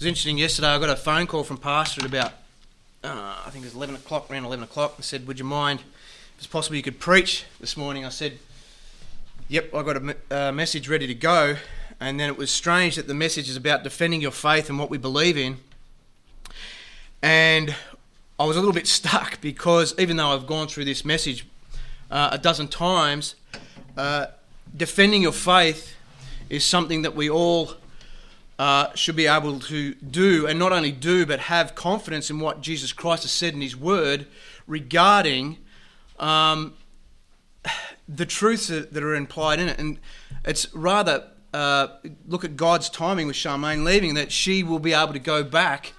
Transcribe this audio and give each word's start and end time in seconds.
was 0.00 0.06
interesting 0.06 0.38
yesterday. 0.38 0.68
I 0.68 0.78
got 0.78 0.88
a 0.88 0.96
phone 0.96 1.26
call 1.26 1.44
from 1.44 1.58
pastor 1.58 2.00
at 2.00 2.06
about, 2.06 2.32
uh, 3.04 3.42
I 3.44 3.50
think 3.50 3.64
it 3.64 3.66
was 3.66 3.74
11 3.74 3.96
o'clock, 3.96 4.30
around 4.30 4.46
11 4.46 4.64
o'clock, 4.64 4.94
and 4.96 5.04
said, 5.04 5.26
Would 5.26 5.38
you 5.38 5.44
mind, 5.44 5.80
if 5.80 6.38
it's 6.38 6.46
possible, 6.46 6.76
you 6.76 6.82
could 6.82 6.98
preach 6.98 7.44
this 7.60 7.76
morning? 7.76 8.06
I 8.06 8.08
said, 8.08 8.38
Yep, 9.48 9.74
I 9.74 9.82
got 9.82 9.96
a 9.98 10.00
me- 10.00 10.14
uh, 10.30 10.52
message 10.52 10.88
ready 10.88 11.06
to 11.06 11.12
go. 11.12 11.56
And 12.00 12.18
then 12.18 12.30
it 12.30 12.38
was 12.38 12.50
strange 12.50 12.96
that 12.96 13.08
the 13.08 13.14
message 13.14 13.50
is 13.50 13.56
about 13.56 13.82
defending 13.82 14.22
your 14.22 14.30
faith 14.30 14.70
and 14.70 14.78
what 14.78 14.88
we 14.88 14.96
believe 14.96 15.36
in. 15.36 15.58
And 17.20 17.74
I 18.38 18.46
was 18.46 18.56
a 18.56 18.60
little 18.60 18.74
bit 18.74 18.86
stuck 18.98 19.38
because 19.42 19.94
even 19.98 20.16
though 20.16 20.28
I've 20.28 20.46
gone 20.46 20.66
through 20.66 20.86
this 20.86 21.04
message 21.04 21.46
uh, 22.10 22.30
a 22.32 22.38
dozen 22.38 22.68
times, 22.68 23.34
uh, 23.98 24.28
defending 24.74 25.20
your 25.20 25.32
faith 25.32 25.94
is 26.48 26.64
something 26.64 27.02
that 27.02 27.14
we 27.14 27.28
all 27.28 27.74
uh, 28.60 28.94
should 28.94 29.16
be 29.16 29.26
able 29.26 29.58
to 29.58 29.94
do, 29.94 30.46
and 30.46 30.58
not 30.58 30.70
only 30.70 30.92
do, 30.92 31.24
but 31.24 31.40
have 31.40 31.74
confidence 31.74 32.28
in 32.28 32.40
what 32.40 32.60
Jesus 32.60 32.92
Christ 32.92 33.22
has 33.22 33.32
said 33.32 33.54
in 33.54 33.62
His 33.62 33.74
Word 33.74 34.26
regarding 34.66 35.56
um, 36.18 36.74
the 38.06 38.26
truths 38.26 38.66
that 38.68 39.02
are 39.02 39.14
implied 39.14 39.60
in 39.60 39.68
it. 39.70 39.78
And 39.78 39.98
it's 40.44 40.74
rather 40.74 41.24
uh, 41.54 41.86
look 42.28 42.44
at 42.44 42.58
God's 42.58 42.90
timing 42.90 43.28
with 43.28 43.36
Charmaine 43.36 43.82
leaving, 43.82 44.12
that 44.12 44.30
she 44.30 44.62
will 44.62 44.78
be 44.78 44.92
able 44.92 45.14
to 45.14 45.18
go 45.18 45.42
back 45.42 45.94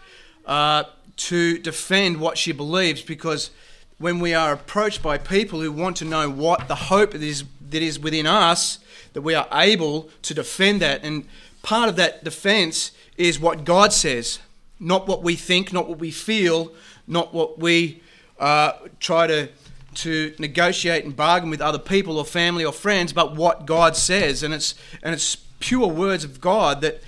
uh, 0.46 0.84
to 1.16 1.58
defend 1.58 2.20
what 2.20 2.38
she 2.38 2.52
believes 2.52 3.02
because 3.02 3.50
when 3.98 4.20
we 4.20 4.36
are 4.36 4.54
approached 4.54 5.02
by 5.02 5.18
people 5.18 5.62
who 5.62 5.72
want 5.72 5.98
to 5.98 6.06
know 6.06 6.30
what 6.30 6.68
the 6.68 6.76
hope 6.76 7.16
is, 7.16 7.44
that 7.72 7.82
is 7.82 7.98
within 7.98 8.28
us, 8.28 8.78
that 9.14 9.24
we 9.24 9.34
are 9.34 9.48
able 9.52 10.12
to 10.22 10.36
defend 10.36 10.80
that. 10.84 11.04
And 11.04 11.26
part 11.62 11.90
of 11.90 11.96
that 11.98 12.24
defense 12.24 12.92
is 13.18 13.40
what 13.40 13.64
God 13.64 13.94
says, 13.94 14.40
not 14.80 15.08
what 15.08 15.24
we 15.24 15.36
think, 15.36 15.72
not 15.72 15.88
what 15.88 16.00
we 16.00 16.12
feel, 16.12 16.72
not 17.08 17.34
what 17.34 17.60
we 17.60 18.02
uh, 18.40 18.74
try 19.00 19.28
to 19.28 19.50
to 19.94 20.34
negotiate 20.40 21.04
and 21.04 21.16
bargain 21.16 21.50
with 21.50 21.60
other 21.60 21.78
people 21.78 22.18
or 22.18 22.24
family 22.24 22.64
or 22.64 22.72
friends, 22.72 23.12
but 23.12 23.36
what 23.36 23.66
God 23.66 23.98
says, 23.98 24.42
and 24.42 24.54
it's 24.54 24.76
and 25.04 25.14
it's 25.14 25.36
pure 25.60 25.88
words 25.88 26.24
of 26.24 26.42
God 26.42 26.82
that 26.82 27.02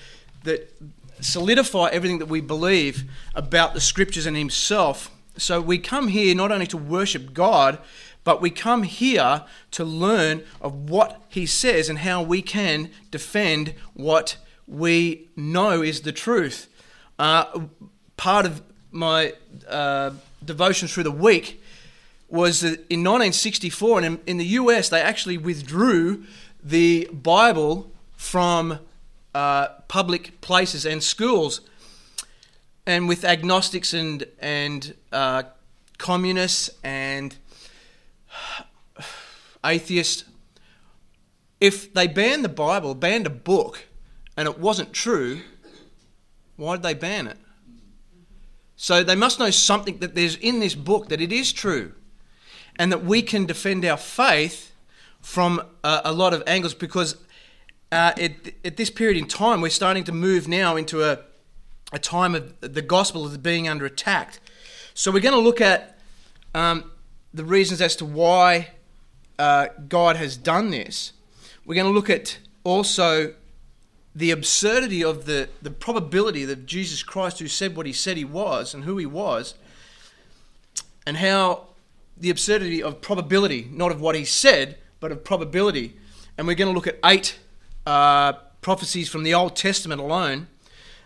that 0.44 0.72
solidify 1.22 1.90
everything 1.92 2.20
that 2.20 2.28
we 2.28 2.42
believe 2.42 3.04
about 3.34 3.74
the 3.74 3.82
Scriptures 3.82 4.26
and 4.26 4.36
Himself. 4.36 5.10
So 5.38 5.62
we 5.62 5.80
come 5.80 6.10
here 6.10 6.36
not 6.36 6.52
only 6.52 6.68
to 6.68 6.78
worship 6.78 7.34
God, 7.34 7.80
but 8.24 8.42
we 8.42 8.50
come 8.50 8.84
here 8.84 9.44
to 9.72 9.84
learn 9.84 10.44
of 10.62 10.90
what 10.90 11.22
he 11.30 11.46
says 11.46 11.90
and 11.90 12.00
how 12.00 12.22
we 12.22 12.42
can 12.42 12.90
defend 13.12 13.74
what 13.94 14.38
we 14.68 15.30
know 15.36 15.82
is 15.82 16.02
the 16.02 16.12
truth. 16.12 16.68
Uh, 17.20 17.46
part 18.18 18.46
of 18.46 18.62
my 18.92 19.34
uh, 19.68 20.12
through 20.46 21.04
the 21.04 21.12
week 21.12 21.62
was 22.30 22.62
that 22.62 22.74
in 22.90 23.02
1964, 23.02 24.00
and 24.00 24.06
in, 24.06 24.20
in, 24.26 24.38
the 24.38 24.46
US, 24.46 24.90
they 24.90 25.02
actually 25.02 25.38
withdrew 25.38 26.24
the 26.64 27.08
Bible 27.12 27.92
from 28.16 28.80
uh, 29.36 29.68
public 29.88 30.42
places 30.42 30.86
and 30.86 31.04
schools. 31.04 31.62
And 32.86 33.08
with 33.08 33.24
agnostics 33.24 33.94
and, 33.94 34.26
and 34.40 34.96
uh, 35.12 35.44
communists 35.98 36.70
and 36.84 37.36
atheist, 39.66 40.26
if 41.60 41.94
they 41.94 42.08
banned 42.08 42.44
the 42.44 42.50
Bible, 42.50 42.96
banned 42.96 43.26
a 43.26 43.30
book, 43.30 43.86
and 44.36 44.48
it 44.48 44.60
wasn't 44.60 44.94
true, 44.94 45.42
why 46.56 46.76
did 46.76 46.84
they 46.84 46.94
ban 46.94 47.28
it? 47.28 47.38
So 48.76 49.04
they 49.04 49.16
must 49.16 49.40
know 49.40 49.50
something 49.50 50.00
that 50.00 50.16
there's 50.16 50.36
in 50.36 50.60
this 50.60 50.76
book 50.76 51.10
that 51.10 51.22
it 51.22 51.32
is 51.32 51.54
true, 51.54 51.94
and 52.78 52.92
that 52.92 53.06
we 53.06 53.22
can 53.22 53.46
defend 53.46 53.86
our 53.86 53.98
faith 53.98 54.74
from 55.22 55.62
a, 55.84 56.02
a 56.06 56.12
lot 56.12 56.34
of 56.34 56.44
angles 56.46 56.74
because 56.74 57.16
uh, 57.92 58.12
at, 58.20 58.34
at 58.66 58.78
this 58.78 58.90
period 58.90 59.18
in 59.18 59.28
time, 59.28 59.62
we're 59.62 59.70
starting 59.70 60.04
to 60.04 60.12
move 60.12 60.48
now 60.48 60.76
into 60.76 61.04
a, 61.04 61.20
a 61.92 62.00
time 62.00 62.36
of 62.36 62.60
the 62.60 62.82
gospel 62.82 63.28
is 63.28 63.38
being 63.38 63.68
under 63.68 63.86
attack. 63.86 64.40
So 64.94 65.12
we're 65.12 65.22
going 65.22 65.36
to 65.36 65.40
look 65.40 65.62
at 65.62 65.98
um, 66.54 66.92
the 67.34 67.44
reasons 67.44 67.82
as 67.82 67.96
to 67.98 68.06
why 68.06 68.70
uh, 69.40 69.68
God 69.88 70.16
has 70.16 70.38
done 70.38 70.70
this. 70.70 71.14
We're 71.66 71.76
going 71.76 71.88
to 71.88 71.94
look 71.94 72.10
at 72.10 72.38
also 72.64 73.34
the 74.16 74.32
absurdity 74.32 75.04
of 75.04 75.26
the, 75.26 75.50
the 75.62 75.72
probability 75.72 76.46
that 76.46 76.66
Jesus 76.66 77.02
Christ, 77.02 77.40
who 77.40 77.48
said 77.48 77.76
what 77.76 77.86
he 77.86 77.94
said 77.94 78.18
he 78.18 78.26
was 78.26 78.74
and 78.74 78.84
who 78.84 78.98
he 78.98 79.06
was, 79.06 79.56
and 81.08 81.18
how 81.18 81.68
the 82.16 82.30
absurdity 82.30 82.82
of 82.84 83.02
probability, 83.02 83.68
not 83.72 83.92
of 83.92 84.00
what 84.00 84.16
he 84.16 84.24
said, 84.24 84.78
but 85.00 85.12
of 85.12 85.24
probability. 85.24 85.98
And 86.38 86.46
we're 86.46 86.56
going 86.56 86.70
to 86.70 86.76
look 86.76 86.88
at 86.88 87.00
eight 87.04 87.40
uh, 87.86 88.34
prophecies 88.62 89.10
from 89.10 89.24
the 89.24 89.34
Old 89.34 89.56
Testament 89.56 90.00
alone. 90.00 90.48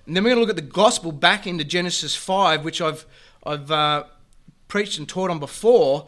And 0.05 0.15
then 0.15 0.23
we're 0.23 0.31
going 0.31 0.37
to 0.37 0.41
look 0.41 0.49
at 0.49 0.55
the 0.55 0.73
gospel 0.73 1.11
back 1.11 1.47
into 1.47 1.63
Genesis 1.63 2.15
5, 2.15 2.63
which 2.63 2.81
I've, 2.81 3.05
I've 3.43 3.71
uh, 3.71 4.03
preached 4.67 4.97
and 4.97 5.07
taught 5.07 5.29
on 5.29 5.39
before, 5.39 6.07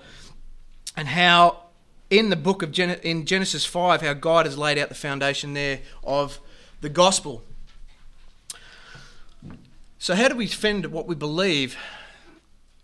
and 0.96 1.08
how 1.08 1.64
in 2.09 2.30
the 2.30 2.36
book 2.36 2.62
of 2.62 2.72
Gen- 2.72 3.00
in 3.03 3.25
Genesis 3.25 3.66
5 3.66 4.02
how 4.02 4.14
God 4.14 4.46
has 4.46 4.58
laid 4.58 4.78
out 4.78 4.90
the 4.90 4.96
foundation 4.96 5.53
there 5.53 5.80
of 6.03 6.40
the 6.81 6.90
gospel. 6.90 7.44
So 10.00 10.16
how 10.16 10.30
do 10.30 10.36
we 10.36 10.48
defend 10.48 10.86
what 10.88 11.08
we 11.08 11.16
believe? 11.16 11.78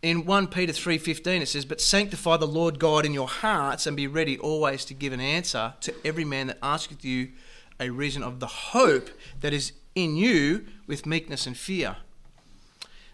In 0.02 0.26
1 0.26 0.48
Peter 0.48 0.74
3:15 0.74 1.42
it 1.42 1.48
says, 1.48 1.66
"But 1.66 1.82
sanctify 1.82 2.38
the 2.38 2.46
Lord 2.46 2.78
God 2.78 3.06
in 3.06 3.14
your 3.14 3.28
hearts 3.28 3.88
and 3.88 3.98
be 3.98 4.06
ready 4.06 4.38
always 4.38 4.86
to 4.86 4.94
give 4.94 5.14
an 5.14 5.22
answer 5.22 5.74
to 5.82 5.96
every 6.06 6.26
man 6.26 6.48
that 6.48 6.60
asketh 6.62 7.04
you 7.04 7.32
a 7.80 7.90
reason 7.90 8.22
of 8.22 8.40
the 8.40 8.48
hope 8.48 9.10
that 9.42 9.54
is 9.54 9.72
in 9.96 10.16
you 10.16 10.68
with 10.86 11.06
meekness 11.06 11.48
and 11.48 11.58
fear." 11.58 11.98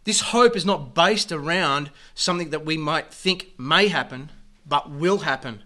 This 0.03 0.21
hope 0.21 0.55
is 0.55 0.65
not 0.65 0.95
based 0.95 1.31
around 1.31 1.91
something 2.15 2.49
that 2.49 2.65
we 2.65 2.77
might 2.77 3.13
think 3.13 3.53
may 3.57 3.87
happen, 3.87 4.31
but 4.65 4.89
will 4.89 5.19
happen. 5.19 5.63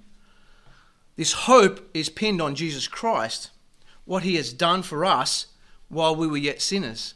This 1.16 1.34
hope 1.34 1.90
is 1.94 2.10
pinned 2.10 2.42
on 2.42 2.56
Jesus 2.56 2.88
Christ, 2.88 3.52
what 4.04 4.24
he 4.24 4.36
has 4.36 4.52
done 4.52 4.84
for 4.84 5.06
us 5.06 5.48
while 5.88 6.16
we 6.16 6.28
were 6.28 6.38
yet 6.38 6.62
sinners. 6.62 7.14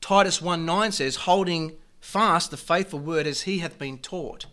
Titus 0.00 0.40
1 0.40 0.64
9 0.64 0.92
says, 0.92 1.16
holding 1.16 1.72
fast 2.00 2.50
the 2.50 2.56
faithful 2.56 3.00
word 3.00 3.26
as 3.26 3.42
he 3.42 3.58
hath 3.58 3.78
been 3.78 3.98
taught, 3.98 4.46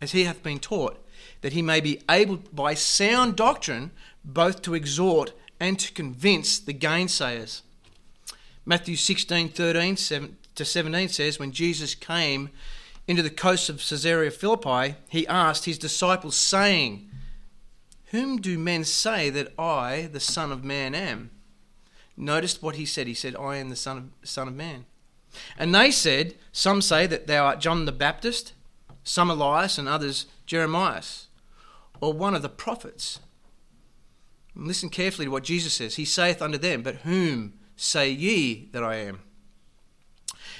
as 0.00 0.12
he 0.12 0.24
hath 0.24 0.42
been 0.42 0.58
taught, 0.58 0.98
that 1.40 1.52
he 1.52 1.62
may 1.62 1.80
be 1.80 2.02
able 2.10 2.38
by 2.52 2.74
sound 2.74 3.36
doctrine 3.36 3.92
both 4.24 4.60
to 4.62 4.74
exhort 4.74 5.32
and 5.58 5.78
to 5.78 5.92
convince 5.92 6.58
the 6.58 6.74
gainsayers. 6.74 7.62
Matthew 8.66 8.96
16 8.96 9.48
13 9.50 9.96
to 10.54 10.64
17 10.64 11.08
says, 11.08 11.38
When 11.38 11.52
Jesus 11.52 11.94
came 11.94 12.50
into 13.06 13.22
the 13.22 13.30
coast 13.30 13.68
of 13.68 13.78
Caesarea 13.78 14.30
Philippi, 14.30 14.96
he 15.08 15.26
asked 15.26 15.64
his 15.64 15.78
disciples, 15.78 16.36
saying, 16.36 17.10
whom 18.12 18.42
do 18.42 18.58
men 18.58 18.84
say 18.84 19.30
that 19.30 19.58
I, 19.58 20.10
the 20.12 20.20
Son 20.20 20.52
of 20.52 20.62
Man, 20.62 20.94
am? 20.94 21.30
Notice 22.14 22.60
what 22.60 22.76
he 22.76 22.84
said. 22.84 23.06
He 23.06 23.14
said, 23.14 23.34
I 23.34 23.56
am 23.56 23.70
the 23.70 23.76
Son 23.76 23.96
of, 23.96 24.28
son 24.28 24.48
of 24.48 24.54
Man. 24.54 24.84
And 25.58 25.74
they 25.74 25.90
said, 25.90 26.34
Some 26.52 26.82
say 26.82 27.06
that 27.06 27.26
thou 27.26 27.46
art 27.46 27.58
John 27.58 27.86
the 27.86 27.90
Baptist, 27.90 28.52
some 29.02 29.30
Elias, 29.30 29.78
and 29.78 29.88
others 29.88 30.26
Jeremiah, 30.44 31.02
or 32.02 32.12
one 32.12 32.34
of 32.34 32.42
the 32.42 32.50
prophets. 32.50 33.18
Listen 34.54 34.90
carefully 34.90 35.24
to 35.24 35.30
what 35.30 35.44
Jesus 35.44 35.72
says. 35.72 35.96
He 35.96 36.04
saith 36.04 36.42
unto 36.42 36.58
them, 36.58 36.82
But 36.82 36.96
whom 36.96 37.54
say 37.76 38.10
ye 38.10 38.68
that 38.72 38.84
I 38.84 38.96
am? 38.96 39.20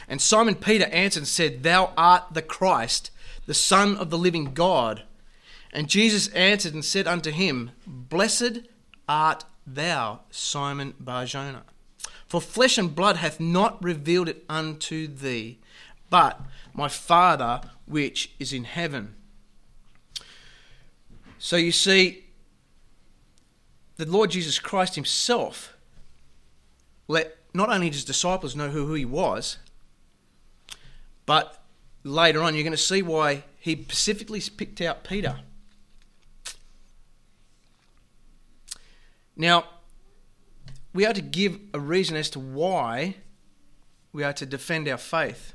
And 0.08 0.20
Simon 0.20 0.54
Peter 0.54 0.87
answered 0.87 1.20
and 1.20 1.28
said, 1.28 1.62
Thou 1.62 1.93
art 1.96 2.25
the 2.32 2.43
Christ, 2.43 3.10
the 3.46 3.54
Son 3.54 3.96
of 3.96 4.10
the 4.10 4.19
living 4.19 4.54
God. 4.54 5.02
And 5.72 5.88
Jesus 5.88 6.28
answered 6.28 6.75
and 6.75 6.84
said 6.84 7.06
unto 7.06 7.31
him, 7.31 7.70
Blessed 7.87 8.60
art 9.08 9.44
thou, 9.66 10.20
Simon 10.31 10.94
Barjona. 11.00 11.64
For 12.26 12.40
flesh 12.40 12.78
and 12.78 12.94
blood 12.94 13.16
hath 13.16 13.40
not 13.40 13.82
revealed 13.82 14.28
it 14.28 14.44
unto 14.49 15.06
thee, 15.06 15.58
but 16.10 16.40
my 16.75 16.88
Father 16.88 17.60
which 17.87 18.32
is 18.38 18.52
in 18.52 18.64
heaven. 18.64 19.14
So 21.38 21.56
you 21.56 21.72
see, 21.72 22.25
the 23.96 24.06
Lord 24.06 24.31
Jesus 24.31 24.58
Christ 24.58 24.94
himself 24.94 25.76
let 27.08 27.37
not 27.52 27.69
only 27.69 27.88
his 27.88 28.05
disciples 28.05 28.56
know 28.56 28.70
who, 28.70 28.87
who 28.87 28.94
he 28.94 29.05
was, 29.05 29.58
but 31.26 31.62
later 32.04 32.42
on 32.42 32.54
you're 32.54 32.64
going 32.64 32.72
to 32.72 32.76
see 32.76 33.02
why 33.02 33.44
he 33.58 33.80
specifically 33.80 34.40
picked 34.40 34.80
out 34.80 35.04
Peter. 35.04 35.38
Now, 39.36 39.64
we 40.92 41.06
are 41.06 41.12
to 41.14 41.22
give 41.22 41.58
a 41.72 41.80
reason 41.80 42.16
as 42.16 42.28
to 42.30 42.40
why 42.40 43.16
we 44.12 44.22
are 44.22 44.32
to 44.34 44.44
defend 44.44 44.88
our 44.88 44.98
faith. 44.98 45.54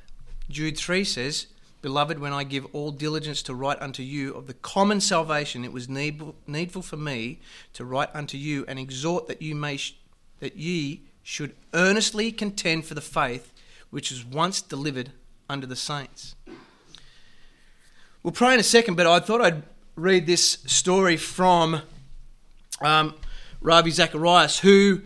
Jude 0.50 0.78
3 0.78 1.04
says, 1.04 1.48
Beloved, 1.82 2.18
when 2.18 2.34
I 2.34 2.44
give 2.44 2.66
all 2.74 2.92
diligence 2.92 3.44
to 3.44 3.54
write 3.54 3.80
unto 3.82 4.02
you 4.02 4.34
of 4.34 4.48
the 4.48 4.56
common 4.56 5.00
salvation, 5.00 5.64
it 5.64 5.72
was 5.72 5.88
needful 5.88 6.82
for 6.82 6.98
me 6.98 7.40
to 7.74 7.86
write 7.86 8.10
unto 8.16 8.38
you 8.38 8.66
and 8.68 8.80
exhort 8.80 9.28
that 9.28 9.42
you 9.42 9.54
may 9.54 9.78
sh- 9.78 9.96
that 10.40 10.58
ye 10.58 11.04
should 11.22 11.56
earnestly 11.74 12.32
contend 12.32 12.86
for 12.86 12.96
the 12.96 13.02
faith 13.02 13.54
which 13.90 14.10
was 14.10 14.26
once 14.26 14.62
delivered 14.62 15.12
unto 15.50 15.68
the 15.68 15.76
saints. 15.76 16.36
We'll 18.24 18.34
pray 18.34 18.54
in 18.54 18.60
a 18.60 18.64
second, 18.64 18.96
but 18.96 19.08
I 19.08 19.20
thought 19.20 19.42
I'd 19.42 19.64
read 19.96 20.28
this 20.28 20.60
story 20.66 21.18
from 21.18 21.82
um, 22.82 23.16
Ravi 23.62 23.92
Zacharias, 23.92 24.60
who 24.60 25.02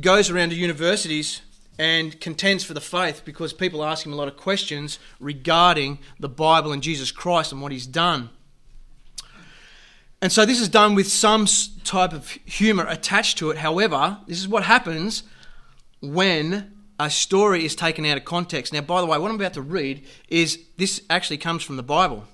goes 0.00 0.30
around 0.30 0.50
to 0.50 0.56
universities 0.56 1.40
and 1.78 2.20
contends 2.20 2.64
for 2.64 2.74
the 2.74 2.80
faith 2.80 3.22
because 3.24 3.52
people 3.52 3.84
ask 3.84 4.06
him 4.06 4.12
a 4.12 4.16
lot 4.16 4.28
of 4.28 4.36
questions 4.36 4.98
regarding 5.20 5.98
the 6.18 6.28
Bible 6.28 6.72
and 6.72 6.82
Jesus 6.82 7.10
Christ 7.10 7.52
and 7.52 7.60
what 7.60 7.72
he's 7.72 7.86
done. 7.86 8.30
And 10.22 10.32
so 10.32 10.46
this 10.46 10.60
is 10.60 10.68
done 10.68 10.94
with 10.94 11.08
some 11.08 11.46
type 11.84 12.12
of 12.12 12.30
humor 12.30 12.86
attached 12.88 13.38
to 13.38 13.50
it. 13.50 13.58
However, 13.58 14.18
this 14.26 14.38
is 14.38 14.48
what 14.48 14.64
happens 14.64 15.22
when 16.00 16.75
a 16.98 17.10
story 17.10 17.64
is 17.64 17.74
taken 17.74 18.06
out 18.06 18.16
of 18.16 18.24
context. 18.24 18.72
Now, 18.72 18.80
by 18.80 19.00
the 19.00 19.06
way, 19.06 19.18
what 19.18 19.30
I'm 19.30 19.36
about 19.36 19.54
to 19.54 19.62
read 19.62 20.04
is 20.28 20.60
this 20.76 21.02
actually 21.10 21.38
comes 21.38 21.62
from 21.62 21.76
the 21.76 21.82
Bible. 21.82 22.24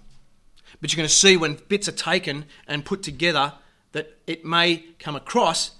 But 0.80 0.92
you're 0.92 0.98
going 0.98 1.08
to 1.08 1.14
see 1.14 1.36
when 1.36 1.58
bits 1.68 1.88
are 1.88 1.92
taken 1.92 2.44
and 2.66 2.84
put 2.84 3.02
together 3.02 3.54
that 3.92 4.18
it 4.26 4.44
may 4.44 4.84
come 4.98 5.16
across 5.16 5.72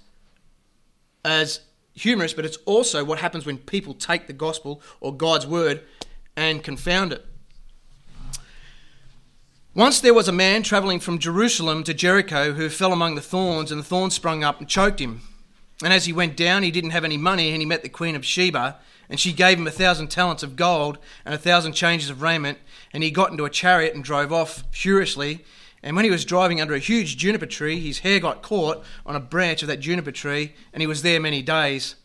as 1.25 1.61
humorous, 1.93 2.33
but 2.33 2.45
it's 2.45 2.57
also 2.65 3.03
what 3.03 3.19
happens 3.19 3.45
when 3.45 3.57
people 3.57 3.93
take 3.93 4.27
the 4.27 4.33
gospel 4.33 4.81
or 4.99 5.15
God's 5.15 5.47
word 5.47 5.81
and 6.35 6.63
confound 6.63 7.13
it. 7.13 7.25
Once 9.75 9.99
there 9.99 10.13
was 10.13 10.27
a 10.27 10.31
man 10.31 10.61
travelling 10.61 10.99
from 10.99 11.17
Jerusalem 11.17 11.83
to 11.83 11.93
Jericho 11.93 12.53
who 12.53 12.69
fell 12.69 12.93
among 12.93 13.15
the 13.15 13.21
thorns, 13.21 13.71
and 13.71 13.79
the 13.79 13.85
thorns 13.85 14.13
sprung 14.13 14.43
up 14.43 14.59
and 14.59 14.69
choked 14.69 14.99
him. 14.99 15.21
And 15.83 15.93
as 15.93 16.05
he 16.05 16.13
went 16.13 16.37
down, 16.37 16.63
he 16.63 16.71
didn't 16.71 16.91
have 16.91 17.03
any 17.03 17.17
money, 17.17 17.51
and 17.51 17.61
he 17.61 17.65
met 17.65 17.83
the 17.83 17.89
queen 17.89 18.15
of 18.15 18.25
Sheba, 18.25 18.77
and 19.09 19.19
she 19.19 19.33
gave 19.33 19.57
him 19.57 19.67
a 19.67 19.71
thousand 19.71 20.07
talents 20.07 20.43
of 20.43 20.55
gold 20.55 20.97
and 21.25 21.35
a 21.35 21.37
thousand 21.37 21.73
changes 21.73 22.09
of 22.09 22.21
raiment. 22.21 22.57
And 22.93 23.03
he 23.03 23.11
got 23.11 23.31
into 23.31 23.45
a 23.45 23.49
chariot 23.49 23.93
and 23.93 24.03
drove 24.03 24.31
off 24.31 24.63
furiously. 24.71 25.43
And 25.83 25.95
when 25.95 26.05
he 26.05 26.11
was 26.11 26.23
driving 26.23 26.61
under 26.61 26.73
a 26.73 26.79
huge 26.79 27.17
juniper 27.17 27.45
tree, 27.45 27.79
his 27.79 27.99
hair 27.99 28.19
got 28.19 28.41
caught 28.41 28.83
on 29.05 29.15
a 29.15 29.19
branch 29.19 29.61
of 29.61 29.67
that 29.67 29.81
juniper 29.81 30.11
tree, 30.11 30.53
and 30.71 30.81
he 30.81 30.87
was 30.87 31.01
there 31.01 31.19
many 31.19 31.41
days. 31.41 31.95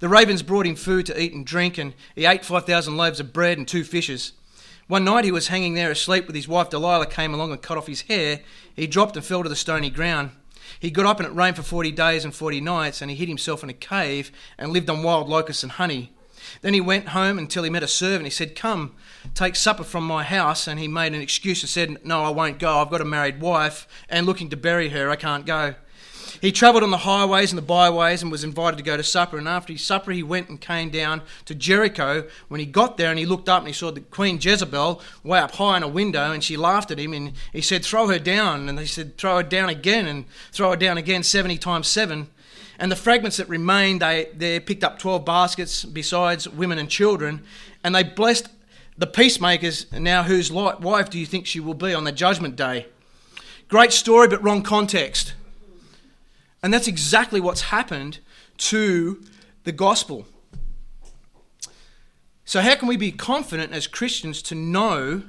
The 0.00 0.08
ravens 0.08 0.42
brought 0.42 0.66
him 0.66 0.76
food 0.76 1.06
to 1.06 1.20
eat 1.20 1.32
and 1.32 1.46
drink, 1.46 1.78
and 1.78 1.94
he 2.14 2.26
ate 2.26 2.44
5,000 2.44 2.96
loaves 2.96 3.20
of 3.20 3.32
bread 3.32 3.56
and 3.56 3.66
two 3.66 3.84
fishes. 3.84 4.32
One 4.88 5.04
night 5.04 5.24
he 5.24 5.32
was 5.32 5.48
hanging 5.48 5.74
there 5.74 5.90
asleep 5.90 6.26
with 6.26 6.36
his 6.36 6.48
wife 6.48 6.68
Delilah 6.68 7.06
came 7.06 7.32
along 7.32 7.52
and 7.52 7.62
cut 7.62 7.78
off 7.78 7.86
his 7.86 8.02
hair. 8.02 8.40
He 8.76 8.86
dropped 8.86 9.16
and 9.16 9.24
fell 9.24 9.42
to 9.42 9.48
the 9.48 9.56
stony 9.56 9.88
ground. 9.88 10.32
He 10.82 10.90
got 10.90 11.06
up 11.06 11.20
and 11.20 11.28
it 11.28 11.32
rained 11.32 11.54
for 11.54 11.62
40 11.62 11.92
days 11.92 12.24
and 12.24 12.34
40 12.34 12.60
nights, 12.60 13.00
and 13.00 13.08
he 13.08 13.16
hid 13.16 13.28
himself 13.28 13.62
in 13.62 13.70
a 13.70 13.72
cave 13.72 14.32
and 14.58 14.72
lived 14.72 14.90
on 14.90 15.04
wild 15.04 15.28
locusts 15.28 15.62
and 15.62 15.70
honey. 15.70 16.12
Then 16.60 16.74
he 16.74 16.80
went 16.80 17.10
home 17.10 17.38
until 17.38 17.62
he 17.62 17.70
met 17.70 17.84
a 17.84 17.88
servant. 17.88 18.24
He 18.24 18.30
said, 18.30 18.56
Come, 18.56 18.96
take 19.32 19.54
supper 19.54 19.84
from 19.84 20.04
my 20.04 20.24
house. 20.24 20.66
And 20.66 20.80
he 20.80 20.88
made 20.88 21.14
an 21.14 21.22
excuse 21.22 21.62
and 21.62 21.70
said, 21.70 22.04
No, 22.04 22.24
I 22.24 22.30
won't 22.30 22.58
go. 22.58 22.78
I've 22.78 22.90
got 22.90 23.00
a 23.00 23.04
married 23.04 23.40
wife, 23.40 23.86
and 24.08 24.26
looking 24.26 24.50
to 24.50 24.56
bury 24.56 24.88
her, 24.88 25.08
I 25.08 25.14
can't 25.14 25.46
go. 25.46 25.76
He 26.42 26.50
travelled 26.50 26.82
on 26.82 26.90
the 26.90 26.98
highways 26.98 27.52
and 27.52 27.56
the 27.56 27.62
byways 27.62 28.20
and 28.20 28.32
was 28.32 28.42
invited 28.42 28.76
to 28.76 28.82
go 28.82 28.96
to 28.96 29.04
supper. 29.04 29.38
And 29.38 29.46
after 29.46 29.72
his 29.72 29.84
supper, 29.84 30.10
he 30.10 30.24
went 30.24 30.48
and 30.48 30.60
came 30.60 30.90
down 30.90 31.22
to 31.44 31.54
Jericho. 31.54 32.26
When 32.48 32.58
he 32.58 32.66
got 32.66 32.96
there 32.96 33.10
and 33.10 33.18
he 33.18 33.24
looked 33.24 33.48
up 33.48 33.60
and 33.60 33.68
he 33.68 33.72
saw 33.72 33.92
the 33.92 34.00
Queen 34.00 34.40
Jezebel 34.40 35.00
way 35.22 35.38
up 35.38 35.52
high 35.52 35.76
in 35.76 35.84
a 35.84 35.88
window, 35.88 36.32
and 36.32 36.42
she 36.42 36.56
laughed 36.56 36.90
at 36.90 36.98
him. 36.98 37.14
And 37.14 37.34
he 37.52 37.60
said, 37.60 37.84
Throw 37.84 38.08
her 38.08 38.18
down. 38.18 38.68
And 38.68 38.76
they 38.76 38.86
said, 38.86 39.16
Throw 39.16 39.36
her 39.36 39.44
down 39.44 39.68
again, 39.68 40.08
and 40.08 40.24
throw 40.50 40.70
her 40.70 40.76
down 40.76 40.98
again 40.98 41.22
70 41.22 41.58
times 41.58 41.86
7. 41.86 42.26
And 42.76 42.90
the 42.90 42.96
fragments 42.96 43.36
that 43.36 43.48
remained, 43.48 44.02
they, 44.02 44.26
they 44.34 44.58
picked 44.58 44.82
up 44.82 44.98
12 44.98 45.24
baskets 45.24 45.84
besides 45.84 46.48
women 46.48 46.76
and 46.76 46.90
children, 46.90 47.44
and 47.84 47.94
they 47.94 48.02
blessed 48.02 48.48
the 48.98 49.06
peacemakers. 49.06 49.86
Now, 49.92 50.24
whose 50.24 50.50
wife 50.50 51.08
do 51.08 51.20
you 51.20 51.26
think 51.26 51.46
she 51.46 51.60
will 51.60 51.74
be 51.74 51.94
on 51.94 52.02
the 52.02 52.10
judgment 52.10 52.56
day? 52.56 52.88
Great 53.68 53.92
story, 53.92 54.26
but 54.26 54.42
wrong 54.42 54.64
context. 54.64 55.34
And 56.62 56.72
that's 56.72 56.88
exactly 56.88 57.40
what's 57.40 57.62
happened 57.62 58.20
to 58.58 59.22
the 59.64 59.72
gospel. 59.72 60.26
So, 62.44 62.60
how 62.60 62.74
can 62.76 62.88
we 62.88 62.96
be 62.96 63.12
confident 63.12 63.72
as 63.72 63.86
Christians 63.86 64.42
to 64.42 64.54
know 64.54 65.22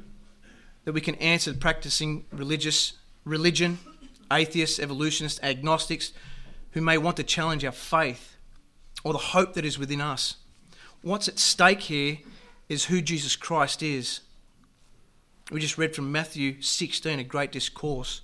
that 0.86 0.94
we 0.94 1.02
can 1.02 1.16
answer 1.16 1.54
practicing 1.54 2.26
religious 2.32 2.94
religion, 3.24 3.80
atheists, 4.32 4.80
evolutionists, 4.80 5.40
agnostics, 5.42 6.12
who 6.72 6.82
may 6.82 6.98
want 6.98 7.18
to 7.18 7.24
challenge 7.24 7.64
our 7.64 7.72
faith 7.72 8.36
or 9.04 9.14
the 9.14 9.20
hope 9.20 9.54
that 9.54 9.66
is 9.66 9.80
within 9.80 10.02
us. 10.02 10.38
What's 11.02 11.28
at 11.28 11.40
stake 11.40 11.82
here 11.82 12.20
is 12.70 12.86
who 12.86 13.02
Jesus 13.02 13.36
Christ 13.36 13.84
is. 13.84 14.22
We 15.52 15.60
just 15.60 15.78
read 15.78 15.96
from 15.96 16.12
Matthew 16.12 16.62
16 16.62 17.20
a 17.20 17.24
great 17.24 17.52
discourse 17.52 18.22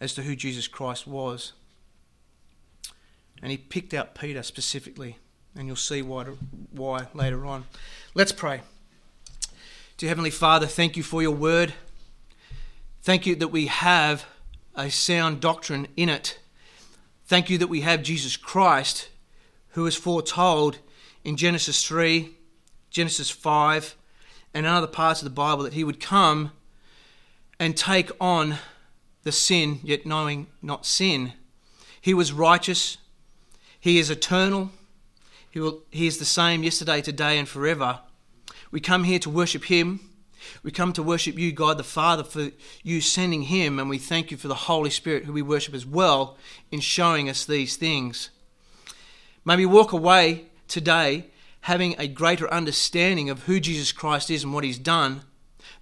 as 0.00 0.14
to 0.14 0.22
who 0.22 0.36
Jesus 0.36 0.68
Christ 0.68 1.06
was. 1.06 1.52
And 3.44 3.52
he 3.52 3.56
picked 3.56 3.94
out 3.94 4.16
Peter 4.16 4.42
specifically, 4.42 5.18
and 5.54 5.68
you'll 5.68 5.76
see 5.76 6.02
why, 6.02 6.24
why 6.72 7.06
later 7.14 7.46
on. 7.46 7.66
Let's 8.14 8.32
pray. 8.32 8.62
Dear 9.98 10.08
Heavenly 10.08 10.30
Father, 10.30 10.66
thank 10.66 10.96
you 10.96 11.04
for 11.04 11.22
your 11.22 11.30
word. 11.30 11.74
Thank 13.02 13.24
you 13.24 13.36
that 13.36 13.48
we 13.48 13.66
have 13.66 14.24
a 14.74 14.90
sound 14.90 15.40
doctrine 15.40 15.86
in 15.96 16.08
it 16.08 16.40
Thank 17.26 17.48
you 17.48 17.56
that 17.56 17.68
we 17.68 17.80
have 17.80 18.02
Jesus 18.02 18.36
Christ, 18.36 19.08
who 19.70 19.86
is 19.86 19.96
foretold 19.96 20.78
in 21.24 21.38
Genesis 21.38 21.82
3, 21.86 22.34
Genesis 22.90 23.30
5, 23.30 23.96
and 24.52 24.66
other 24.66 24.86
parts 24.86 25.22
of 25.22 25.24
the 25.24 25.34
Bible 25.34 25.64
that 25.64 25.72
he 25.72 25.84
would 25.84 26.00
come 26.00 26.52
and 27.58 27.74
take 27.74 28.10
on 28.20 28.58
the 29.22 29.32
sin, 29.32 29.80
yet 29.82 30.04
knowing 30.04 30.48
not 30.60 30.84
sin. 30.84 31.32
He 31.98 32.12
was 32.12 32.30
righteous, 32.30 32.98
he 33.84 33.98
is 33.98 34.08
eternal, 34.08 34.70
he, 35.50 35.60
will, 35.60 35.82
he 35.90 36.06
is 36.06 36.16
the 36.16 36.24
same 36.24 36.62
yesterday, 36.62 37.02
today, 37.02 37.38
and 37.38 37.46
forever. 37.46 38.00
We 38.70 38.80
come 38.80 39.04
here 39.04 39.18
to 39.18 39.28
worship 39.28 39.64
him. 39.64 40.00
We 40.62 40.70
come 40.70 40.94
to 40.94 41.02
worship 41.02 41.38
you, 41.38 41.52
God 41.52 41.76
the 41.76 41.84
Father, 41.84 42.24
for 42.24 42.48
you 42.82 43.02
sending 43.02 43.42
him, 43.42 43.78
and 43.78 43.90
we 43.90 43.98
thank 43.98 44.30
you 44.30 44.38
for 44.38 44.48
the 44.48 44.54
Holy 44.54 44.88
Spirit, 44.88 45.26
who 45.26 45.34
we 45.34 45.42
worship 45.42 45.74
as 45.74 45.84
well, 45.84 46.38
in 46.70 46.80
showing 46.80 47.28
us 47.28 47.44
these 47.44 47.76
things. 47.76 48.30
May 49.44 49.56
we 49.56 49.66
walk 49.66 49.92
away 49.92 50.46
today 50.66 51.26
having 51.60 51.94
a 51.98 52.08
greater 52.08 52.50
understanding 52.50 53.28
of 53.28 53.42
who 53.42 53.60
Jesus 53.60 53.92
Christ 53.92 54.30
is 54.30 54.44
and 54.44 54.54
what 54.54 54.64
he's 54.64 54.78
done, 54.78 55.24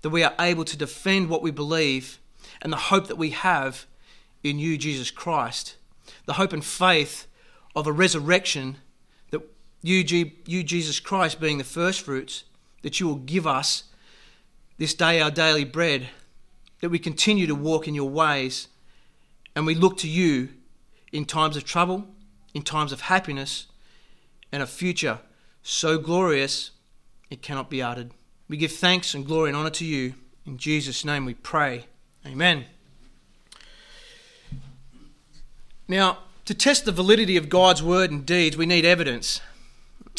that 0.01 0.11
we 0.11 0.25
are 0.25 0.35
able 0.41 0.65
to 0.65 0.77
defend 0.77 1.29
what 1.29 1.41
we 1.41 1.53
believe 1.53 2.19
and 2.63 2.73
the 2.73 2.77
hope 2.79 3.07
that 3.07 3.17
we 3.17 3.31
have 3.31 3.87
in 4.43 4.59
you, 4.59 4.77
Jesus 4.77 5.13
Christ. 5.13 5.77
The 6.27 6.33
hope 6.33 6.53
and 6.53 6.65
faith 6.65 7.29
of 7.75 7.87
a 7.87 7.93
resurrection 7.93 8.79
that 9.31 9.43
you, 9.83 10.31
you 10.47 10.63
Jesus 10.63 11.01
Christ, 11.01 11.41
being 11.41 11.59
the 11.59 11.65
first 11.65 12.03
fruits, 12.03 12.45
that 12.83 13.01
you 13.01 13.07
will 13.07 13.17
give 13.17 13.47
us 13.47 13.85
this 14.79 14.95
day 14.95 15.21
our 15.21 15.31
daily 15.31 15.65
bread, 15.65 16.09
that 16.81 16.91
we 16.91 16.99
continue 16.99 17.47
to 17.47 17.55
walk 17.55 17.87
in 17.87 17.95
your 17.95 18.09
ways 18.09 18.69
and 19.55 19.67
we 19.67 19.75
look 19.75 19.97
to 19.99 20.09
you 20.09 20.49
in 21.13 21.25
times 21.25 21.57
of 21.57 21.65
trouble, 21.65 22.07
in 22.55 22.63
times 22.63 22.93
of 22.93 23.03
happiness, 23.03 23.67
and 24.51 24.63
a 24.63 24.67
future 24.67 25.19
so 25.63 25.99
glorious 25.99 26.71
it 27.31 27.43
cannot 27.43 27.71
be 27.71 27.83
uttered. 27.83 28.11
We 28.49 28.57
give 28.57 28.73
thanks 28.73 29.15
and 29.15 29.25
glory 29.25 29.51
and 29.51 29.57
honour 29.57 29.71
to 29.71 29.85
you. 29.85 30.15
In 30.45 30.59
Jesus' 30.59 31.05
name 31.05 31.25
we 31.25 31.35
pray. 31.35 31.87
Amen. 32.27 32.65
Now, 35.89 36.19
to 36.45 36.55
test 36.55 36.85
the 36.85 36.93
validity 36.93 37.37
of 37.37 37.49
God's 37.49 37.83
word 37.83 38.11
and 38.11 38.27
deeds, 38.27 38.57
we 38.57 38.67
need 38.67 38.85
evidence. 38.85 39.41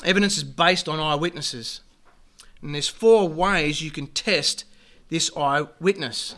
Evidence 0.03 0.37
is 0.37 0.43
based 0.43 0.87
on 0.87 0.99
eyewitnesses. 0.99 1.81
And 2.61 2.73
there's 2.73 2.87
four 2.87 3.27
ways 3.27 3.81
you 3.81 3.91
can 3.91 4.07
test 4.07 4.65
this 5.09 5.29
eyewitness. 5.35 6.35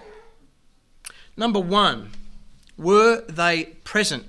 Number 1.38 1.60
one, 1.60 2.12
were 2.78 3.22
they 3.28 3.66
present? 3.84 4.26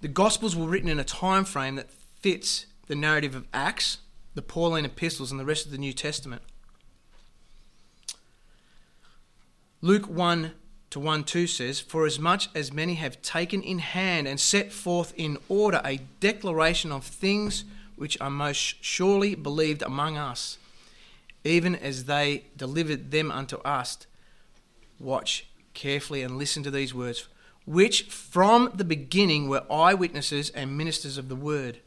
The 0.00 0.08
Gospels 0.08 0.54
were 0.54 0.66
written 0.66 0.88
in 0.88 1.00
a 1.00 1.04
time 1.04 1.44
frame 1.44 1.76
that 1.76 1.90
fits 1.90 2.66
the 2.86 2.94
narrative 2.94 3.34
of 3.34 3.46
Acts, 3.52 3.98
the 4.34 4.42
Pauline 4.42 4.84
epistles, 4.84 5.30
and 5.30 5.40
the 5.40 5.44
rest 5.44 5.66
of 5.66 5.72
the 5.72 5.78
New 5.78 5.92
Testament. 5.92 6.42
Luke 9.80 10.06
1 10.06 10.52
to 10.90 11.00
1 11.00 11.24
2 11.24 11.46
says, 11.46 11.80
For 11.80 12.06
as 12.06 12.18
much 12.18 12.48
as 12.54 12.72
many 12.72 12.94
have 12.94 13.20
taken 13.22 13.62
in 13.62 13.78
hand 13.78 14.26
and 14.26 14.40
set 14.40 14.72
forth 14.72 15.12
in 15.16 15.38
order 15.48 15.80
a 15.84 16.00
declaration 16.20 16.92
of 16.92 17.04
things 17.04 17.64
which 17.96 18.20
are 18.20 18.30
most 18.30 18.76
surely 18.82 19.34
believed 19.34 19.82
among 19.82 20.16
us, 20.16 20.58
even 21.44 21.74
as 21.74 22.04
they 22.04 22.44
delivered 22.56 23.10
them 23.10 23.30
unto 23.30 23.56
us. 23.58 23.98
Watch 24.98 25.46
carefully 25.74 26.22
and 26.22 26.38
listen 26.38 26.62
to 26.62 26.70
these 26.70 26.94
words, 26.94 27.28
which 27.66 28.04
from 28.04 28.70
the 28.74 28.84
beginning 28.84 29.48
were 29.48 29.64
eyewitnesses 29.70 30.50
and 30.50 30.76
ministers 30.76 31.18
of 31.18 31.28
the 31.28 31.36
word. 31.36 31.80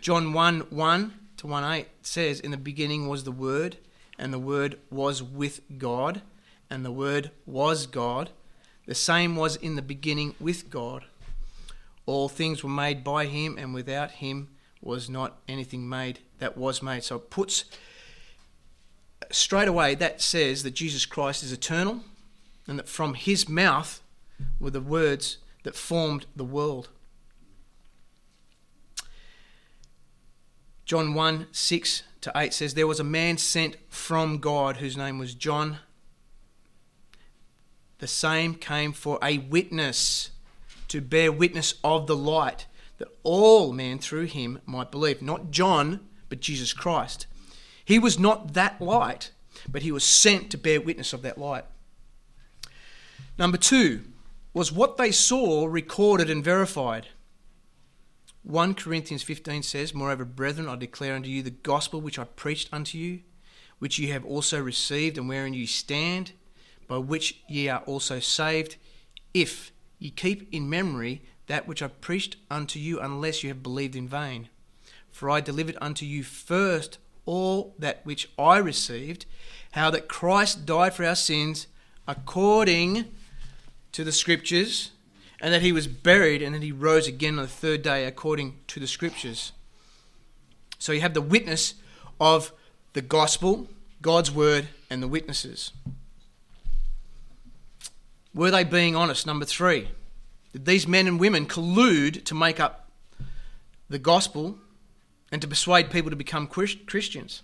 John 0.00 0.32
1 0.32 0.60
1 0.70 1.14
to 1.38 1.46
1 1.46 1.64
8 1.64 1.86
says, 2.02 2.40
In 2.40 2.50
the 2.50 2.56
beginning 2.56 3.08
was 3.08 3.24
the 3.24 3.32
Word, 3.32 3.76
and 4.18 4.32
the 4.32 4.38
Word 4.38 4.78
was 4.90 5.22
with 5.22 5.60
God, 5.78 6.22
and 6.70 6.84
the 6.84 6.92
Word 6.92 7.30
was 7.46 7.86
God. 7.86 8.30
The 8.86 8.94
same 8.94 9.36
was 9.36 9.56
in 9.56 9.76
the 9.76 9.82
beginning 9.82 10.34
with 10.40 10.70
God. 10.70 11.04
All 12.06 12.28
things 12.28 12.64
were 12.64 12.70
made 12.70 13.04
by 13.04 13.26
him, 13.26 13.58
and 13.58 13.74
without 13.74 14.12
him 14.12 14.48
was 14.80 15.10
not 15.10 15.38
anything 15.48 15.88
made 15.88 16.20
that 16.38 16.56
was 16.56 16.82
made. 16.82 17.04
So 17.04 17.16
it 17.16 17.30
puts 17.30 17.64
straight 19.30 19.68
away 19.68 19.94
that 19.96 20.20
says 20.20 20.62
that 20.62 20.70
Jesus 20.72 21.04
Christ 21.04 21.42
is 21.42 21.52
eternal 21.52 22.00
and 22.66 22.78
that 22.78 22.88
from 22.88 23.14
his 23.14 23.48
mouth 23.48 24.00
were 24.60 24.70
the 24.70 24.80
words 24.80 25.38
that 25.64 25.74
formed 25.74 26.26
the 26.36 26.44
world. 26.44 26.88
John 30.84 31.12
1 31.12 31.48
6 31.52 32.02
to 32.22 32.32
8 32.34 32.54
says, 32.54 32.74
There 32.74 32.86
was 32.86 33.00
a 33.00 33.04
man 33.04 33.36
sent 33.36 33.76
from 33.90 34.38
God 34.38 34.78
whose 34.78 34.96
name 34.96 35.18
was 35.18 35.34
John. 35.34 35.78
The 37.98 38.06
same 38.06 38.54
came 38.54 38.92
for 38.92 39.18
a 39.22 39.38
witness 39.38 40.30
to 40.88 41.00
bear 41.00 41.30
witness 41.30 41.74
of 41.84 42.06
the 42.06 42.16
light, 42.16 42.66
that 42.98 43.08
all 43.22 43.72
men 43.72 43.98
through 43.98 44.24
him 44.24 44.60
might 44.66 44.90
believe. 44.90 45.20
Not 45.20 45.50
John, 45.50 46.00
but 46.28 46.40
Jesus 46.40 46.72
Christ. 46.72 47.26
He 47.84 47.98
was 47.98 48.18
not 48.18 48.54
that 48.54 48.80
light, 48.80 49.30
but 49.68 49.82
he 49.82 49.92
was 49.92 50.04
sent 50.04 50.50
to 50.50 50.58
bear 50.58 50.80
witness 50.80 51.12
of 51.12 51.22
that 51.22 51.38
light. 51.38 51.64
Number 53.38 53.58
two 53.58 54.02
was 54.52 54.72
what 54.72 54.96
they 54.96 55.12
saw 55.12 55.66
recorded 55.66 56.30
and 56.30 56.42
verified. 56.42 57.08
1 58.42 58.74
Corinthians 58.74 59.22
15 59.22 59.62
says, 59.62 59.94
Moreover, 59.94 60.24
brethren, 60.24 60.68
I 60.68 60.76
declare 60.76 61.14
unto 61.14 61.28
you 61.28 61.42
the 61.42 61.50
gospel 61.50 62.00
which 62.00 62.18
I 62.18 62.24
preached 62.24 62.68
unto 62.72 62.96
you, 62.96 63.20
which 63.78 63.98
you 63.98 64.12
have 64.12 64.24
also 64.24 64.60
received, 64.60 65.18
and 65.18 65.28
wherein 65.28 65.54
you 65.54 65.66
stand, 65.66 66.32
by 66.88 66.98
which 66.98 67.40
ye 67.46 67.68
are 67.68 67.82
also 67.86 68.18
saved, 68.18 68.76
if 69.32 69.70
Ye 69.98 70.10
keep 70.10 70.52
in 70.52 70.70
memory 70.70 71.22
that 71.46 71.66
which 71.66 71.82
I 71.82 71.88
preached 71.88 72.36
unto 72.50 72.78
you, 72.78 73.00
unless 73.00 73.42
you 73.42 73.48
have 73.48 73.62
believed 73.62 73.96
in 73.96 74.06
vain. 74.06 74.48
For 75.10 75.30
I 75.30 75.40
delivered 75.40 75.76
unto 75.80 76.06
you 76.06 76.22
first 76.22 76.98
all 77.26 77.74
that 77.78 78.00
which 78.04 78.30
I 78.38 78.58
received, 78.58 79.26
how 79.72 79.90
that 79.90 80.08
Christ 80.08 80.66
died 80.66 80.94
for 80.94 81.04
our 81.04 81.16
sins 81.16 81.66
according 82.06 83.06
to 83.92 84.04
the 84.04 84.12
Scriptures, 84.12 84.92
and 85.40 85.52
that 85.52 85.62
he 85.62 85.72
was 85.72 85.86
buried, 85.86 86.42
and 86.42 86.54
that 86.54 86.62
he 86.62 86.72
rose 86.72 87.06
again 87.06 87.38
on 87.38 87.42
the 87.42 87.48
third 87.48 87.82
day 87.82 88.04
according 88.04 88.58
to 88.68 88.80
the 88.80 88.86
Scriptures. 88.86 89.52
So 90.78 90.92
you 90.92 91.00
have 91.00 91.14
the 91.14 91.20
witness 91.20 91.74
of 92.20 92.52
the 92.92 93.02
gospel, 93.02 93.68
God's 94.00 94.30
word, 94.30 94.68
and 94.90 95.02
the 95.02 95.08
witnesses. 95.08 95.72
Were 98.38 98.52
they 98.52 98.62
being 98.62 98.94
honest? 98.94 99.26
Number 99.26 99.44
three. 99.44 99.88
Did 100.52 100.64
these 100.64 100.86
men 100.86 101.08
and 101.08 101.18
women 101.18 101.44
collude 101.44 102.24
to 102.24 102.36
make 102.36 102.60
up 102.60 102.88
the 103.88 103.98
gospel 103.98 104.58
and 105.32 105.42
to 105.42 105.48
persuade 105.48 105.90
people 105.90 106.08
to 106.10 106.14
become 106.14 106.46
Christians? 106.46 107.42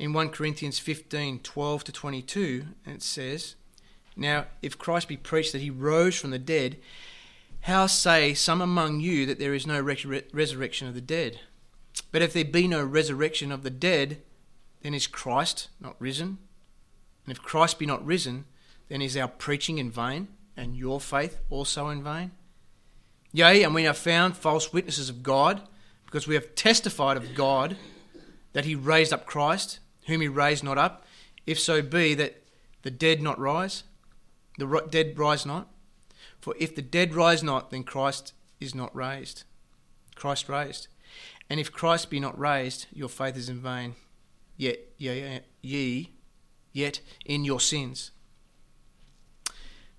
In 0.00 0.12
1 0.12 0.30
Corinthians 0.30 0.80
15 0.80 1.38
12 1.38 1.84
to 1.84 1.92
22, 1.92 2.64
it 2.84 3.00
says, 3.00 3.54
Now, 4.16 4.46
if 4.60 4.76
Christ 4.76 5.06
be 5.06 5.16
preached 5.16 5.52
that 5.52 5.62
he 5.62 5.70
rose 5.70 6.18
from 6.18 6.30
the 6.30 6.38
dead, 6.40 6.78
how 7.60 7.86
say 7.86 8.34
some 8.34 8.60
among 8.60 8.98
you 8.98 9.24
that 9.26 9.38
there 9.38 9.54
is 9.54 9.68
no 9.68 9.80
resurrection 9.80 10.88
of 10.88 10.94
the 10.94 11.00
dead? 11.00 11.38
But 12.10 12.22
if 12.22 12.32
there 12.32 12.44
be 12.44 12.66
no 12.66 12.82
resurrection 12.82 13.52
of 13.52 13.62
the 13.62 13.70
dead, 13.70 14.20
then 14.82 14.94
is 14.94 15.06
Christ 15.06 15.68
not 15.80 15.94
risen? 16.00 16.38
And 17.26 17.36
if 17.36 17.42
Christ 17.42 17.78
be 17.78 17.86
not 17.86 18.06
risen, 18.06 18.44
then 18.88 19.02
is 19.02 19.16
our 19.16 19.28
preaching 19.28 19.78
in 19.78 19.90
vain, 19.90 20.28
and 20.56 20.76
your 20.76 21.00
faith 21.00 21.40
also 21.50 21.88
in 21.88 22.02
vain? 22.02 22.30
Yea, 23.32 23.64
and 23.64 23.74
we 23.74 23.82
have 23.82 23.98
found 23.98 24.36
false 24.36 24.72
witnesses 24.72 25.08
of 25.08 25.22
God, 25.22 25.62
because 26.04 26.28
we 26.28 26.36
have 26.36 26.54
testified 26.54 27.16
of 27.16 27.34
God 27.34 27.76
that 28.52 28.64
he 28.64 28.74
raised 28.74 29.12
up 29.12 29.26
Christ, 29.26 29.80
whom 30.06 30.20
he 30.20 30.28
raised 30.28 30.62
not 30.62 30.78
up, 30.78 31.04
if 31.46 31.58
so 31.58 31.82
be 31.82 32.14
that 32.14 32.42
the 32.82 32.90
dead 32.90 33.20
not 33.20 33.38
rise, 33.38 33.82
the 34.58 34.82
dead 34.88 35.18
rise 35.18 35.44
not. 35.44 35.68
For 36.40 36.54
if 36.58 36.74
the 36.74 36.82
dead 36.82 37.14
rise 37.14 37.42
not, 37.42 37.70
then 37.70 37.82
Christ 37.82 38.32
is 38.60 38.74
not 38.74 38.94
raised. 38.94 39.42
Christ 40.14 40.48
raised. 40.48 40.86
And 41.50 41.58
if 41.58 41.72
Christ 41.72 42.08
be 42.08 42.20
not 42.20 42.38
raised, 42.38 42.86
your 42.92 43.08
faith 43.08 43.36
is 43.36 43.48
in 43.48 43.60
vain. 43.60 43.96
Yet 44.56 44.78
ye, 44.96 45.40
ye 45.60 46.10
yet 46.76 47.00
in 47.24 47.44
your 47.44 47.60
sins. 47.60 48.10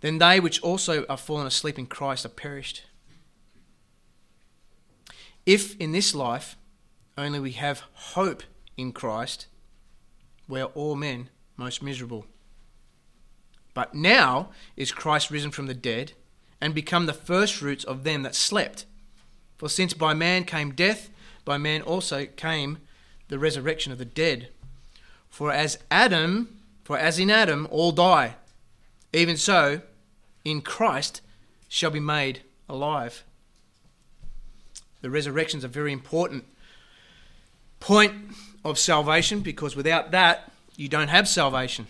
Then 0.01 0.19
they 0.19 0.39
which 0.39 0.61
also 0.61 1.05
are 1.07 1.17
fallen 1.17 1.47
asleep 1.47 1.79
in 1.79 1.87
Christ 1.87 2.25
are 2.25 2.29
perished. 2.29 2.83
If 5.45 5.75
in 5.77 5.91
this 5.91 6.13
life 6.13 6.55
only 7.17 7.39
we 7.39 7.53
have 7.53 7.83
hope 7.93 8.43
in 8.77 8.91
Christ, 8.91 9.47
we 10.47 10.61
are 10.61 10.71
all 10.75 10.95
men 10.95 11.29
most 11.57 11.81
miserable. 11.81 12.27
But 13.73 13.95
now 13.95 14.49
is 14.75 14.91
Christ 14.91 15.31
risen 15.31 15.51
from 15.51 15.65
the 15.65 15.73
dead 15.73 16.13
and 16.61 16.75
become 16.75 17.05
the 17.05 17.13
firstfruits 17.13 17.83
of 17.83 18.03
them 18.03 18.23
that 18.23 18.35
slept. 18.35 18.85
For 19.57 19.69
since 19.69 19.93
by 19.93 20.13
man 20.13 20.43
came 20.43 20.73
death, 20.73 21.09
by 21.43 21.57
man 21.57 21.81
also 21.81 22.25
came 22.25 22.79
the 23.29 23.39
resurrection 23.39 23.91
of 23.91 23.97
the 23.97 24.05
dead. 24.05 24.49
For 25.29 25.51
as 25.51 25.79
Adam 25.89 26.56
for 26.87 26.97
as 26.97 27.19
in 27.19 27.29
Adam 27.29 27.67
all 27.69 27.91
die, 27.91 28.35
even 29.11 29.35
so 29.35 29.81
in 30.45 30.61
Christ 30.61 31.19
shall 31.67 31.91
be 31.91 31.99
made 31.99 32.43
alive. 32.69 33.25
The 35.01 35.09
resurrection 35.09 35.57
is 35.57 35.65
a 35.65 35.67
very 35.67 35.91
important 35.91 36.45
point 37.81 38.13
of 38.63 38.79
salvation 38.79 39.41
because 39.41 39.75
without 39.75 40.11
that, 40.11 40.49
you 40.77 40.87
don't 40.87 41.09
have 41.09 41.27
salvation. 41.27 41.87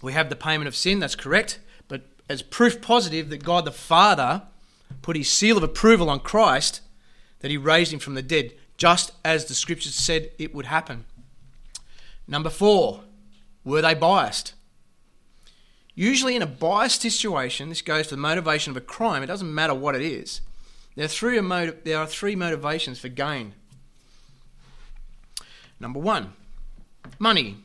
We 0.00 0.14
have 0.14 0.30
the 0.30 0.34
payment 0.34 0.66
of 0.66 0.74
sin, 0.74 0.98
that's 0.98 1.14
correct, 1.14 1.58
but 1.86 2.06
as 2.26 2.40
proof 2.40 2.80
positive 2.80 3.28
that 3.28 3.44
God 3.44 3.66
the 3.66 3.70
Father 3.70 4.44
put 5.02 5.18
his 5.18 5.28
seal 5.28 5.58
of 5.58 5.62
approval 5.62 6.08
on 6.08 6.20
Christ, 6.20 6.80
that 7.40 7.50
he 7.50 7.58
raised 7.58 7.92
him 7.92 7.98
from 7.98 8.14
the 8.14 8.22
dead, 8.22 8.54
just 8.78 9.12
as 9.22 9.44
the 9.44 9.52
scriptures 9.52 9.94
said 9.94 10.30
it 10.38 10.54
would 10.54 10.66
happen. 10.66 11.04
Number 12.26 12.48
four, 12.48 13.02
were 13.66 13.82
they 13.82 13.94
biased? 13.94 14.54
Usually, 15.94 16.36
in 16.36 16.42
a 16.42 16.46
biased 16.46 17.02
situation, 17.02 17.68
this 17.68 17.82
goes 17.82 18.08
to 18.08 18.14
the 18.14 18.20
motivation 18.20 18.70
of 18.70 18.76
a 18.76 18.82
crime. 18.82 19.22
It 19.22 19.26
doesn't 19.26 19.54
matter 19.54 19.74
what 19.74 19.96
it 19.96 20.02
is. 20.02 20.40
There 20.94 21.04
are 21.04 21.08
three, 21.08 21.38
there 21.38 21.98
are 21.98 22.06
three 22.06 22.36
motivations 22.36 22.98
for 22.98 23.08
gain. 23.08 23.54
Number 25.80 25.98
one, 25.98 26.34
money. 27.18 27.56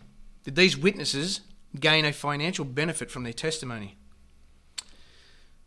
Did 0.44 0.56
these 0.56 0.78
witnesses 0.78 1.42
gain 1.80 2.04
a 2.04 2.12
financial 2.12 2.66
benefit 2.66 3.12
from 3.12 3.24
their 3.24 3.34
testimony? 3.34 3.96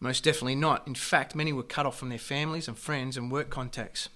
Most 0.01 0.25
definitely 0.25 0.57
not. 0.57 0.87
In 0.87 0.95
fact, 0.95 1.35
many 1.35 1.53
were 1.53 1.63
cut 1.63 1.87
off 1.87 1.99
from 1.99 2.09
their 2.09 2.19
families 2.19 2.67
and 2.67 2.77
friends 2.77 3.17
and 3.17 3.31
work 3.31 3.51
contacts. 3.51 4.09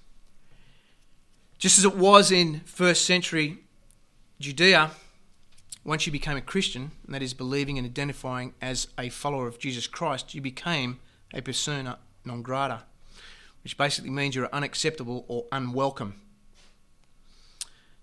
Just 1.59 1.79
as 1.79 1.85
it 1.85 1.97
was 1.97 2.33
in 2.33 2.61
first 2.61 3.05
century 3.05 3.59
Judea, 4.41 4.91
once 5.89 6.05
you 6.05 6.13
became 6.13 6.37
a 6.37 6.43
Christian, 6.43 6.91
and 7.07 7.15
that 7.15 7.23
is 7.23 7.33
believing 7.33 7.79
and 7.79 7.87
identifying 7.87 8.53
as 8.61 8.89
a 8.99 9.09
follower 9.09 9.49
of 9.49 9.59
Jesus 9.59 9.87
Christ, 9.87 10.35
you 10.35 10.43
became 10.43 11.01
a 11.33 11.41
persona 11.41 11.99
non 12.27 12.43
grata, 12.43 12.83
which 13.65 13.79
basically 13.79 14.11
means 14.11 14.37
you're 14.37 14.51
unacceptable 14.53 15.25
or 15.29 15.47
unwelcome. 15.51 16.21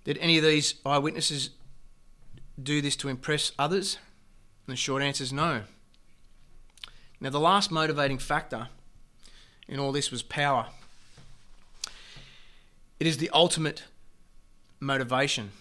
Did 0.04 0.18
any 0.18 0.36
of 0.40 0.44
these 0.44 0.76
eyewitnesses 0.84 1.52
do 2.62 2.82
this 2.82 2.96
to 2.96 3.08
impress 3.08 3.52
others? 3.60 4.00
And 4.66 4.74
the 4.74 4.78
short 4.78 5.04
answer 5.04 5.24
is 5.24 5.32
no. 5.32 5.62
Now, 7.22 7.30
the 7.30 7.40
last 7.40 7.72
motivating 7.72 8.18
factor 8.18 8.70
in 9.68 9.80
all 9.80 9.92
this 9.92 10.10
was 10.10 10.24
power. 10.24 10.70
It 13.00 13.06
is 13.06 13.18
the 13.18 13.30
ultimate 13.30 13.84
motivation. 14.80 15.52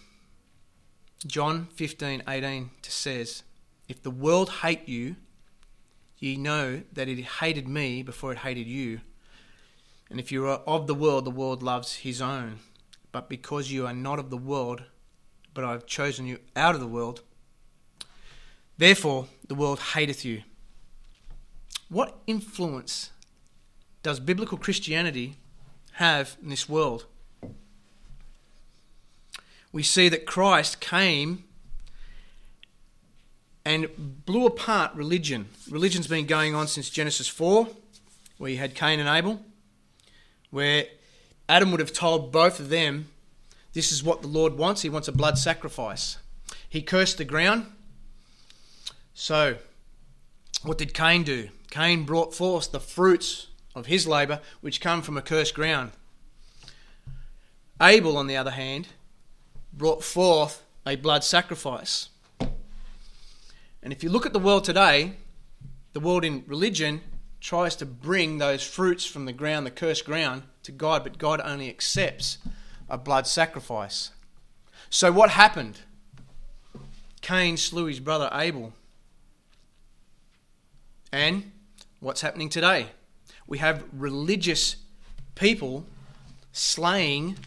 John 1.25 1.67
15, 1.73 2.23
18 2.27 2.69
says, 2.83 3.43
If 3.87 4.03
the 4.03 4.11
world 4.11 4.49
hate 4.61 4.87
you, 4.87 5.15
ye 6.19 6.37
know 6.37 6.83
that 6.93 7.07
it 7.07 7.21
hated 7.23 7.67
me 7.67 8.03
before 8.03 8.31
it 8.31 8.39
hated 8.39 8.67
you. 8.67 9.01
And 10.09 10.19
if 10.19 10.31
you 10.31 10.45
are 10.47 10.61
of 10.67 10.85
the 10.85 10.93
world, 10.93 11.25
the 11.25 11.31
world 11.31 11.63
loves 11.63 11.97
his 11.97 12.21
own. 12.21 12.59
But 13.11 13.27
because 13.27 13.71
you 13.71 13.87
are 13.87 13.93
not 13.93 14.19
of 14.19 14.29
the 14.29 14.37
world, 14.37 14.83
but 15.53 15.63
I 15.63 15.71
have 15.71 15.87
chosen 15.87 16.27
you 16.27 16.39
out 16.55 16.75
of 16.75 16.81
the 16.81 16.87
world, 16.87 17.21
therefore 18.77 19.27
the 19.47 19.55
world 19.55 19.79
hateth 19.79 20.23
you. 20.23 20.43
What 21.89 22.17
influence 22.27 23.11
does 24.03 24.19
biblical 24.19 24.57
Christianity 24.57 25.37
have 25.93 26.37
in 26.43 26.49
this 26.49 26.69
world? 26.69 27.05
We 29.75 29.83
see 29.83 30.07
that 30.07 30.25
Christ 30.25 30.79
came 30.79 31.43
and 33.65 33.89
blew 34.25 34.45
apart 34.45 34.95
religion. 34.95 35.49
Religion's 35.69 36.07
been 36.07 36.27
going 36.27 36.55
on 36.55 36.69
since 36.69 36.89
Genesis 36.89 37.27
4, 37.27 37.67
where 38.37 38.51
you 38.51 38.57
had 38.57 38.73
Cain 38.73 39.01
and 39.01 39.09
Abel, 39.09 39.41
where 40.49 40.85
Adam 41.49 41.71
would 41.71 41.81
have 41.81 41.91
told 41.91 42.31
both 42.31 42.61
of 42.61 42.69
them, 42.69 43.09
This 43.73 43.91
is 43.91 44.01
what 44.01 44.21
the 44.21 44.29
Lord 44.29 44.57
wants. 44.57 44.83
He 44.83 44.89
wants 44.89 45.09
a 45.09 45.11
blood 45.11 45.37
sacrifice. 45.37 46.19
He 46.69 46.81
cursed 46.81 47.17
the 47.17 47.25
ground. 47.25 47.65
So, 49.13 49.57
what 50.63 50.77
did 50.77 50.93
Cain 50.93 51.23
do? 51.23 51.49
Cain 51.69 52.05
brought 52.05 52.33
forth 52.33 52.71
the 52.71 52.79
fruits 52.79 53.47
of 53.75 53.87
his 53.87 54.07
labour, 54.07 54.39
which 54.61 54.79
come 54.79 55.01
from 55.01 55.17
a 55.17 55.21
cursed 55.21 55.53
ground. 55.53 55.91
Abel, 57.81 58.17
on 58.17 58.27
the 58.27 58.37
other 58.37 58.51
hand, 58.51 58.87
brought 59.77 60.03
forth 60.03 60.63
a 60.85 60.95
blood 60.95 61.23
sacrifice. 61.23 62.09
And 62.39 63.91
if 63.93 64.03
you 64.03 64.09
look 64.09 64.25
at 64.25 64.33
the 64.33 64.39
world 64.39 64.63
today, 64.63 65.13
the 65.93 65.99
world 65.99 66.25
in 66.25 66.43
religion 66.47 67.01
tries 67.39 67.75
to 67.75 67.85
bring 67.85 68.37
those 68.37 68.65
fruits 68.65 69.05
from 69.05 69.25
the 69.25 69.33
ground, 69.33 69.65
the 69.65 69.71
cursed 69.71 70.05
ground, 70.05 70.43
to 70.63 70.71
God, 70.71 71.03
but 71.03 71.17
God 71.17 71.41
only 71.43 71.69
accepts 71.69 72.39
a 72.89 72.97
blood 72.97 73.27
sacrifice. 73.27 74.11
So 74.89 75.11
what 75.11 75.29
happened? 75.31 75.79
Cain 77.21 77.57
slew 77.57 77.85
his 77.85 77.99
brother 77.99 78.29
Abel. 78.33 78.73
And 81.11 81.51
what's 81.99 82.21
happening 82.21 82.49
today? 82.49 82.87
We 83.47 83.59
have 83.59 83.83
religious 83.93 84.77
people 85.35 85.85
slaying 86.51 87.37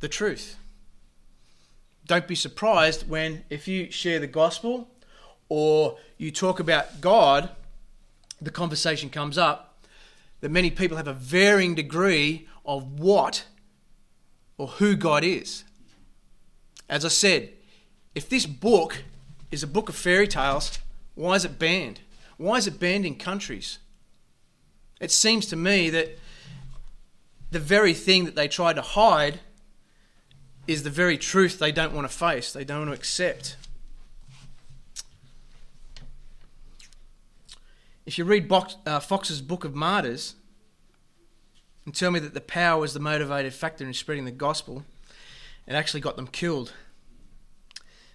the 0.00 0.08
truth. 0.08 0.56
Don't 2.08 2.26
be 2.26 2.34
surprised 2.34 3.06
when, 3.06 3.44
if 3.50 3.68
you 3.68 3.90
share 3.92 4.18
the 4.18 4.26
gospel 4.26 4.88
or 5.50 5.98
you 6.16 6.32
talk 6.32 6.58
about 6.58 7.02
God, 7.02 7.50
the 8.40 8.50
conversation 8.50 9.10
comes 9.10 9.36
up 9.36 9.84
that 10.40 10.50
many 10.50 10.70
people 10.70 10.96
have 10.96 11.06
a 11.06 11.12
varying 11.12 11.74
degree 11.74 12.48
of 12.64 12.98
what 12.98 13.44
or 14.56 14.68
who 14.68 14.96
God 14.96 15.22
is. 15.22 15.64
As 16.88 17.04
I 17.04 17.08
said, 17.08 17.50
if 18.14 18.26
this 18.26 18.46
book 18.46 19.04
is 19.50 19.62
a 19.62 19.66
book 19.66 19.90
of 19.90 19.94
fairy 19.94 20.26
tales, 20.26 20.78
why 21.14 21.34
is 21.34 21.44
it 21.44 21.58
banned? 21.58 22.00
Why 22.38 22.56
is 22.56 22.66
it 22.66 22.80
banned 22.80 23.04
in 23.04 23.16
countries? 23.16 23.80
It 24.98 25.10
seems 25.10 25.44
to 25.48 25.56
me 25.56 25.90
that 25.90 26.18
the 27.50 27.58
very 27.58 27.92
thing 27.92 28.24
that 28.24 28.34
they 28.34 28.48
try 28.48 28.72
to 28.72 28.80
hide 28.80 29.40
is 30.68 30.82
the 30.82 30.90
very 30.90 31.16
truth 31.16 31.58
they 31.58 31.72
don't 31.72 31.94
want 31.94 32.08
to 32.08 32.14
face, 32.14 32.52
they 32.52 32.62
don't 32.62 32.80
want 32.80 32.90
to 32.90 32.94
accept. 32.94 33.56
If 38.04 38.18
you 38.18 38.24
read 38.24 38.52
uh, 38.52 39.00
Fox's 39.00 39.40
Book 39.40 39.64
of 39.64 39.74
Martyrs 39.74 40.34
and 41.86 41.94
tell 41.94 42.10
me 42.10 42.20
that 42.20 42.34
the 42.34 42.40
power 42.40 42.80
was 42.80 42.92
the 42.92 43.00
motivated 43.00 43.54
factor 43.54 43.84
in 43.84 43.94
spreading 43.94 44.26
the 44.26 44.30
gospel, 44.30 44.84
it 45.66 45.72
actually 45.72 46.00
got 46.00 46.16
them 46.16 46.26
killed. 46.26 46.74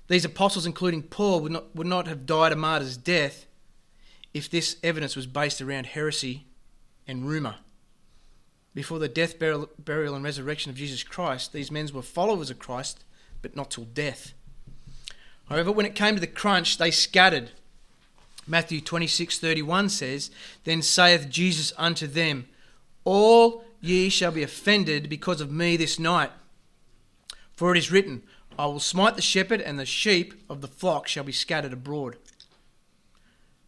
These 0.08 0.26
apostles, 0.26 0.66
including 0.66 1.04
Paul, 1.04 1.40
would 1.42 1.52
not, 1.52 1.76
would 1.76 1.88
not 1.88 2.08
have 2.08 2.28
died 2.28 2.52
a 2.52 2.56
martyr's 2.56 2.98
death 2.98 3.48
if 4.32 4.50
this 4.50 4.78
evidence 4.84 5.16
was 5.16 5.26
based 5.26 5.62
around 5.62 5.88
heresy 5.88 6.46
and 7.08 7.26
rumour. 7.26 7.56
Before 8.74 8.98
the 8.98 9.08
death, 9.08 9.38
burial, 9.38 9.70
burial, 9.78 10.16
and 10.16 10.24
resurrection 10.24 10.72
of 10.72 10.78
Jesus 10.78 11.04
Christ, 11.04 11.54
these 11.54 11.70
men 11.70 11.88
were 11.94 12.02
followers 12.02 12.50
of 12.50 12.58
Christ, 12.58 13.04
but 13.42 13.56
not 13.56 13.72
till 13.72 13.86
death. 13.86 14.34
However, 15.50 15.72
when 15.72 15.86
it 15.86 15.96
came 15.96 16.16
to 16.16 16.22
the 16.22 16.28
crunch, 16.28 16.78
they 16.78 16.90
scattered. 16.90 17.52
Matthew 18.48 18.82
26:31 18.82 19.90
says, 19.90 20.32
Then 20.64 20.82
saith 20.82 21.30
Jesus 21.30 21.72
unto 21.78 22.08
them, 22.08 22.48
All 23.04 23.64
ye 23.80 24.10
shall 24.10 24.32
be 24.32 24.44
offended 24.44 25.08
because 25.08 25.40
of 25.40 25.52
me 25.52 25.78
this 25.78 26.00
night. 26.00 26.32
For 27.56 27.76
it 27.76 27.78
is 27.78 27.92
written, 27.92 28.24
I 28.58 28.66
will 28.66 28.80
smite 28.80 29.16
the 29.16 29.22
shepherd, 29.22 29.62
and 29.62 29.78
the 29.78 29.86
sheep 29.86 30.34
of 30.50 30.62
the 30.62 30.68
flock 30.68 31.08
shall 31.08 31.24
be 31.24 31.32
scattered 31.32 31.74
abroad. 31.74 32.18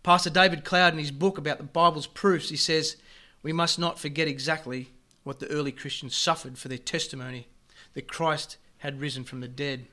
Pastor 0.03 0.29
David 0.29 0.63
Cloud, 0.63 0.93
in 0.93 0.99
his 0.99 1.11
book 1.11 1.37
about 1.37 1.57
the 1.57 1.63
Bible's 1.63 2.07
proofs, 2.07 2.49
he 2.49 2.57
says, 2.57 2.97
We 3.43 3.51
must 3.51 3.79
not 3.79 3.99
forget 3.99 4.27
exactly 4.27 4.89
what 5.25 5.39
the 5.39 5.47
early 5.47 5.71
Christians 5.71 6.15
suffered 6.15 6.57
for 6.57 6.69
their 6.69 6.77
testimony 6.77 7.47
that 7.95 8.07
Christ 8.07 8.57
had 8.77 9.01
risen 9.01 9.23
from 9.23 9.41
the 9.41 9.47
dead. 9.47 9.87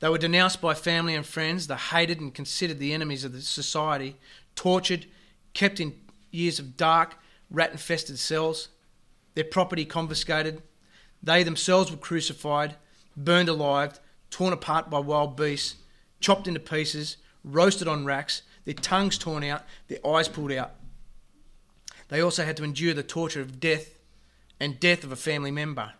They 0.00 0.08
were 0.08 0.18
denounced 0.18 0.60
by 0.60 0.74
family 0.74 1.14
and 1.14 1.24
friends, 1.24 1.66
they 1.66 1.76
hated 1.76 2.18
and 2.18 2.34
considered 2.34 2.78
the 2.78 2.94
enemies 2.94 3.24
of 3.24 3.32
the 3.34 3.42
society, 3.42 4.16
tortured, 4.56 5.06
kept 5.52 5.78
in 5.78 5.94
years 6.30 6.58
of 6.58 6.78
dark, 6.78 7.18
rat 7.50 7.72
infested 7.72 8.18
cells, 8.18 8.68
their 9.34 9.44
property 9.44 9.84
confiscated. 9.84 10.62
They 11.22 11.42
themselves 11.42 11.90
were 11.90 11.98
crucified, 11.98 12.76
burned 13.14 13.50
alive, 13.50 14.00
torn 14.30 14.54
apart 14.54 14.88
by 14.88 14.98
wild 14.98 15.36
beasts, 15.36 15.76
chopped 16.20 16.48
into 16.48 16.58
pieces, 16.58 17.18
roasted 17.44 17.86
on 17.86 18.06
racks, 18.06 18.42
their 18.64 18.74
tongues 18.74 19.18
torn 19.18 19.44
out, 19.44 19.62
their 19.88 20.04
eyes 20.06 20.26
pulled 20.26 20.52
out. 20.52 20.72
They 22.08 22.22
also 22.22 22.44
had 22.46 22.56
to 22.56 22.64
endure 22.64 22.94
the 22.94 23.02
torture 23.02 23.42
of 23.42 23.60
death 23.60 23.98
and 24.62 24.78
death 24.78 25.02
of 25.02 25.10
a 25.10 25.16
family 25.16 25.50
member. 25.50 25.94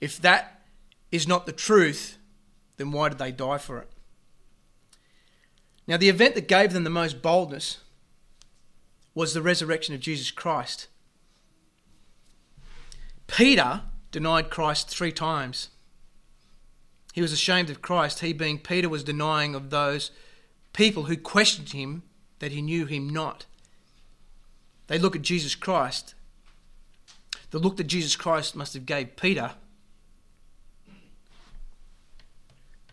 If 0.00 0.20
that 0.20 0.64
is 1.12 1.28
not 1.28 1.46
the 1.46 1.52
truth, 1.52 2.18
then 2.76 2.90
why 2.90 3.08
did 3.08 3.18
they 3.18 3.30
die 3.30 3.58
for 3.58 3.78
it? 3.78 3.88
Now, 5.86 5.96
the 5.96 6.08
event 6.08 6.34
that 6.34 6.48
gave 6.48 6.72
them 6.72 6.82
the 6.82 6.90
most 6.90 7.22
boldness 7.22 7.78
was 9.14 9.32
the 9.32 9.42
resurrection 9.42 9.94
of 9.94 10.00
Jesus 10.00 10.32
Christ. 10.32 10.88
Peter 13.28 13.82
denied 14.10 14.50
Christ 14.50 14.88
three 14.88 15.12
times. 15.12 15.68
He 17.12 17.22
was 17.22 17.32
ashamed 17.32 17.70
of 17.70 17.80
Christ. 17.80 18.20
He, 18.20 18.32
being 18.32 18.58
Peter, 18.58 18.88
was 18.88 19.04
denying 19.04 19.54
of 19.54 19.70
those 19.70 20.10
people 20.72 21.04
who 21.04 21.16
questioned 21.16 21.68
him 21.68 22.02
that 22.40 22.50
he 22.50 22.60
knew 22.60 22.86
him 22.86 23.08
not. 23.08 23.46
They 24.88 24.98
look 24.98 25.14
at 25.14 25.22
Jesus 25.22 25.54
Christ 25.54 26.16
the 27.50 27.58
look 27.58 27.76
that 27.76 27.84
Jesus 27.84 28.16
Christ 28.16 28.54
must 28.54 28.74
have 28.74 28.86
gave 28.86 29.16
Peter 29.16 29.52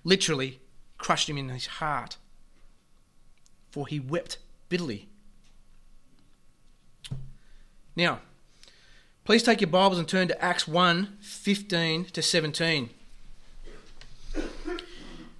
literally 0.03 0.59
crushed 0.97 1.29
him 1.29 1.37
in 1.37 1.49
his 1.49 1.67
heart, 1.67 2.17
for 3.69 3.87
he 3.87 3.99
wept 3.99 4.37
bitterly. 4.69 5.07
Now, 7.95 8.19
please 9.25 9.43
take 9.43 9.59
your 9.59 9.69
Bibles 9.69 9.99
and 9.99 10.07
turn 10.07 10.27
to 10.29 10.43
Acts 10.43 10.67
1 10.67 11.17
15 11.19 12.05
to 12.05 12.21
17. 12.21 12.89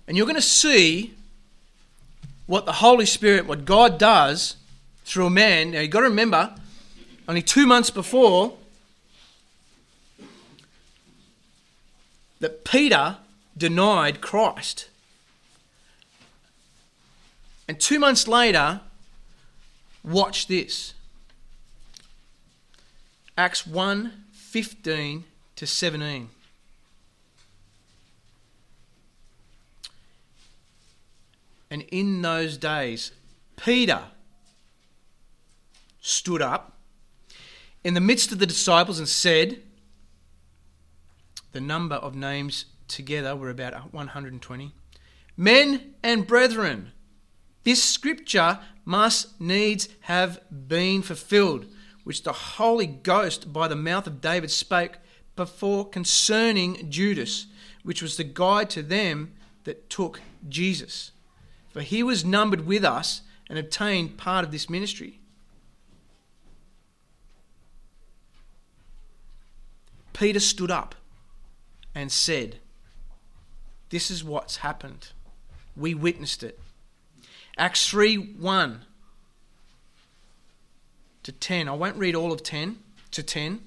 And 0.08 0.15
you're 0.15 0.25
going 0.25 0.36
to 0.36 0.41
see 0.41 1.13
what 2.45 2.65
the 2.65 2.73
Holy 2.73 3.06
Spirit, 3.06 3.45
what 3.45 3.65
God 3.65 3.97
does 3.97 4.56
through 5.03 5.27
a 5.27 5.30
man. 5.30 5.71
Now, 5.71 5.82
you've 5.82 5.91
got 5.91 5.99
to 5.99 6.10
remember, 6.10 6.56
only 7.27 7.41
two 7.41 7.67
months 7.67 7.89
before, 7.89 8.58
that 12.39 12.63
Peter 12.63 13.17
denied 13.58 14.21
Christ. 14.21 14.89
And 17.67 17.80
two 17.80 18.00
months 18.00 18.28
later, 18.28 18.82
watch 20.04 20.47
this. 20.47 20.93
Acts 23.38 23.67
1 23.67 24.23
15 24.32 25.26
to 25.58 25.67
17. 25.67 26.30
And 31.69 31.82
in 31.91 32.21
those 32.21 32.58
days, 32.58 33.12
Peter 33.58 34.04
stood 36.00 36.41
up 36.41 36.78
in 37.84 37.93
the 37.93 38.00
midst 38.00 38.32
of 38.32 38.39
the 38.39 38.45
disciples 38.45 39.00
and 39.00 39.08
said, 39.08 39.62
the 41.58 41.62
number 41.62 41.96
of 41.96 42.13
names 42.13 42.65
together 42.88 43.36
were 43.36 43.50
about 43.50 43.91
120. 43.91 44.76
Men 45.36 45.96
and 46.04 46.28
brethren, 46.28 46.91
this 47.63 47.84
scripture 47.84 48.60
must 48.86 49.41
needs 49.41 49.89
have 50.02 50.39
been 50.52 51.02
fulfilled, 51.02 51.65
which 52.04 52.22
the 52.22 52.32
Holy 52.32 52.86
Ghost 52.86 53.52
by 53.52 53.67
the 53.67 53.76
mouth 53.76 54.06
of 54.06 54.22
David 54.22 54.52
spake 54.52 54.98
before 55.36 55.89
concerning 55.89 56.91
Judas, 56.91 57.48
which 57.82 58.04
was 58.04 58.17
the 58.17 58.24
guide 58.24 58.70
to 58.70 58.84
them 58.84 59.34
that 59.63 59.89
took 59.89 60.22
Jesus. 60.48 61.10
For 61.70 61.82
he 61.82 62.04
was 62.04 62.24
numbered 62.24 62.67
with 62.67 62.86
us 62.86 63.22
and 63.50 63.58
obtained 63.58 64.20
part 64.20 64.46
of 64.46 64.52
this 64.52 64.70
ministry. 64.70 65.22
Peter 70.13 70.39
stood 70.39 70.70
up 70.70 70.93
and 71.98 72.12
said, 72.12 72.58
This 73.90 74.12
is 74.12 74.24
what's 74.24 74.58
happened. 74.58 75.10
We 75.76 75.96
witnessed 75.96 76.44
it. 76.44 76.60
Acts 77.58 77.90
3 77.90 78.18
1 78.18 78.82
to 81.24 81.32
10. 81.32 81.68
I 81.68 81.72
won't 81.72 81.98
read 81.98 82.14
all 82.14 82.32
of 82.32 82.44
10 82.44 82.78
to 83.10 83.24
10. 83.24 83.62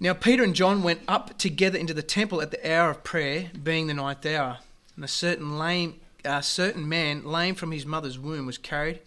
Now 0.00 0.14
Peter 0.14 0.42
and 0.42 0.54
John 0.54 0.82
went 0.82 1.00
up 1.06 1.36
together 1.36 1.78
into 1.78 1.92
the 1.92 2.02
temple 2.02 2.40
at 2.40 2.50
the 2.50 2.72
hour 2.72 2.88
of 2.88 3.04
prayer, 3.04 3.50
being 3.62 3.86
the 3.86 3.94
ninth 3.94 4.24
hour. 4.24 4.60
And 4.96 5.04
a 5.04 5.08
certain 5.08 5.58
lame, 5.58 6.00
a 6.24 6.42
certain 6.42 6.88
man, 6.88 7.22
lame 7.22 7.54
from 7.54 7.70
his 7.70 7.84
mother's 7.84 8.18
womb, 8.18 8.46
was 8.46 8.56
carried, 8.56 9.00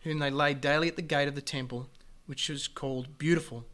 whom 0.00 0.18
they 0.18 0.30
laid 0.30 0.60
daily 0.60 0.88
at 0.88 0.96
the 0.96 1.02
gate 1.02 1.28
of 1.28 1.36
the 1.36 1.40
temple, 1.40 1.88
which 2.26 2.48
was 2.48 2.66
called 2.66 3.16
Beautiful, 3.16 3.64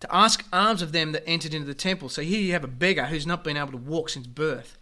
to 0.00 0.14
ask 0.14 0.44
alms 0.52 0.82
of 0.82 0.92
them 0.92 1.12
that 1.12 1.26
entered 1.28 1.54
into 1.54 1.66
the 1.66 1.74
temple. 1.74 2.08
So 2.08 2.22
here 2.22 2.40
you 2.40 2.52
have 2.52 2.64
a 2.64 2.68
beggar 2.68 3.06
who's 3.06 3.26
not 3.26 3.44
been 3.44 3.56
able 3.56 3.72
to 3.72 3.76
walk 3.76 4.08
since 4.08 4.26
birth, 4.26 4.76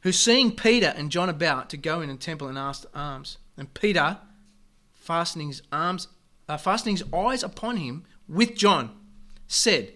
who's 0.00 0.18
seeing 0.18 0.52
Peter 0.52 0.92
and 0.96 1.10
John 1.10 1.28
about 1.28 1.70
to 1.70 1.76
go 1.76 2.00
in 2.00 2.08
the 2.08 2.16
temple 2.16 2.48
and 2.48 2.58
ask 2.58 2.84
alms. 2.94 3.38
And 3.56 3.72
Peter, 3.72 4.18
fastening 4.94 5.48
his 5.48 5.62
arms, 5.72 6.08
uh, 6.48 6.56
fastening 6.56 6.96
his 6.96 7.12
eyes 7.12 7.42
upon 7.42 7.78
him 7.78 8.04
with 8.28 8.54
John, 8.54 8.94
said, 9.48 9.92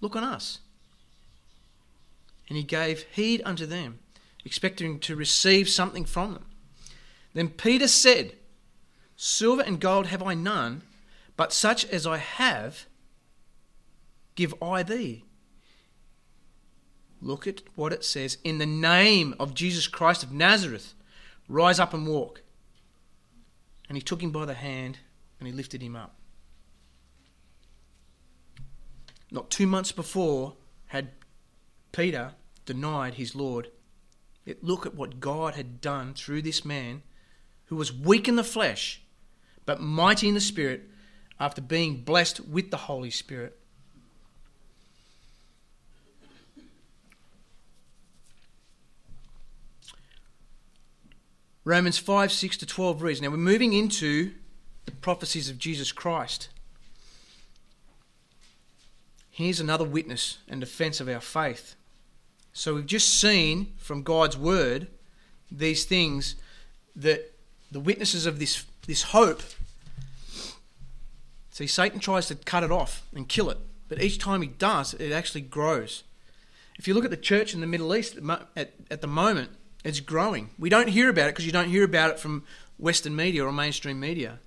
Look 0.00 0.16
on 0.16 0.24
us. 0.24 0.60
And 2.48 2.56
he 2.56 2.62
gave 2.62 3.04
heed 3.12 3.42
unto 3.44 3.66
them, 3.66 3.98
expecting 4.44 5.00
to 5.00 5.16
receive 5.16 5.68
something 5.68 6.04
from 6.04 6.34
them. 6.34 6.46
Then 7.34 7.48
Peter 7.48 7.88
said, 7.88 8.32
Silver 9.16 9.62
and 9.62 9.80
gold 9.80 10.06
have 10.06 10.22
I 10.22 10.34
none, 10.34 10.82
but 11.36 11.52
such 11.52 11.84
as 11.86 12.06
I 12.06 12.16
have, 12.18 12.86
give 14.34 14.54
I 14.62 14.82
thee. 14.82 15.24
Look 17.20 17.46
at 17.46 17.62
what 17.74 17.92
it 17.92 18.04
says 18.04 18.38
In 18.44 18.58
the 18.58 18.66
name 18.66 19.34
of 19.38 19.54
Jesus 19.54 19.86
Christ 19.86 20.22
of 20.22 20.32
Nazareth, 20.32 20.94
rise 21.48 21.78
up 21.78 21.94
and 21.94 22.06
walk. 22.06 22.42
And 23.88 23.96
he 23.96 24.02
took 24.02 24.22
him 24.22 24.30
by 24.30 24.44
the 24.44 24.54
hand 24.54 24.98
and 25.38 25.46
he 25.46 25.52
lifted 25.52 25.82
him 25.82 25.96
up. 25.96 26.16
Not 29.30 29.50
two 29.50 29.66
months 29.66 29.92
before 29.92 30.54
had 30.86 31.10
Peter 31.92 32.32
denied 32.64 33.14
his 33.14 33.34
Lord. 33.34 33.70
Yet 34.44 34.62
look 34.62 34.86
at 34.86 34.94
what 34.94 35.20
God 35.20 35.54
had 35.54 35.80
done 35.80 36.14
through 36.14 36.42
this 36.42 36.64
man 36.64 37.02
who 37.66 37.76
was 37.76 37.92
weak 37.92 38.28
in 38.28 38.36
the 38.36 38.44
flesh, 38.44 39.02
but 39.64 39.80
mighty 39.80 40.28
in 40.28 40.34
the 40.34 40.40
spirit 40.40 40.88
after 41.38 41.60
being 41.60 42.02
blessed 42.02 42.40
with 42.40 42.70
the 42.70 42.76
Holy 42.76 43.10
Spirit. 43.10 43.58
Romans 51.64 51.98
5 51.98 52.30
6 52.30 52.56
to 52.58 52.66
12 52.66 53.02
reads. 53.02 53.20
Now 53.20 53.30
we're 53.30 53.38
moving 53.38 53.72
into 53.72 54.32
the 54.84 54.92
prophecies 54.92 55.50
of 55.50 55.58
Jesus 55.58 55.90
Christ. 55.90 56.48
Here's 59.30 59.60
another 59.60 59.84
witness 59.84 60.38
and 60.48 60.60
defense 60.60 61.00
of 61.00 61.08
our 61.08 61.20
faith. 61.20 61.74
So 62.52 62.76
we've 62.76 62.86
just 62.86 63.20
seen 63.20 63.74
from 63.76 64.02
God's 64.02 64.38
word 64.38 64.86
these 65.50 65.84
things 65.84 66.36
that 66.94 67.34
the 67.70 67.80
witnesses 67.80 68.26
of 68.26 68.38
this, 68.38 68.64
this 68.86 69.02
hope. 69.02 69.42
See, 71.56 71.66
Satan 71.66 72.00
tries 72.00 72.26
to 72.26 72.34
cut 72.34 72.64
it 72.64 72.70
off 72.70 73.06
and 73.14 73.26
kill 73.26 73.48
it, 73.48 73.56
but 73.88 74.02
each 74.02 74.18
time 74.18 74.42
he 74.42 74.48
does, 74.48 74.92
it 74.92 75.10
actually 75.10 75.40
grows. 75.40 76.04
If 76.78 76.86
you 76.86 76.92
look 76.92 77.06
at 77.06 77.10
the 77.10 77.16
church 77.16 77.54
in 77.54 77.62
the 77.62 77.66
Middle 77.66 77.96
East 77.96 78.18
at, 78.54 78.74
at 78.90 79.00
the 79.00 79.06
moment, 79.06 79.52
it's 79.82 80.00
growing. 80.00 80.50
We 80.58 80.68
don't 80.68 80.90
hear 80.90 81.08
about 81.08 81.28
it 81.28 81.32
because 81.32 81.46
you 81.46 81.52
don't 81.52 81.70
hear 81.70 81.82
about 81.82 82.10
it 82.10 82.18
from 82.18 82.44
Western 82.76 83.16
media 83.16 83.42
or 83.42 83.52
mainstream 83.52 83.98
media. 83.98 84.38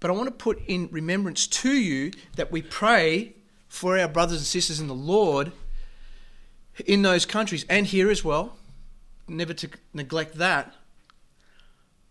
But 0.00 0.10
I 0.10 0.12
want 0.12 0.26
to 0.26 0.32
put 0.32 0.60
in 0.66 0.90
remembrance 0.92 1.46
to 1.46 1.72
you 1.72 2.10
that 2.36 2.52
we 2.52 2.60
pray 2.60 3.32
for 3.68 3.98
our 3.98 4.06
brothers 4.06 4.36
and 4.36 4.46
sisters 4.46 4.80
in 4.80 4.86
the 4.86 4.94
Lord 4.94 5.52
in 6.84 7.00
those 7.00 7.24
countries 7.24 7.64
and 7.70 7.86
here 7.86 8.10
as 8.10 8.22
well. 8.22 8.58
Never 9.26 9.54
to 9.54 9.70
neglect 9.94 10.34
that. 10.34 10.74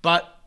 But 0.02 0.41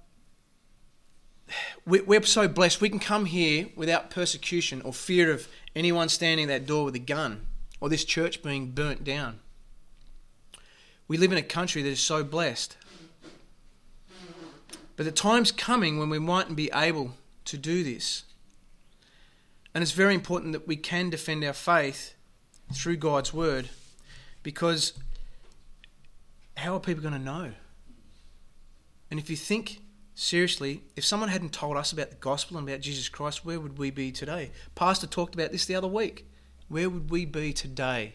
we're 1.86 2.22
so 2.22 2.48
blessed. 2.48 2.80
We 2.80 2.88
can 2.88 2.98
come 2.98 3.26
here 3.26 3.68
without 3.76 4.10
persecution 4.10 4.82
or 4.82 4.92
fear 4.92 5.30
of 5.30 5.48
anyone 5.76 6.08
standing 6.08 6.50
at 6.50 6.60
that 6.60 6.66
door 6.66 6.84
with 6.84 6.94
a 6.94 7.00
gun 7.00 7.46
or 7.80 7.88
this 7.88 8.04
church 8.04 8.42
being 8.42 8.70
burnt 8.70 9.04
down. 9.04 9.40
We 11.06 11.18
live 11.18 11.32
in 11.32 11.38
a 11.38 11.42
country 11.42 11.82
that 11.82 11.88
is 11.88 12.00
so 12.00 12.24
blessed. 12.24 12.76
But 14.96 15.04
the 15.04 15.12
time's 15.12 15.52
coming 15.52 15.98
when 15.98 16.08
we 16.08 16.18
mightn't 16.18 16.56
be 16.56 16.70
able 16.72 17.12
to 17.46 17.58
do 17.58 17.84
this. 17.84 18.24
And 19.74 19.82
it's 19.82 19.92
very 19.92 20.14
important 20.14 20.52
that 20.52 20.68
we 20.68 20.76
can 20.76 21.10
defend 21.10 21.44
our 21.44 21.52
faith 21.52 22.14
through 22.72 22.96
God's 22.96 23.34
word 23.34 23.68
because 24.42 24.92
how 26.56 26.74
are 26.74 26.80
people 26.80 27.02
going 27.02 27.14
to 27.14 27.20
know? 27.20 27.52
And 29.10 29.20
if 29.20 29.28
you 29.28 29.36
think 29.36 29.80
seriously, 30.14 30.82
if 30.96 31.04
someone 31.04 31.28
hadn't 31.28 31.52
told 31.52 31.76
us 31.76 31.92
about 31.92 32.10
the 32.10 32.16
gospel 32.16 32.56
and 32.56 32.68
about 32.68 32.80
Jesus 32.80 33.08
Christ, 33.08 33.44
where 33.44 33.60
would 33.60 33.78
we 33.78 33.90
be 33.90 34.12
today? 34.12 34.50
Pastor 34.74 35.06
talked 35.06 35.34
about 35.34 35.52
this 35.52 35.66
the 35.66 35.74
other 35.74 35.88
week. 35.88 36.26
Where 36.68 36.88
would 36.88 37.10
we 37.10 37.24
be 37.24 37.52
today 37.52 38.14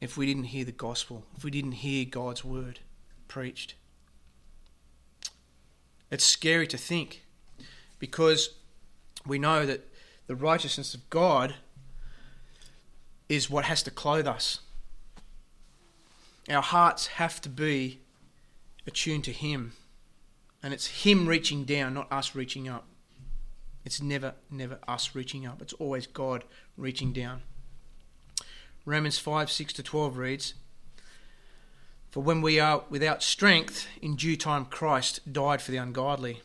if 0.00 0.16
we 0.16 0.26
didn't 0.26 0.44
hear 0.44 0.64
the 0.64 0.72
gospel, 0.72 1.24
if 1.36 1.44
we 1.44 1.50
didn't 1.50 1.72
hear 1.72 2.04
God's 2.04 2.44
word 2.44 2.80
preached? 3.28 3.74
It's 6.10 6.24
scary 6.24 6.66
to 6.68 6.76
think 6.78 7.24
because 7.98 8.50
we 9.26 9.38
know 9.38 9.66
that 9.66 9.88
the 10.26 10.36
righteousness 10.36 10.94
of 10.94 11.08
God 11.10 11.54
is 13.28 13.50
what 13.50 13.64
has 13.64 13.82
to 13.84 13.90
clothe 13.90 14.26
us. 14.26 14.60
Our 16.48 16.62
hearts 16.62 17.06
have 17.06 17.40
to 17.40 17.48
be 17.48 18.00
attuned 18.86 19.24
to 19.24 19.32
Him. 19.32 19.72
And 20.64 20.72
it's 20.72 21.04
Him 21.04 21.28
reaching 21.28 21.64
down, 21.64 21.92
not 21.92 22.10
us 22.10 22.34
reaching 22.34 22.70
up. 22.70 22.86
It's 23.84 24.00
never, 24.00 24.32
never 24.50 24.78
us 24.88 25.14
reaching 25.14 25.46
up. 25.46 25.60
It's 25.60 25.74
always 25.74 26.06
God 26.06 26.42
reaching 26.78 27.12
down. 27.12 27.42
Romans 28.86 29.18
5 29.18 29.50
6 29.50 29.74
to 29.74 29.82
12 29.82 30.16
reads 30.16 30.54
For 32.10 32.22
when 32.22 32.40
we 32.40 32.58
are 32.58 32.84
without 32.88 33.22
strength, 33.22 33.86
in 34.00 34.16
due 34.16 34.38
time 34.38 34.64
Christ 34.64 35.20
died 35.30 35.60
for 35.60 35.70
the 35.70 35.76
ungodly. 35.76 36.40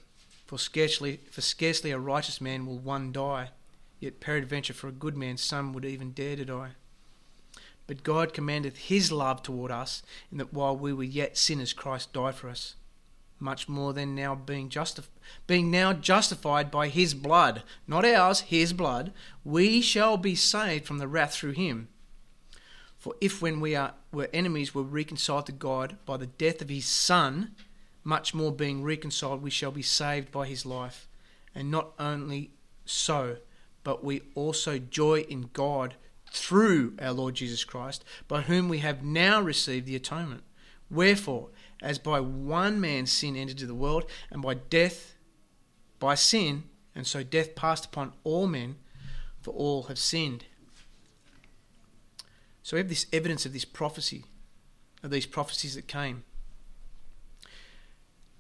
For 0.46 0.60
scarcely, 0.60 1.22
for 1.32 1.40
scarcely 1.40 1.92
a 1.92 1.98
righteous 1.98 2.42
man 2.42 2.66
will 2.66 2.78
one 2.78 3.14
die, 3.14 3.52
yet 4.02 4.20
peradventure 4.20 4.74
for 4.74 4.90
a 4.90 4.92
good 4.92 5.16
man 5.16 5.38
some 5.38 5.72
would 5.72 5.86
even 5.86 6.12
dare 6.12 6.36
to 6.36 6.44
die. 6.44 6.72
But 7.88 8.04
God 8.04 8.34
commandeth 8.34 8.80
his 8.80 9.14
love 9.14 9.44
toward 9.44 9.72
us, 9.72 10.04
in 10.30 10.40
that 10.40 10.54
while 10.54 10.76
we 10.76 10.92
were 10.92 11.04
yet 11.04 11.38
sinners, 11.38 11.72
Christ 11.72 12.12
died 12.12 12.36
for 12.36 12.50
us. 12.50 12.76
Much 13.40 13.70
more 13.70 13.94
than 13.94 14.16
now 14.16 14.36
being 14.36 14.70
justif- 14.70 15.08
being 15.48 15.72
now 15.72 15.94
justified 15.94 16.70
by 16.70 16.90
his 16.90 17.14
blood, 17.14 17.64
not 17.88 18.04
ours, 18.04 18.42
his 18.42 18.74
blood, 18.74 19.14
we 19.44 19.82
shall 19.82 20.18
be 20.18 20.36
saved 20.36 20.86
from 20.86 20.98
the 20.98 21.08
wrath 21.08 21.34
through 21.34 21.52
him. 21.52 21.88
For 22.98 23.16
if 23.22 23.42
when 23.42 23.62
we 23.62 23.76
are, 23.76 23.94
were 24.12 24.30
enemies 24.34 24.76
were 24.76 24.84
reconciled 24.84 25.46
to 25.46 25.54
God 25.54 25.98
by 26.06 26.18
the 26.18 26.28
death 26.28 26.62
of 26.62 26.68
his 26.68 26.86
Son, 26.86 27.56
much 28.04 28.34
more 28.34 28.52
being 28.52 28.84
reconciled, 28.84 29.42
we 29.42 29.50
shall 29.50 29.72
be 29.72 29.82
saved 29.82 30.32
by 30.32 30.46
his 30.46 30.66
life. 30.66 31.08
And 31.56 31.72
not 31.72 31.94
only 31.98 32.52
so, 32.86 33.38
but 33.84 34.04
we 34.04 34.22
also 34.36 34.80
joy 34.80 35.22
in 35.22 35.50
God 35.54 35.96
through 36.32 36.96
our 37.00 37.14
Lord 37.14 37.36
Jesus 37.36 37.64
Christ, 37.64 38.04
by 38.28 38.42
whom 38.42 38.68
we 38.68 38.80
have 38.80 39.04
now 39.04 39.42
received 39.42 39.86
the 39.86 39.96
atonement. 39.96 40.44
Wherefore, 40.92 41.50
as 41.82 42.00
by 42.00 42.20
one 42.20 42.80
man 42.80 43.06
sin 43.06 43.36
entered 43.36 43.52
into 43.52 43.66
the 43.66 43.76
world, 43.76 44.06
and 44.32 44.42
by 44.42 44.54
death, 44.54 45.16
by 46.00 46.16
sin, 46.16 46.64
and 46.96 47.08
so 47.08 47.24
death 47.24 47.56
passed 47.56 47.86
upon 47.86 48.14
all 48.24 48.48
men, 48.48 48.76
for 49.42 49.54
all 49.54 49.84
have 49.84 50.00
sinned. 50.00 50.46
So 52.64 52.76
we 52.76 52.82
have 52.82 52.90
this 52.90 53.06
evidence 53.14 53.46
of 53.46 53.54
this 53.54 53.66
prophecy, 53.66 54.26
of 55.02 55.12
these 55.12 55.26
prophecies 55.26 55.76
that 55.76 55.88
came. 55.88 56.24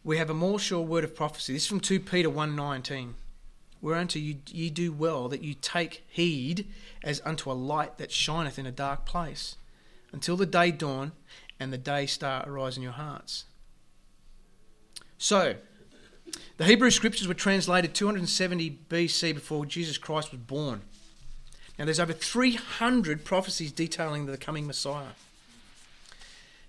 we 0.04 0.18
have 0.18 0.30
a 0.30 0.34
more 0.34 0.60
sure 0.60 0.82
word 0.82 1.04
of 1.04 1.16
prophecy. 1.16 1.54
This 1.54 1.64
is 1.64 1.68
from 1.68 1.80
2 1.80 2.00
Peter 2.00 2.30
1.19. 2.30 3.14
Whereunto 3.82 4.20
you, 4.20 4.38
ye 4.48 4.70
do 4.70 4.92
well 4.92 5.30
that 5.30 5.44
you 5.44 5.54
take 5.54 6.04
heed 6.08 6.68
as 7.04 7.22
unto 7.24 7.52
a 7.52 7.54
light 7.54 7.98
that 7.98 8.12
shineth 8.12 8.60
in 8.60 8.66
a 8.66 8.72
dark 8.72 9.06
place, 9.06 9.56
until 10.12 10.36
the 10.36 10.46
day 10.46 10.72
dawn 10.72 11.12
and 11.60 11.74
the 11.74 11.78
day 11.78 12.06
star 12.06 12.48
arise 12.48 12.78
in 12.78 12.84
your 12.84 12.94
hearts. 12.94 13.46
So, 15.18 15.56
the 16.58 16.66
Hebrew 16.66 16.92
scriptures 16.92 17.28
were 17.28 17.34
translated 17.34 17.94
270 17.94 18.80
BC 18.90 19.34
before 19.34 19.66
Jesus 19.66 19.98
Christ 19.98 20.32
was 20.32 20.42
born. 20.42 20.82
Now, 21.78 21.86
there's 21.86 22.00
over 22.00 22.14
300 22.14 23.24
prophecies 23.24 23.72
detailing 23.72 24.26
the 24.26 24.38
coming 24.38 24.68
Messiah. 24.68 25.14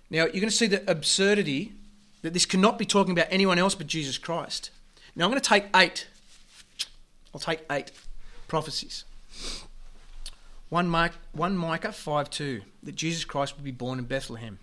Now, 0.09 0.23
you're 0.23 0.31
going 0.31 0.43
to 0.43 0.51
see 0.51 0.67
the 0.67 0.89
absurdity 0.89 1.73
that 2.21 2.33
this 2.33 2.45
cannot 2.45 2.77
be 2.77 2.85
talking 2.85 3.11
about 3.11 3.27
anyone 3.29 3.59
else 3.59 3.75
but 3.75 3.87
Jesus 3.87 4.17
Christ. 4.17 4.69
Now, 5.15 5.25
I'm 5.25 5.31
going 5.31 5.41
to 5.41 5.49
take 5.49 5.65
eight. 5.75 6.07
I'll 7.33 7.39
take 7.39 7.65
eight 7.69 7.91
prophecies. 8.47 9.05
1, 10.69 10.87
Micah, 10.87 11.17
1 11.33 11.57
Micah 11.57 11.91
5 11.91 12.29
2, 12.29 12.61
that 12.83 12.95
Jesus 12.95 13.25
Christ 13.25 13.55
would 13.55 13.65
be 13.65 13.71
born 13.71 13.99
in 13.99 14.05
Bethlehem. 14.05 14.59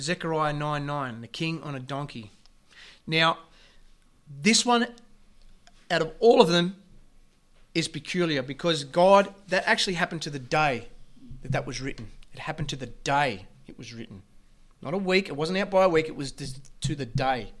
Zechariah 0.00 0.52
9 0.52 0.86
9, 0.86 1.20
the 1.20 1.26
king 1.26 1.62
on 1.62 1.74
a 1.74 1.80
donkey. 1.80 2.30
Now, 3.06 3.38
this 4.28 4.64
one, 4.64 4.86
out 5.90 6.02
of 6.02 6.12
all 6.18 6.40
of 6.40 6.48
them, 6.48 6.76
is 7.74 7.88
peculiar 7.88 8.42
because 8.42 8.84
God, 8.84 9.34
that 9.48 9.64
actually 9.66 9.94
happened 9.94 10.22
to 10.22 10.30
the 10.30 10.38
day 10.38 10.88
that 11.42 11.52
that 11.52 11.66
was 11.66 11.80
written. 11.80 12.10
It 12.32 12.38
happened 12.40 12.68
to 12.70 12.76
the 12.76 12.86
day 12.86 13.46
it 13.66 13.76
was 13.78 13.92
written. 13.92 14.22
Not 14.80 14.94
a 14.94 14.98
week, 14.98 15.28
it 15.28 15.36
wasn't 15.36 15.58
out 15.58 15.70
by 15.70 15.84
a 15.84 15.88
week, 15.88 16.06
it 16.06 16.16
was 16.16 16.32
to 16.32 16.94
the 16.94 17.06
day. 17.06 17.52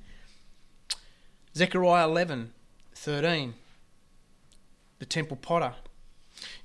Zechariah 1.56 2.08
11 2.08 2.52
13, 2.94 3.54
the 4.98 5.06
temple 5.06 5.36
potter. 5.36 5.74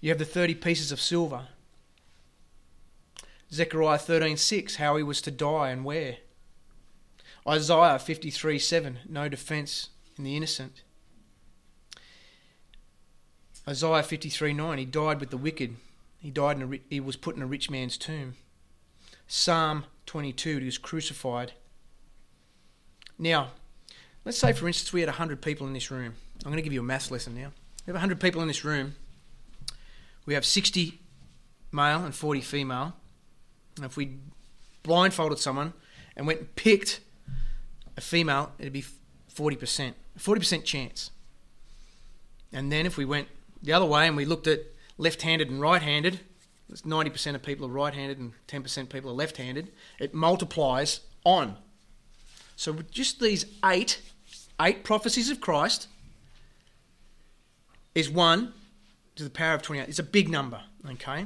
You 0.02 0.10
have 0.10 0.20
the 0.20 0.26
30 0.26 0.56
pieces 0.56 0.92
of 0.92 1.02
silver. 1.02 1.48
Zechariah 3.52 3.98
13:6, 3.98 4.76
how 4.76 4.96
he 4.96 5.04
was 5.04 5.22
to 5.22 5.32
die 5.32 5.70
and 5.70 5.84
where. 5.84 6.18
Isaiah 7.48 7.98
53:7, 7.98 8.98
no 9.08 9.28
defense 9.28 9.90
in 10.18 10.24
the 10.24 10.36
innocent. 10.36 10.84
Isaiah 13.68 14.04
53:9, 14.04 14.78
he 14.78 14.86
died 14.86 15.20
with 15.20 15.30
the 15.30 15.38
wicked. 15.38 15.78
He 16.20 16.32
died 16.32 16.58
in 16.58 16.74
a, 16.74 16.80
he 16.90 17.00
was 17.00 17.16
put 17.16 17.36
in 17.36 17.42
a 17.42 17.48
rich 17.48 17.70
man's 17.70 17.98
tomb. 17.98 18.36
Psalm 19.28 19.86
22, 20.06 20.60
he 20.60 20.66
was 20.66 20.78
crucified. 20.78 21.54
Now, 23.18 23.52
let's 24.26 24.38
say 24.38 24.54
for 24.54 24.68
instance 24.68 24.94
we 24.94 25.02
had 25.02 25.10
100 25.10 25.42
people 25.42 25.68
in 25.68 25.74
this 25.74 25.92
room. 25.92 26.16
I'm 26.44 26.52
going 26.52 26.58
to 26.58 26.62
give 26.62 26.74
you 26.74 26.80
a 26.80 26.84
maths 26.84 27.12
lesson 27.12 27.36
now. 27.36 27.52
We 27.86 27.92
have 27.92 27.96
100 27.96 28.20
people 28.20 28.42
in 28.42 28.48
this 28.48 28.64
room. 28.64 28.96
We 30.26 30.34
have 30.34 30.46
60 30.46 31.00
male 31.72 32.04
and 32.04 32.14
40 32.14 32.42
female. 32.42 32.96
And 33.80 33.86
if 33.86 33.98
we 33.98 34.18
blindfolded 34.84 35.40
someone 35.40 35.74
and 36.16 36.28
went 36.28 36.40
and 36.40 36.56
picked 36.56 37.00
a 37.98 38.02
female, 38.02 38.52
it'd 38.60 38.74
be 38.74 38.84
40%. 39.34 39.94
40% 40.18 40.64
chance. 40.64 41.12
And 42.52 42.72
then 42.72 42.86
if 42.86 42.98
we 42.98 43.06
went 43.06 43.28
the 43.62 43.74
other 43.74 43.86
way 43.86 44.08
and 44.08 44.18
we 44.18 44.26
looked 44.26 44.48
at 44.48 44.62
left 44.98 45.22
handed 45.22 45.50
and 45.50 45.62
right 45.62 45.82
handed, 45.82 46.20
90% 46.72 47.36
of 47.36 47.44
people 47.44 47.66
are 47.66 47.70
right 47.70 47.94
handed 47.94 48.20
and 48.20 48.34
10% 48.48 48.90
people 48.90 49.10
are 49.12 49.14
left 49.14 49.38
handed, 49.38 49.72
it 50.00 50.14
multiplies 50.14 51.02
on. 51.24 51.56
So 52.56 52.72
with 52.72 52.92
just 52.92 53.20
these 53.20 53.46
eight, 53.66 54.02
eight 54.62 54.84
prophecies 54.84 55.30
of 55.30 55.40
Christ 55.40 55.88
is 57.96 58.10
one 58.10 58.54
to 59.16 59.24
the 59.24 59.30
power 59.30 59.56
of 59.56 59.62
28. 59.62 59.88
It's 59.88 60.00
a 60.00 60.04
big 60.04 60.30
number, 60.30 60.62
okay? 60.90 61.26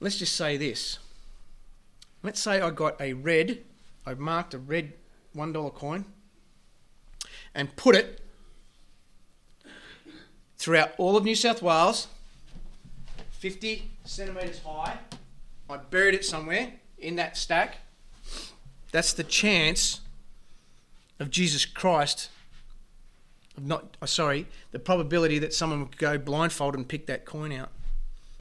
Let's 0.00 0.18
just 0.18 0.34
say 0.34 0.56
this 0.56 0.98
Let's 2.24 2.40
say 2.40 2.62
I 2.62 2.70
got 2.70 2.98
a 3.02 3.12
red, 3.12 3.58
I've 4.06 4.18
marked 4.18 4.54
a 4.54 4.58
red 4.58 4.94
$1 5.36 5.74
coin 5.74 6.06
and 7.54 7.76
put 7.76 7.94
it 7.94 8.22
throughout 10.56 10.92
all 10.96 11.18
of 11.18 11.24
New 11.24 11.34
South 11.34 11.60
Wales, 11.60 12.08
50 13.32 13.90
centimetres 14.06 14.62
high. 14.64 14.96
I 15.68 15.76
buried 15.76 16.14
it 16.14 16.24
somewhere 16.24 16.72
in 16.98 17.16
that 17.16 17.36
stack. 17.36 17.76
That's 18.90 19.12
the 19.12 19.24
chance 19.24 20.00
of 21.20 21.30
Jesus 21.30 21.66
Christ, 21.66 22.30
not 23.60 23.98
uh, 24.00 24.06
sorry, 24.06 24.46
the 24.70 24.78
probability 24.78 25.38
that 25.40 25.52
someone 25.52 25.80
would 25.80 25.98
go 25.98 26.16
blindfolded 26.16 26.78
and 26.78 26.88
pick 26.88 27.04
that 27.04 27.26
coin 27.26 27.52
out. 27.52 27.70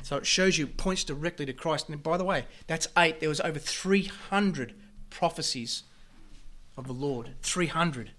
So 0.03 0.17
it 0.17 0.27
shows 0.27 0.57
you, 0.57 0.67
points 0.67 1.05
directly 1.05 1.45
to 1.45 1.53
Christ. 1.53 1.87
And 1.87 2.03
by 2.03 2.17
the 2.17 2.25
way, 2.25 2.45
that's 2.67 2.89
eight. 2.97 3.21
There 3.21 3.29
was 3.29 3.39
over 3.39 3.57
300 3.57 4.73
prophecies 5.09 5.83
of 6.75 6.87
the 6.87 6.93
Lord. 6.93 7.35
300. 7.41 8.11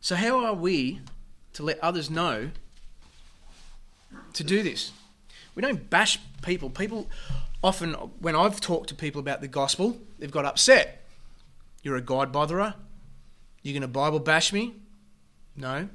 So 0.00 0.16
how 0.16 0.44
are 0.44 0.54
we 0.54 1.00
to 1.52 1.62
let 1.62 1.78
others 1.78 2.10
know 2.10 2.50
to 4.32 4.42
do 4.42 4.64
this? 4.64 4.90
We 5.54 5.62
don't 5.62 5.88
bash 5.88 6.18
people. 6.42 6.68
People 6.68 7.08
often, 7.62 7.92
when 7.92 8.34
I've 8.34 8.60
talked 8.60 8.88
to 8.88 8.94
people 8.96 9.20
about 9.20 9.40
the 9.40 9.48
gospel, 9.48 9.98
they've 10.18 10.32
got 10.32 10.44
upset. 10.44 11.06
You're 11.84 11.96
a 11.96 12.00
God 12.00 12.32
botherer. 12.32 12.74
You're 13.62 13.74
going 13.74 13.82
to 13.82 13.88
Bible 13.88 14.18
bash 14.18 14.52
me? 14.52 14.74
No 15.54 15.88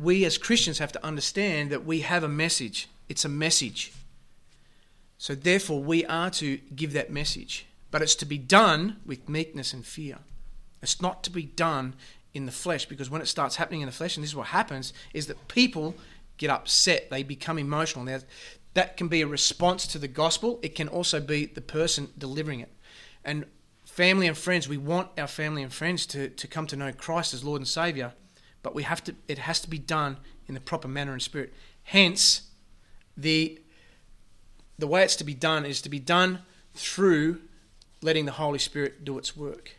we 0.00 0.24
as 0.24 0.38
Christians 0.38 0.78
have 0.78 0.92
to 0.92 1.04
understand 1.04 1.70
that 1.70 1.84
we 1.84 2.00
have 2.00 2.22
a 2.22 2.28
message. 2.28 2.88
It's 3.08 3.24
a 3.24 3.28
message. 3.28 3.92
So, 5.18 5.34
therefore, 5.34 5.82
we 5.82 6.06
are 6.06 6.30
to 6.30 6.58
give 6.76 6.92
that 6.92 7.10
message. 7.10 7.66
But 7.90 8.02
it's 8.02 8.14
to 8.16 8.26
be 8.26 8.38
done 8.38 8.98
with 9.04 9.28
meekness 9.28 9.72
and 9.72 9.84
fear. 9.84 10.18
It's 10.82 11.02
not 11.02 11.24
to 11.24 11.30
be 11.30 11.42
done 11.42 11.94
in 12.32 12.46
the 12.46 12.52
flesh 12.52 12.86
because 12.86 13.10
when 13.10 13.22
it 13.22 13.26
starts 13.26 13.56
happening 13.56 13.80
in 13.80 13.86
the 13.86 13.92
flesh, 13.92 14.16
and 14.16 14.22
this 14.22 14.30
is 14.30 14.36
what 14.36 14.48
happens, 14.48 14.92
is 15.12 15.26
that 15.26 15.48
people 15.48 15.96
get 16.36 16.50
upset. 16.50 17.10
They 17.10 17.24
become 17.24 17.58
emotional. 17.58 18.04
Now, 18.04 18.20
that 18.74 18.96
can 18.96 19.08
be 19.08 19.22
a 19.22 19.26
response 19.26 19.86
to 19.88 19.98
the 19.98 20.06
gospel, 20.06 20.60
it 20.62 20.76
can 20.76 20.86
also 20.86 21.18
be 21.18 21.46
the 21.46 21.60
person 21.60 22.10
delivering 22.16 22.60
it. 22.60 22.72
And 23.24 23.46
family 23.84 24.28
and 24.28 24.38
friends, 24.38 24.68
we 24.68 24.76
want 24.76 25.08
our 25.18 25.26
family 25.26 25.64
and 25.64 25.72
friends 25.72 26.06
to, 26.06 26.28
to 26.28 26.46
come 26.46 26.68
to 26.68 26.76
know 26.76 26.92
Christ 26.92 27.34
as 27.34 27.42
Lord 27.42 27.60
and 27.60 27.66
Saviour 27.66 28.12
but 28.62 28.74
we 28.74 28.82
have 28.82 29.02
to 29.04 29.14
it 29.26 29.38
has 29.38 29.60
to 29.60 29.70
be 29.70 29.78
done 29.78 30.18
in 30.46 30.54
the 30.54 30.60
proper 30.60 30.88
manner 30.88 31.12
and 31.12 31.22
spirit. 31.22 31.52
Hence, 31.84 32.42
the 33.16 33.60
the 34.78 34.86
way 34.86 35.02
it's 35.02 35.16
to 35.16 35.24
be 35.24 35.34
done 35.34 35.64
is 35.64 35.82
to 35.82 35.88
be 35.88 35.98
done 35.98 36.40
through 36.74 37.40
letting 38.00 38.26
the 38.26 38.32
Holy 38.32 38.58
Spirit 38.58 39.04
do 39.04 39.18
its 39.18 39.36
work. 39.36 39.76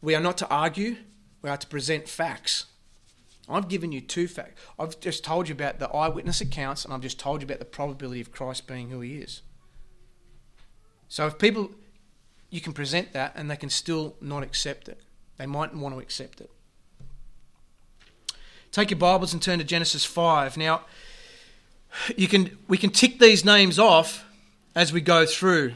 We 0.00 0.14
are 0.14 0.20
not 0.20 0.38
to 0.38 0.48
argue, 0.48 0.96
we 1.42 1.50
are 1.50 1.58
to 1.58 1.66
present 1.66 2.08
facts. 2.08 2.66
I've 3.48 3.68
given 3.68 3.92
you 3.92 4.00
two 4.00 4.28
facts. 4.28 4.62
I've 4.78 5.00
just 5.00 5.24
told 5.24 5.48
you 5.48 5.54
about 5.54 5.80
the 5.80 5.88
eyewitness 5.90 6.40
accounts 6.40 6.84
and 6.84 6.94
I've 6.94 7.00
just 7.00 7.18
told 7.18 7.42
you 7.42 7.46
about 7.46 7.58
the 7.58 7.64
probability 7.64 8.20
of 8.20 8.32
Christ 8.32 8.66
being 8.66 8.90
who 8.90 9.00
he 9.00 9.18
is. 9.18 9.42
So 11.08 11.26
if 11.26 11.36
people 11.36 11.72
you 12.50 12.60
can 12.60 12.72
present 12.72 13.12
that 13.12 13.32
and 13.36 13.50
they 13.50 13.56
can 13.56 13.70
still 13.70 14.16
not 14.20 14.42
accept 14.42 14.88
it. 14.88 15.00
They 15.38 15.46
mightn't 15.46 15.80
want 15.80 15.94
to 15.94 16.00
accept 16.00 16.40
it. 16.40 16.50
Take 18.72 18.90
your 18.90 18.98
Bibles 18.98 19.32
and 19.32 19.42
turn 19.42 19.58
to 19.58 19.64
Genesis 19.64 20.04
5. 20.04 20.56
Now, 20.56 20.82
you 22.16 22.28
can 22.28 22.56
we 22.68 22.78
can 22.78 22.90
tick 22.90 23.18
these 23.18 23.44
names 23.44 23.80
off 23.80 24.24
as 24.76 24.92
we 24.92 25.00
go 25.00 25.26
through. 25.26 25.74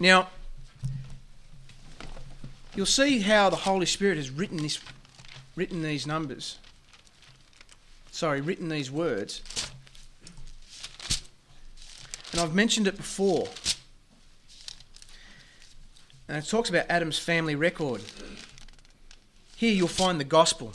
Now, 0.00 0.28
you'll 2.74 2.86
see 2.86 3.20
how 3.20 3.48
the 3.48 3.56
Holy 3.56 3.86
Spirit 3.86 4.16
has 4.16 4.30
written 4.30 4.56
this 4.56 4.80
written 5.54 5.80
these 5.80 6.08
numbers. 6.08 6.58
Sorry, 8.10 8.40
written 8.40 8.68
these 8.68 8.90
words. 8.90 9.42
And 12.32 12.40
I've 12.40 12.54
mentioned 12.54 12.88
it 12.88 12.96
before. 12.96 13.48
And 16.28 16.36
it 16.36 16.48
talks 16.48 16.68
about 16.68 16.86
Adam's 16.88 17.18
family 17.18 17.54
record. 17.54 18.02
Here 19.56 19.72
you'll 19.72 19.88
find 19.88 20.20
the 20.20 20.24
gospel. 20.24 20.74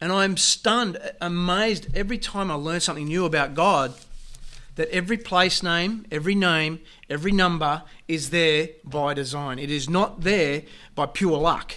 And 0.00 0.10
I'm 0.10 0.36
stunned, 0.36 0.98
amazed 1.20 1.88
every 1.94 2.18
time 2.18 2.50
I 2.50 2.54
learn 2.54 2.80
something 2.80 3.06
new 3.06 3.24
about 3.24 3.54
God 3.54 3.94
that 4.74 4.88
every 4.88 5.16
place 5.16 5.62
name, 5.62 6.04
every 6.10 6.34
name, 6.34 6.80
every 7.08 7.30
number 7.30 7.82
is 8.08 8.30
there 8.30 8.70
by 8.82 9.14
design. 9.14 9.58
It 9.60 9.70
is 9.70 9.88
not 9.88 10.22
there 10.22 10.62
by 10.96 11.06
pure 11.06 11.38
luck. 11.38 11.74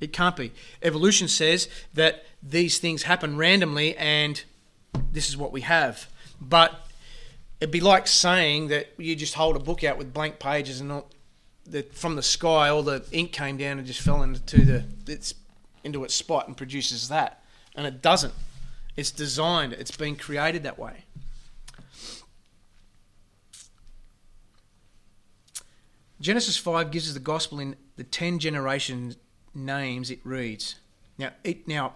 It 0.00 0.12
can't 0.12 0.34
be. 0.34 0.52
Evolution 0.82 1.28
says 1.28 1.68
that 1.94 2.24
these 2.42 2.78
things 2.78 3.04
happen 3.04 3.36
randomly 3.36 3.96
and 3.96 4.42
this 5.12 5.28
is 5.28 5.36
what 5.36 5.52
we 5.52 5.60
have. 5.60 6.08
But 6.40 6.86
It'd 7.60 7.70
be 7.70 7.80
like 7.80 8.06
saying 8.06 8.68
that 8.68 8.88
you 8.96 9.14
just 9.14 9.34
hold 9.34 9.54
a 9.54 9.58
book 9.58 9.84
out 9.84 9.98
with 9.98 10.14
blank 10.14 10.38
pages 10.38 10.80
and 10.80 10.88
not 10.88 11.06
that 11.70 11.94
from 11.94 12.16
the 12.16 12.22
sky 12.22 12.68
all 12.68 12.82
the 12.82 13.04
ink 13.12 13.32
came 13.32 13.56
down 13.56 13.78
and 13.78 13.86
just 13.86 14.00
fell 14.00 14.22
into 14.22 14.64
the 14.64 14.84
it's 15.06 15.34
into 15.82 16.04
its 16.04 16.14
spot 16.14 16.46
and 16.46 16.56
produces 16.56 17.08
that, 17.08 17.42
and 17.74 17.86
it 17.86 18.02
doesn't. 18.02 18.34
It's 18.96 19.10
designed. 19.10 19.72
It's 19.72 19.96
been 19.96 20.16
created 20.16 20.62
that 20.64 20.78
way. 20.78 21.04
Genesis 26.20 26.58
5 26.58 26.90
gives 26.90 27.08
us 27.08 27.14
the 27.14 27.20
gospel 27.20 27.60
in 27.60 27.76
the 27.96 28.04
10 28.04 28.38
generation 28.40 29.14
names 29.54 30.10
it 30.10 30.20
reads. 30.22 30.76
Now, 31.16 31.30
it, 31.44 31.66
now, 31.66 31.94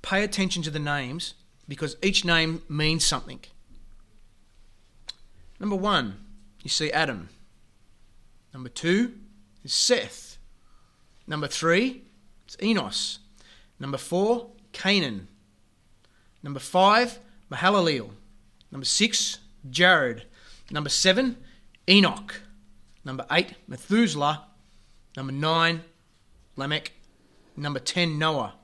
pay 0.00 0.24
attention 0.24 0.62
to 0.62 0.70
the 0.70 0.78
names 0.78 1.34
because 1.68 1.96
each 2.02 2.24
name 2.24 2.62
means 2.68 3.04
something. 3.04 3.40
Number 5.60 5.76
one, 5.76 6.16
you 6.62 6.70
see 6.70 6.90
Adam. 6.92 7.28
Number 8.52 8.68
two 8.68 9.14
is 9.64 9.72
Seth. 9.72 10.38
Number 11.26 11.46
three 11.46 12.02
is 12.48 12.56
Enos. 12.62 13.18
Number 13.78 13.98
four, 13.98 14.50
Cainan. 14.72 15.26
Number 16.42 16.60
five, 16.60 17.18
Mahalaleel. 17.50 18.10
Number 18.70 18.84
six, 18.84 19.38
Jared. 19.70 20.24
Number 20.70 20.90
seven, 20.90 21.36
Enoch. 21.88 22.40
Number 23.04 23.26
eight, 23.30 23.54
Methuselah. 23.66 24.44
Number 25.16 25.32
nine, 25.32 25.82
Lamech. 26.56 26.92
Number 27.56 27.80
ten, 27.80 28.18
Noah. 28.18 28.54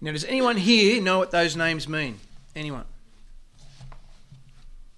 Now, 0.00 0.12
does 0.12 0.24
anyone 0.24 0.56
here 0.56 1.02
know 1.02 1.18
what 1.18 1.30
those 1.30 1.56
names 1.56 1.88
mean? 1.88 2.18
Anyone? 2.54 2.84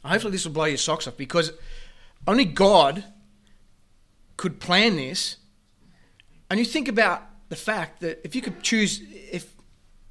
Hopefully, 0.04 0.32
this 0.32 0.44
will 0.44 0.52
blow 0.52 0.66
your 0.66 0.76
socks 0.76 1.06
off 1.06 1.16
because 1.16 1.52
only 2.26 2.44
God 2.44 3.04
could 4.40 4.58
plan 4.58 4.96
this. 4.96 5.36
And 6.48 6.58
you 6.58 6.64
think 6.64 6.88
about 6.88 7.22
the 7.50 7.56
fact 7.56 8.00
that 8.00 8.22
if 8.24 8.34
you 8.34 8.40
could 8.40 8.62
choose, 8.62 9.02
if 9.30 9.52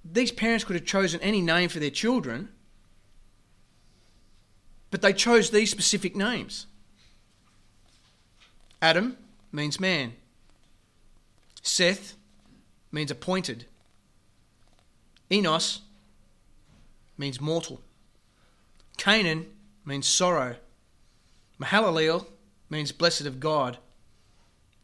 these 0.05 0.31
parents 0.31 0.63
could 0.63 0.75
have 0.75 0.85
chosen 0.85 1.19
any 1.21 1.41
name 1.41 1.67
for 1.67 1.79
their 1.79 1.89
children, 1.89 2.49
but 4.91 5.01
they 5.01 5.13
chose 5.13 5.49
these 5.49 5.71
specific 5.71 6.15
names. 6.15 6.67
Adam 8.83 9.17
means 9.51 9.79
man. 9.79 10.13
Seth 11.63 12.15
means 12.91 13.09
appointed. 13.09 13.65
Enos 15.31 15.81
means 17.17 17.41
mortal. 17.41 17.81
Cainan 18.99 19.47
means 19.83 20.05
sorrow. 20.05 20.57
Mahalaleel 21.59 22.27
means 22.69 22.91
blessed 22.91 23.21
of 23.25 23.39
God. 23.39 23.79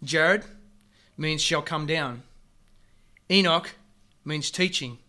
Jared 0.06 0.46
means 1.18 1.42
shall 1.42 1.62
come 1.62 1.86
down. 1.86 2.24
Enoch 3.30 3.76
means 4.24 4.52
teaching. 4.52 5.00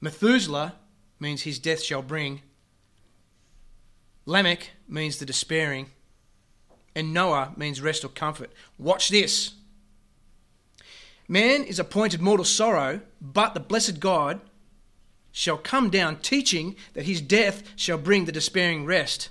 Methuselah 0.00 0.74
means 1.20 1.42
his 1.42 1.58
death 1.58 1.82
shall 1.82 2.02
bring. 2.02 2.42
Lamech 4.26 4.70
means 4.88 5.18
the 5.18 5.26
despairing. 5.26 5.90
And 6.94 7.14
Noah 7.14 7.52
means 7.56 7.80
rest 7.80 8.04
or 8.04 8.08
comfort. 8.08 8.52
Watch 8.78 9.08
this. 9.08 9.54
Man 11.26 11.64
is 11.64 11.78
appointed 11.78 12.20
mortal 12.20 12.44
sorrow, 12.44 13.00
but 13.20 13.54
the 13.54 13.60
blessed 13.60 13.98
God 13.98 14.40
shall 15.32 15.56
come 15.56 15.90
down, 15.90 16.18
teaching 16.18 16.76
that 16.92 17.06
his 17.06 17.20
death 17.20 17.62
shall 17.74 17.98
bring 17.98 18.24
the 18.24 18.32
despairing 18.32 18.84
rest. 18.84 19.30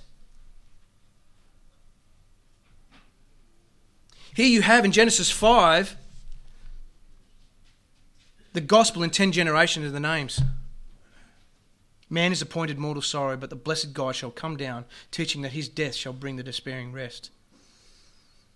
Here 4.34 4.48
you 4.48 4.62
have 4.62 4.84
in 4.84 4.90
Genesis 4.90 5.30
5 5.30 5.96
the 8.52 8.60
gospel 8.60 9.02
in 9.02 9.10
10 9.10 9.30
generations 9.32 9.86
of 9.86 9.92
the 9.92 10.00
names. 10.00 10.40
Man 12.10 12.32
is 12.32 12.42
appointed 12.42 12.78
mortal 12.78 13.02
sorrow, 13.02 13.36
but 13.36 13.50
the 13.50 13.56
blessed 13.56 13.92
God 13.92 14.14
shall 14.14 14.30
come 14.30 14.56
down, 14.56 14.84
teaching 15.10 15.42
that 15.42 15.52
his 15.52 15.68
death 15.68 15.94
shall 15.94 16.12
bring 16.12 16.36
the 16.36 16.42
despairing 16.42 16.92
rest. 16.92 17.30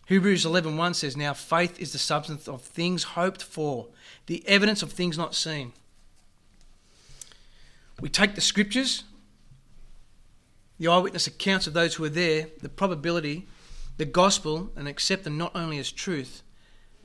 Hebrews 0.07 0.45
11:1 0.45 0.95
says, 0.95 1.17
"Now 1.17 1.33
faith 1.33 1.79
is 1.79 1.93
the 1.93 1.99
substance 1.99 2.49
of 2.49 2.62
things 2.62 3.03
hoped 3.14 3.43
for, 3.43 3.88
the 4.27 4.47
evidence 4.49 4.83
of 4.83 4.93
things 4.93 5.17
not 5.17 5.35
seen." 5.35 5.73
We 8.01 8.09
take 8.09 8.35
the 8.35 8.41
scriptures, 8.41 9.05
the 10.79 10.88
eyewitness 10.88 11.27
accounts 11.27 11.67
of 11.67 11.73
those 11.73 11.95
who 11.95 12.05
were 12.05 12.09
there, 12.09 12.49
the 12.61 12.69
probability, 12.69 13.47
the 13.98 14.04
gospel, 14.04 14.70
and 14.76 14.88
accept 14.88 15.24
them 15.24 15.37
not 15.37 15.54
only 15.54 15.78
as 15.78 15.92
truth, 15.92 16.42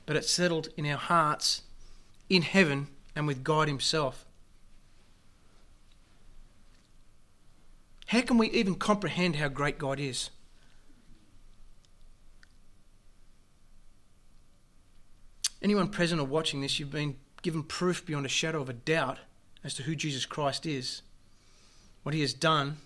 but 0.06 0.16
it's 0.16 0.30
settled 0.30 0.68
in 0.76 0.86
our 0.86 0.96
hearts, 0.96 1.62
in 2.30 2.42
heaven, 2.42 2.86
and 3.14 3.26
with 3.26 3.44
God 3.44 3.68
Himself. 3.68 4.24
How 8.06 8.22
can 8.22 8.38
we 8.38 8.48
even 8.50 8.76
comprehend 8.76 9.36
how 9.36 9.48
great 9.48 9.76
God 9.76 9.98
is? 9.98 10.30
Anyone 15.60 15.88
present 15.88 16.20
or 16.20 16.26
watching 16.26 16.60
this, 16.60 16.78
you've 16.78 16.92
been 16.92 17.16
given 17.42 17.62
proof 17.62 18.04
beyond 18.06 18.26
a 18.26 18.28
shadow 18.28 18.60
of 18.60 18.68
a 18.68 18.74
doubt 18.74 19.18
as 19.64 19.74
to 19.74 19.82
who 19.82 19.96
Jesus 19.96 20.26
Christ 20.26 20.66
is, 20.66 21.02
what 22.02 22.14
he 22.14 22.20
has 22.20 22.34
done, 22.34 22.76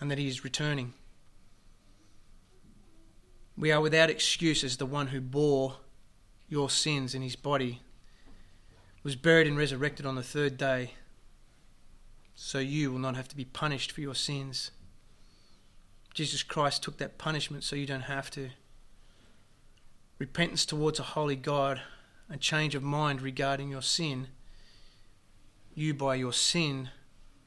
and 0.00 0.10
that 0.10 0.18
he 0.18 0.28
is 0.28 0.44
returning. 0.44 0.94
We 3.60 3.70
are 3.72 3.80
without 3.82 4.08
excuse 4.08 4.64
as 4.64 4.78
the 4.78 4.86
one 4.86 5.08
who 5.08 5.20
bore 5.20 5.76
your 6.48 6.70
sins 6.70 7.14
in 7.14 7.20
his 7.20 7.36
body, 7.36 7.82
was 9.02 9.16
buried 9.16 9.46
and 9.46 9.58
resurrected 9.58 10.06
on 10.06 10.14
the 10.14 10.22
third 10.22 10.56
day, 10.56 10.94
so 12.34 12.58
you 12.58 12.90
will 12.90 12.98
not 12.98 13.16
have 13.16 13.28
to 13.28 13.36
be 13.36 13.44
punished 13.44 13.92
for 13.92 14.00
your 14.00 14.14
sins. 14.14 14.70
Jesus 16.14 16.42
Christ 16.42 16.82
took 16.82 16.96
that 16.96 17.18
punishment 17.18 17.62
so 17.62 17.76
you 17.76 17.84
don't 17.84 18.00
have 18.00 18.30
to. 18.30 18.48
Repentance 20.18 20.64
towards 20.64 20.98
a 20.98 21.02
holy 21.02 21.36
God 21.36 21.82
a 22.30 22.38
change 22.38 22.74
of 22.74 22.82
mind 22.82 23.20
regarding 23.20 23.68
your 23.68 23.82
sin, 23.82 24.28
you 25.74 25.92
by 25.92 26.14
your 26.14 26.32
sin 26.32 26.88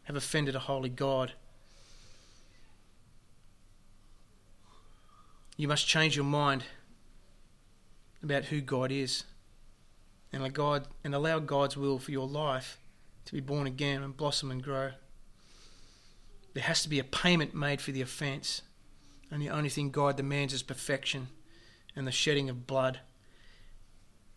have 0.03 0.15
offended 0.15 0.55
a 0.55 0.59
holy 0.59 0.89
God. 0.89 1.31
You 5.55 5.67
must 5.67 5.87
change 5.87 6.15
your 6.15 6.25
mind 6.25 6.63
about 8.23 8.45
who 8.45 8.61
God 8.61 8.91
is 8.91 9.23
and 10.31 10.41
allow, 10.41 10.49
God, 10.49 10.87
and 11.03 11.13
allow 11.13 11.39
God's 11.39 11.77
will 11.77 11.99
for 11.99 12.11
your 12.11 12.27
life 12.27 12.79
to 13.25 13.33
be 13.33 13.39
born 13.39 13.67
again 13.67 14.01
and 14.01 14.17
blossom 14.17 14.49
and 14.49 14.63
grow. 14.63 14.91
There 16.53 16.63
has 16.63 16.81
to 16.83 16.89
be 16.89 16.99
a 16.99 17.03
payment 17.03 17.53
made 17.53 17.81
for 17.81 17.91
the 17.91 18.01
offence, 18.01 18.61
and 19.29 19.41
the 19.41 19.49
only 19.49 19.69
thing 19.69 19.91
God 19.91 20.17
demands 20.17 20.53
is 20.53 20.63
perfection 20.63 21.27
and 21.95 22.07
the 22.07 22.11
shedding 22.11 22.49
of 22.49 22.67
blood. 22.67 22.99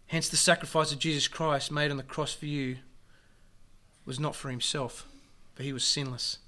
Hence, 0.07 0.29
the 0.29 0.37
sacrifice 0.37 0.93
of 0.93 0.99
Jesus 0.99 1.29
Christ 1.29 1.71
made 1.71 1.91
on 1.91 1.97
the 1.97 2.03
cross 2.03 2.33
for 2.33 2.47
you 2.47 2.77
was 4.05 4.21
not 4.21 4.37
for 4.37 4.51
himself, 4.51 5.07
for 5.55 5.63
he 5.63 5.73
was 5.73 5.85
sinless. 5.85 6.39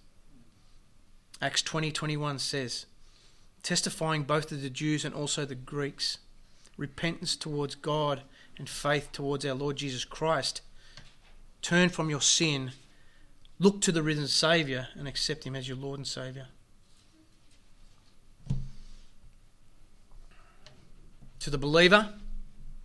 Acts 1.40 1.62
20 1.62 1.90
21 1.90 2.38
says, 2.38 2.86
testifying 3.62 4.22
both 4.22 4.48
to 4.48 4.56
the 4.56 4.70
Jews 4.70 5.04
and 5.04 5.14
also 5.14 5.44
the 5.44 5.54
Greeks, 5.54 6.18
repentance 6.76 7.36
towards 7.36 7.74
God 7.74 8.22
and 8.56 8.68
faith 8.68 9.10
towards 9.12 9.44
our 9.44 9.54
Lord 9.54 9.76
Jesus 9.76 10.04
Christ. 10.04 10.62
Turn 11.62 11.88
from 11.88 12.10
your 12.10 12.20
sin, 12.20 12.72
look 13.58 13.80
to 13.82 13.92
the 13.92 14.02
risen 14.02 14.28
Saviour, 14.28 14.88
and 14.94 15.08
accept 15.08 15.44
him 15.44 15.56
as 15.56 15.68
your 15.68 15.76
Lord 15.76 15.98
and 15.98 16.06
Saviour. 16.06 16.46
To 21.40 21.50
the 21.50 21.58
believer, 21.58 22.14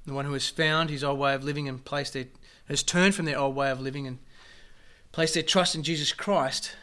the 0.06 0.14
one 0.14 0.26
who 0.26 0.34
has 0.34 0.48
found 0.48 0.90
his 0.90 1.04
old 1.04 1.20
way 1.20 1.34
of 1.34 1.44
living 1.44 1.68
and 1.68 1.84
placed 1.84 2.14
their, 2.14 2.26
has 2.68 2.84
turned 2.84 3.16
from 3.16 3.26
their 3.26 3.40
old 3.40 3.56
way 3.56 3.72
of 3.72 3.80
living 3.80 4.06
and 4.06 4.20
placed 5.12 5.34
their 5.34 5.44
trust 5.44 5.76
in 5.76 5.84
Jesus 5.84 6.12
Christ. 6.12 6.76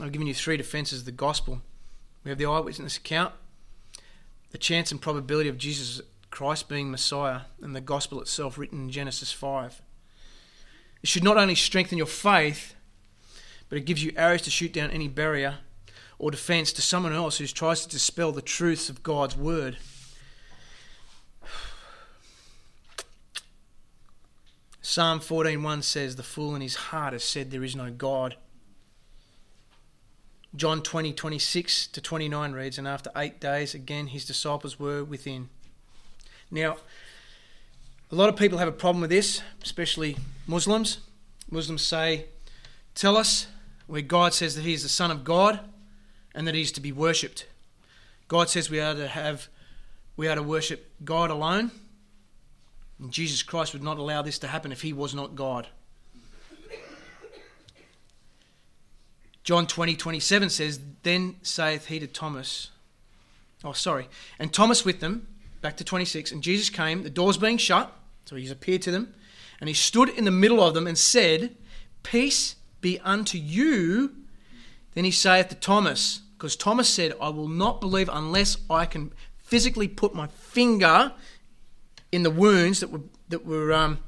I've 0.00 0.12
given 0.12 0.26
you 0.26 0.34
three 0.34 0.56
defences 0.56 1.00
of 1.00 1.06
the 1.06 1.12
gospel. 1.12 1.62
We 2.24 2.30
have 2.30 2.38
the 2.38 2.46
eyewitness 2.46 2.96
account, 2.96 3.34
the 4.50 4.58
chance 4.58 4.92
and 4.92 5.00
probability 5.00 5.48
of 5.48 5.58
Jesus 5.58 6.00
Christ 6.30 6.68
being 6.68 6.90
Messiah, 6.90 7.42
and 7.60 7.74
the 7.74 7.80
gospel 7.80 8.20
itself 8.20 8.58
written 8.58 8.82
in 8.82 8.90
Genesis 8.90 9.32
5. 9.32 9.82
It 11.02 11.08
should 11.08 11.24
not 11.24 11.38
only 11.38 11.54
strengthen 11.54 11.98
your 11.98 12.06
faith, 12.06 12.74
but 13.68 13.78
it 13.78 13.86
gives 13.86 14.04
you 14.04 14.12
arrows 14.16 14.42
to 14.42 14.50
shoot 14.50 14.72
down 14.72 14.90
any 14.90 15.08
barrier 15.08 15.58
or 16.18 16.30
defense 16.30 16.72
to 16.74 16.82
someone 16.82 17.14
else 17.14 17.38
who 17.38 17.46
tries 17.46 17.82
to 17.82 17.88
dispel 17.88 18.32
the 18.32 18.42
truths 18.42 18.90
of 18.90 19.02
God's 19.02 19.36
word. 19.36 19.78
Psalm 24.82 25.20
14:1 25.20 25.82
says, 25.82 26.16
"The 26.16 26.22
fool 26.22 26.54
in 26.54 26.60
his 26.60 26.74
heart 26.74 27.12
has 27.12 27.24
said 27.24 27.50
there 27.50 27.64
is 27.64 27.76
no 27.76 27.90
God." 27.90 28.36
John 30.56 30.82
20, 30.82 31.12
26 31.12 31.86
to 31.88 32.00
29 32.00 32.52
reads, 32.52 32.78
And 32.78 32.88
after 32.88 33.10
eight 33.16 33.40
days, 33.40 33.74
again, 33.74 34.08
his 34.08 34.24
disciples 34.24 34.80
were 34.80 35.04
within. 35.04 35.48
Now, 36.50 36.76
a 38.10 38.14
lot 38.16 38.28
of 38.28 38.36
people 38.36 38.58
have 38.58 38.68
a 38.68 38.72
problem 38.72 39.00
with 39.00 39.10
this, 39.10 39.42
especially 39.62 40.16
Muslims. 40.46 40.98
Muslims 41.50 41.82
say, 41.82 42.26
Tell 42.94 43.16
us 43.16 43.46
where 43.86 44.02
God 44.02 44.34
says 44.34 44.56
that 44.56 44.64
he 44.64 44.72
is 44.72 44.82
the 44.82 44.88
Son 44.88 45.10
of 45.10 45.22
God 45.22 45.60
and 46.34 46.46
that 46.46 46.54
he 46.54 46.62
is 46.62 46.72
to 46.72 46.80
be 46.80 46.92
worshipped. 46.92 47.46
God 48.26 48.48
says 48.48 48.70
we 48.70 48.80
are 48.80 48.94
to 48.94 49.08
have 49.08 49.48
we 50.16 50.28
are 50.28 50.34
to 50.34 50.42
worship 50.42 50.92
God 51.04 51.30
alone. 51.30 51.70
And 52.98 53.10
Jesus 53.10 53.42
Christ 53.42 53.72
would 53.72 53.82
not 53.82 53.98
allow 53.98 54.22
this 54.22 54.38
to 54.40 54.48
happen 54.48 54.70
if 54.70 54.82
he 54.82 54.92
was 54.92 55.14
not 55.14 55.34
God. 55.34 55.68
John 59.42 59.66
20, 59.66 59.96
27 59.96 60.50
says, 60.50 60.80
Then 61.02 61.36
saith 61.42 61.86
he 61.86 61.98
to 61.98 62.06
Thomas, 62.06 62.70
Oh, 63.62 63.72
sorry. 63.72 64.08
And 64.38 64.52
Thomas 64.52 64.84
with 64.84 65.00
them, 65.00 65.26
back 65.60 65.76
to 65.78 65.84
26, 65.84 66.32
and 66.32 66.42
Jesus 66.42 66.70
came, 66.70 67.02
the 67.02 67.10
doors 67.10 67.36
being 67.36 67.58
shut, 67.58 67.94
so 68.24 68.36
he 68.36 68.48
appeared 68.48 68.82
to 68.82 68.90
them, 68.90 69.14
and 69.60 69.68
he 69.68 69.74
stood 69.74 70.08
in 70.08 70.24
the 70.24 70.30
middle 70.30 70.62
of 70.62 70.74
them 70.74 70.86
and 70.86 70.96
said, 70.96 71.56
Peace 72.02 72.56
be 72.80 72.98
unto 73.00 73.36
you. 73.36 74.14
Then 74.94 75.04
he 75.04 75.10
saith 75.10 75.48
to 75.48 75.54
Thomas, 75.54 76.20
because 76.36 76.56
Thomas 76.56 76.88
said, 76.88 77.12
I 77.20 77.28
will 77.28 77.48
not 77.48 77.80
believe 77.80 78.08
unless 78.10 78.56
I 78.70 78.86
can 78.86 79.12
physically 79.38 79.88
put 79.88 80.14
my 80.14 80.28
finger 80.28 81.12
in 82.10 82.22
the 82.22 82.30
wounds 82.30 82.80
that 82.80 82.90
were, 82.90 83.02
that 83.28 83.44
were, 83.44 83.72
um, 83.72 83.98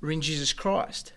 were 0.00 0.10
in 0.10 0.20
Jesus 0.20 0.52
Christ. 0.52 1.12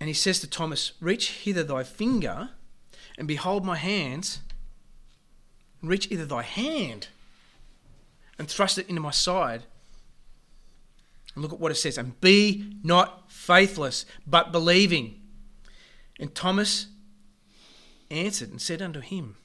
And 0.00 0.08
he 0.08 0.14
says 0.14 0.40
to 0.40 0.46
Thomas, 0.46 0.92
Reach 1.00 1.30
hither 1.30 1.64
thy 1.64 1.82
finger, 1.82 2.50
and 3.16 3.26
behold 3.26 3.64
my 3.64 3.76
hands. 3.76 4.40
Reach 5.82 6.06
hither 6.06 6.26
thy 6.26 6.42
hand, 6.42 7.08
and 8.38 8.48
thrust 8.48 8.78
it 8.78 8.88
into 8.88 9.00
my 9.00 9.10
side. 9.10 9.62
And 11.34 11.42
look 11.42 11.52
at 11.52 11.60
what 11.60 11.72
it 11.72 11.76
says. 11.76 11.98
And 11.98 12.20
be 12.20 12.72
not 12.82 13.30
faithless, 13.30 14.06
but 14.26 14.52
believing. 14.52 15.20
And 16.18 16.34
Thomas 16.34 16.86
answered 18.10 18.50
and 18.50 18.60
said 18.60 18.82
unto 18.82 19.00
him, 19.00 19.36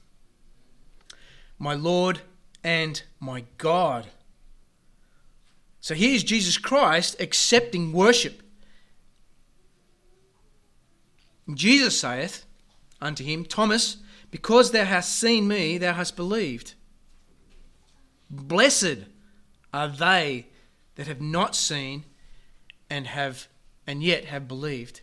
My 1.58 1.74
Lord 1.74 2.20
and 2.62 3.02
my 3.20 3.44
God. 3.58 4.06
So 5.80 5.94
here's 5.94 6.24
Jesus 6.24 6.56
Christ 6.56 7.20
accepting 7.20 7.92
worship. 7.92 8.42
Jesus 11.52 11.98
saith 12.00 12.44
unto 13.00 13.22
him, 13.22 13.44
Thomas, 13.44 13.98
because 14.30 14.70
thou 14.70 14.84
hast 14.84 15.14
seen 15.14 15.46
me, 15.46 15.78
thou 15.78 15.92
hast 15.92 16.16
believed. 16.16 16.74
Blessed 18.30 18.98
are 19.72 19.88
they 19.88 20.46
that 20.94 21.06
have 21.06 21.20
not 21.20 21.54
seen 21.54 22.04
and 22.88 23.06
have 23.06 23.48
and 23.86 24.02
yet 24.02 24.24
have 24.24 24.48
believed. 24.48 25.02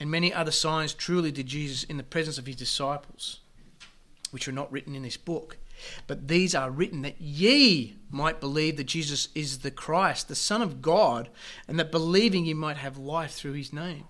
And 0.00 0.10
many 0.10 0.32
other 0.32 0.50
signs 0.50 0.94
truly 0.94 1.30
did 1.30 1.46
Jesus 1.46 1.82
in 1.84 1.96
the 1.96 2.02
presence 2.02 2.38
of 2.38 2.46
his 2.46 2.56
disciples, 2.56 3.40
which 4.30 4.48
are 4.48 4.52
not 4.52 4.72
written 4.72 4.94
in 4.94 5.02
this 5.02 5.16
book. 5.16 5.57
But 6.06 6.28
these 6.28 6.54
are 6.54 6.70
written 6.70 7.02
that 7.02 7.20
ye 7.20 7.96
might 8.10 8.40
believe 8.40 8.76
that 8.76 8.84
Jesus 8.84 9.28
is 9.34 9.58
the 9.58 9.70
Christ, 9.70 10.28
the 10.28 10.34
Son 10.34 10.62
of 10.62 10.82
God, 10.82 11.28
and 11.66 11.78
that 11.78 11.90
believing 11.90 12.46
ye 12.46 12.54
might 12.54 12.78
have 12.78 12.98
life 12.98 13.32
through 13.32 13.52
his 13.52 13.72
name. 13.72 14.04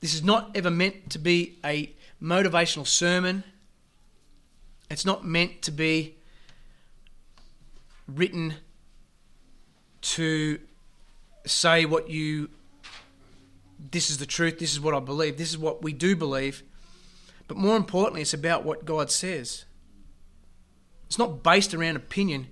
This 0.00 0.14
is 0.14 0.22
not 0.22 0.50
ever 0.54 0.70
meant 0.70 1.10
to 1.10 1.18
be 1.18 1.58
a 1.64 1.92
motivational 2.22 2.86
sermon. 2.86 3.44
It's 4.90 5.04
not 5.04 5.24
meant 5.24 5.62
to 5.62 5.70
be 5.70 6.16
written 8.06 8.54
to 10.00 10.60
say 11.44 11.84
what 11.84 12.08
you 12.08 12.48
this 13.90 14.10
is 14.10 14.18
the 14.18 14.26
truth, 14.26 14.58
this 14.58 14.72
is 14.72 14.80
what 14.80 14.94
I 14.94 15.00
believe, 15.00 15.38
this 15.38 15.50
is 15.50 15.58
what 15.58 15.82
we 15.82 15.92
do 15.92 16.16
believe. 16.16 16.62
But 17.48 17.56
more 17.56 17.76
importantly, 17.76 18.20
it's 18.20 18.34
about 18.34 18.64
what 18.64 18.84
God 18.84 19.10
says. 19.10 19.64
It's 21.06 21.18
not 21.18 21.42
based 21.42 21.72
around 21.72 21.96
opinion. 21.96 22.48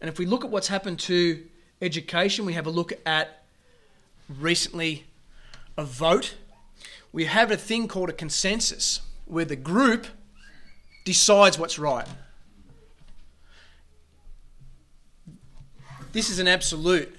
And 0.00 0.08
if 0.08 0.18
we 0.18 0.24
look 0.24 0.44
at 0.44 0.50
what's 0.50 0.68
happened 0.68 0.98
to 1.00 1.44
education, 1.82 2.46
we 2.46 2.54
have 2.54 2.66
a 2.66 2.70
look 2.70 2.92
at 3.04 3.44
recently 4.28 5.04
a 5.76 5.84
vote. 5.84 6.34
We 7.12 7.26
have 7.26 7.50
a 7.50 7.56
thing 7.56 7.88
called 7.88 8.08
a 8.08 8.14
consensus 8.14 9.00
where 9.26 9.44
the 9.44 9.56
group 9.56 10.06
decides 11.04 11.58
what's 11.58 11.78
right. 11.78 12.06
This 16.12 16.30
is 16.30 16.38
an 16.38 16.48
absolute. 16.48 17.14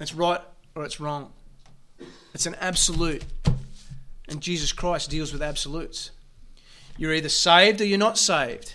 It's 0.00 0.14
right 0.14 0.40
or 0.74 0.84
it's 0.84 0.98
wrong. 0.98 1.32
It's 2.34 2.46
an 2.46 2.56
absolute. 2.60 3.22
And 4.30 4.40
Jesus 4.40 4.72
Christ 4.72 5.10
deals 5.10 5.32
with 5.32 5.42
absolutes. 5.42 6.12
You're 6.96 7.12
either 7.12 7.28
saved 7.28 7.80
or 7.80 7.84
you're 7.84 7.98
not 7.98 8.16
saved. 8.16 8.74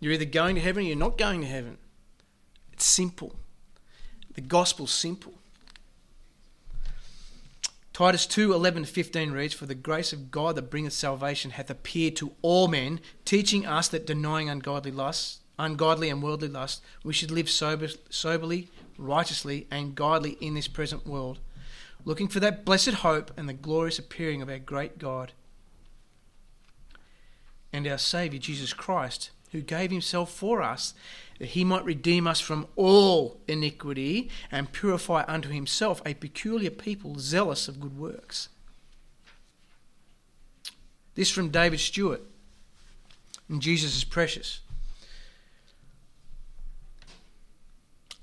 You're 0.00 0.14
either 0.14 0.24
going 0.24 0.54
to 0.54 0.60
heaven 0.60 0.84
or 0.84 0.86
you're 0.86 0.96
not 0.96 1.18
going 1.18 1.42
to 1.42 1.46
heaven. 1.46 1.76
It's 2.72 2.86
simple. 2.86 3.36
The 4.34 4.40
gospel's 4.40 4.90
simple. 4.90 5.34
Titus 7.92 8.26
2 8.26 8.52
11 8.52 8.86
15 8.86 9.30
reads, 9.30 9.54
For 9.54 9.66
the 9.66 9.74
grace 9.74 10.12
of 10.12 10.30
God 10.30 10.56
that 10.56 10.70
bringeth 10.70 10.94
salvation 10.94 11.52
hath 11.52 11.70
appeared 11.70 12.16
to 12.16 12.32
all 12.42 12.66
men, 12.66 13.00
teaching 13.24 13.66
us 13.66 13.86
that 13.88 14.06
denying 14.06 14.48
ungodly 14.48 14.90
lust, 14.90 15.40
ungodly 15.58 16.08
and 16.08 16.22
worldly 16.22 16.48
lust, 16.48 16.82
we 17.04 17.12
should 17.12 17.30
live 17.30 17.48
sober, 17.48 17.88
soberly, 18.10 18.68
righteously, 18.98 19.68
and 19.70 19.94
godly 19.94 20.32
in 20.40 20.54
this 20.54 20.66
present 20.66 21.06
world 21.06 21.38
looking 22.04 22.28
for 22.28 22.40
that 22.40 22.64
blessed 22.64 22.94
hope 22.94 23.30
and 23.36 23.48
the 23.48 23.54
glorious 23.54 23.98
appearing 23.98 24.42
of 24.42 24.48
our 24.48 24.58
great 24.58 24.98
God 24.98 25.32
and 27.72 27.86
our 27.86 27.98
Saviour 27.98 28.40
Jesus 28.40 28.72
Christ, 28.72 29.30
who 29.50 29.60
gave 29.60 29.90
himself 29.90 30.32
for 30.32 30.62
us, 30.62 30.94
that 31.38 31.50
he 31.50 31.64
might 31.64 31.84
redeem 31.84 32.26
us 32.26 32.40
from 32.40 32.68
all 32.76 33.40
iniquity 33.48 34.30
and 34.52 34.70
purify 34.72 35.24
unto 35.26 35.48
himself 35.48 36.00
a 36.06 36.14
peculiar 36.14 36.70
people 36.70 37.18
zealous 37.18 37.66
of 37.66 37.80
good 37.80 37.98
works. 37.98 38.48
This 41.14 41.30
from 41.30 41.50
David 41.50 41.80
Stewart. 41.80 42.22
And 43.48 43.60
Jesus 43.60 43.96
is 43.96 44.04
precious. 44.04 44.60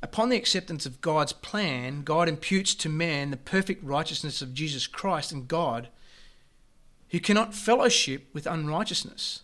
Upon 0.04 0.30
the 0.30 0.38
acceptance 0.38 0.86
of 0.86 1.02
God's 1.02 1.34
plan, 1.34 2.02
God 2.02 2.28
imputes 2.28 2.74
to 2.76 2.90
man 2.90 3.30
the 3.30 3.38
perfect 3.38 3.84
righteousness 3.84 4.42
of 4.42 4.54
Jesus 4.54 4.88
Christ 4.88 5.32
and 5.32 5.48
God, 5.48 5.90
who 7.10 7.20
cannot 7.20 7.54
fellowship 7.54 8.28
with 8.34 8.48
unrighteousness. 8.48 9.44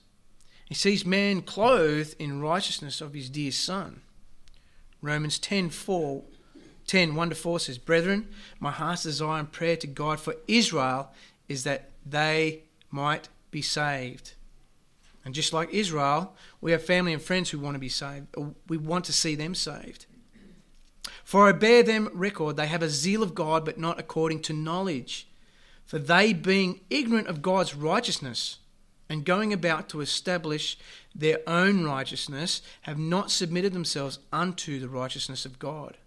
He 0.66 0.74
sees 0.74 1.06
man 1.06 1.44
clothed 1.44 2.16
in 2.18 2.42
righteousness 2.42 3.02
of 3.02 3.14
his 3.14 3.30
dear 3.30 3.52
Son. 3.52 4.02
Romans 5.02 5.38
10 5.38 5.70
4, 5.70 6.24
10 6.88 7.16
1 7.16 7.30
to 7.30 7.36
4 7.36 7.60
says, 7.60 7.78
Brethren, 7.78 8.28
my 8.60 8.72
heart's 8.72 9.04
desire 9.04 9.40
and 9.40 9.52
prayer 9.52 9.78
to 9.78 9.88
God 9.88 10.20
for 10.20 10.36
Israel 10.48 11.12
is 11.48 11.64
that 11.64 11.92
they 12.06 12.64
might 12.90 13.30
be 13.52 13.62
saved. 13.62 14.34
And 15.24 15.36
just 15.36 15.54
like 15.54 15.74
Israel, 15.74 16.36
we 16.62 16.72
have 16.72 16.84
family 16.84 17.14
and 17.14 17.22
friends 17.22 17.52
who 17.52 17.60
want 17.60 17.76
to 17.76 17.80
be 17.80 17.90
saved. 17.90 18.28
We 18.68 18.78
want 18.78 19.06
to 19.06 19.14
see 19.14 19.36
them 19.36 19.54
saved. 19.54 20.07
For 21.28 21.50
I 21.50 21.52
bear 21.52 21.84
them 21.84 22.10
record, 22.14 22.56
they 22.56 22.68
have 22.68 22.82
a 22.82 22.88
zeal 22.88 23.22
of 23.22 23.36
God, 23.36 23.66
but 23.66 23.78
not 23.78 24.00
according 24.00 24.44
to 24.44 24.54
knowledge. 24.54 25.28
For 25.86 26.00
they, 26.00 26.32
being 26.32 26.80
ignorant 26.90 27.28
of 27.28 27.42
God's 27.42 27.76
righteousness, 27.76 28.60
and 29.10 29.26
going 29.26 29.52
about 29.52 29.90
to 29.90 30.00
establish 30.00 30.80
their 31.14 31.40
own 31.46 31.84
righteousness, 31.84 32.62
have 32.84 32.98
not 32.98 33.30
submitted 33.30 33.74
themselves 33.74 34.20
unto 34.32 34.80
the 34.80 34.88
righteousness 34.88 35.46
of 35.46 35.60
God. 35.60 35.98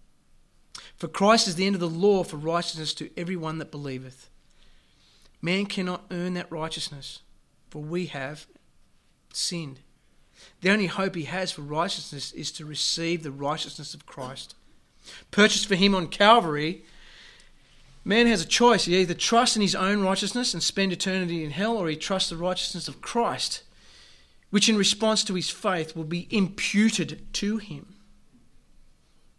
For 0.97 1.07
Christ 1.07 1.47
is 1.47 1.53
the 1.53 1.67
end 1.67 1.75
of 1.75 1.81
the 1.81 1.87
law 1.87 2.23
for 2.23 2.37
righteousness 2.37 2.91
to 2.95 3.11
every 3.15 3.35
one 3.35 3.59
that 3.59 3.69
believeth. 3.69 4.27
Man 5.39 5.67
cannot 5.67 6.05
earn 6.09 6.33
that 6.33 6.51
righteousness, 6.51 7.19
for 7.69 7.83
we 7.83 8.07
have 8.07 8.47
sinned. 9.31 9.81
The 10.61 10.71
only 10.71 10.87
hope 10.87 11.13
he 11.13 11.25
has 11.25 11.51
for 11.51 11.61
righteousness 11.61 12.31
is 12.31 12.51
to 12.53 12.65
receive 12.65 13.21
the 13.21 13.29
righteousness 13.29 13.93
of 13.93 14.07
Christ 14.07 14.55
purchased 15.31 15.67
for 15.67 15.75
him 15.75 15.95
on 15.95 16.07
Calvary, 16.07 16.83
man 18.03 18.27
has 18.27 18.41
a 18.41 18.47
choice. 18.47 18.85
He 18.85 18.97
either 18.97 19.13
trusts 19.13 19.55
in 19.55 19.61
his 19.61 19.75
own 19.75 20.01
righteousness 20.01 20.53
and 20.53 20.61
spend 20.61 20.91
eternity 20.91 21.43
in 21.43 21.51
hell, 21.51 21.77
or 21.77 21.89
he 21.89 21.95
trusts 21.95 22.29
the 22.29 22.37
righteousness 22.37 22.87
of 22.87 23.01
Christ, 23.01 23.63
which 24.49 24.69
in 24.69 24.77
response 24.77 25.23
to 25.23 25.35
his 25.35 25.49
faith 25.49 25.95
will 25.95 26.03
be 26.03 26.27
imputed 26.29 27.33
to 27.33 27.57
him. 27.57 27.95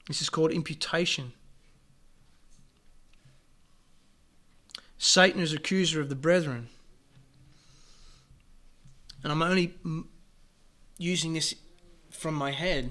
This 0.09 0.23
is 0.23 0.31
called 0.31 0.51
imputation. 0.51 1.33
Satan 4.99 5.41
is 5.41 5.53
accuser 5.53 6.01
of 6.01 6.09
the 6.09 6.15
brethren. 6.15 6.69
And 9.23 9.33
I'm 9.33 9.43
only 9.43 9.75
using 10.99 11.33
this 11.33 11.55
from 12.11 12.35
my 12.35 12.53
head, 12.53 12.91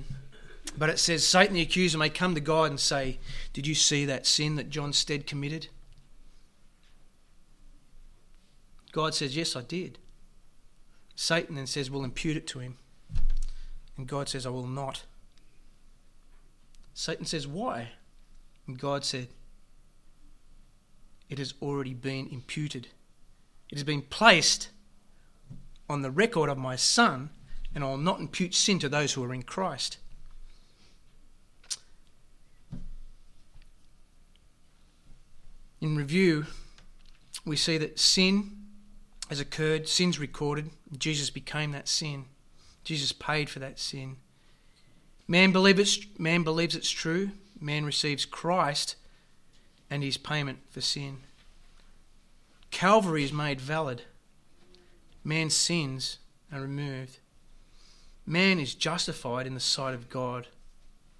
but 0.77 0.89
it 0.89 0.99
says 0.99 1.27
Satan 1.27 1.55
the 1.55 1.61
accuser 1.61 1.97
may 1.97 2.09
come 2.09 2.35
to 2.35 2.41
God 2.41 2.69
and 2.69 2.79
say, 2.79 3.19
Did 3.53 3.67
you 3.67 3.75
see 3.75 4.05
that 4.05 4.25
sin 4.25 4.55
that 4.55 4.69
John 4.69 4.93
Stead 4.93 5.27
committed? 5.27 5.67
God 8.91 9.13
says, 9.13 9.35
Yes, 9.35 9.55
I 9.55 9.61
did. 9.61 9.97
Satan 11.15 11.55
then 11.55 11.67
says, 11.67 11.89
We'll 11.89 12.03
impute 12.03 12.37
it 12.37 12.47
to 12.47 12.59
him. 12.59 12.77
And 13.97 14.07
God 14.07 14.29
says, 14.29 14.45
I 14.45 14.49
will 14.49 14.67
not. 14.67 15.03
Satan 16.93 17.25
says, 17.25 17.47
Why? 17.47 17.89
And 18.67 18.79
God 18.79 19.03
said, 19.03 19.27
It 21.29 21.37
has 21.37 21.53
already 21.61 21.93
been 21.93 22.27
imputed. 22.31 22.87
It 23.69 23.75
has 23.77 23.83
been 23.83 24.01
placed 24.01 24.69
on 25.89 26.01
the 26.01 26.11
record 26.11 26.49
of 26.49 26.57
my 26.57 26.75
Son, 26.75 27.29
and 27.73 27.83
I 27.83 27.87
will 27.87 27.97
not 27.97 28.19
impute 28.19 28.53
sin 28.53 28.79
to 28.79 28.89
those 28.89 29.13
who 29.13 29.23
are 29.23 29.33
in 29.33 29.43
Christ. 29.43 29.97
In 35.81 35.97
review, 35.97 36.45
we 37.43 37.57
see 37.57 37.79
that 37.79 37.99
sin 37.99 38.51
has 39.29 39.39
occurred, 39.39 39.87
sin's 39.87 40.19
recorded, 40.19 40.69
Jesus 40.95 41.31
became 41.31 41.71
that 41.71 41.87
sin. 41.87 42.25
Jesus 42.83 43.11
paid 43.11 43.49
for 43.49 43.59
that 43.59 43.79
sin. 43.79 44.17
Man, 45.27 45.51
believe 45.51 45.79
it's, 45.79 45.99
man 46.19 46.43
believes 46.43 46.75
it's 46.75 46.89
true. 46.89 47.31
Man 47.59 47.85
receives 47.85 48.25
Christ 48.25 48.95
and 49.89 50.03
his 50.03 50.17
payment 50.17 50.59
for 50.69 50.81
sin. 50.81 51.17
Calvary 52.69 53.23
is 53.23 53.33
made 53.33 53.59
valid. 53.59 54.03
Man's 55.23 55.55
sins 55.55 56.17
are 56.51 56.61
removed. 56.61 57.19
Man 58.25 58.59
is 58.59 58.75
justified 58.75 59.47
in 59.47 59.53
the 59.53 59.59
sight 59.59 59.93
of 59.93 60.09
God, 60.09 60.47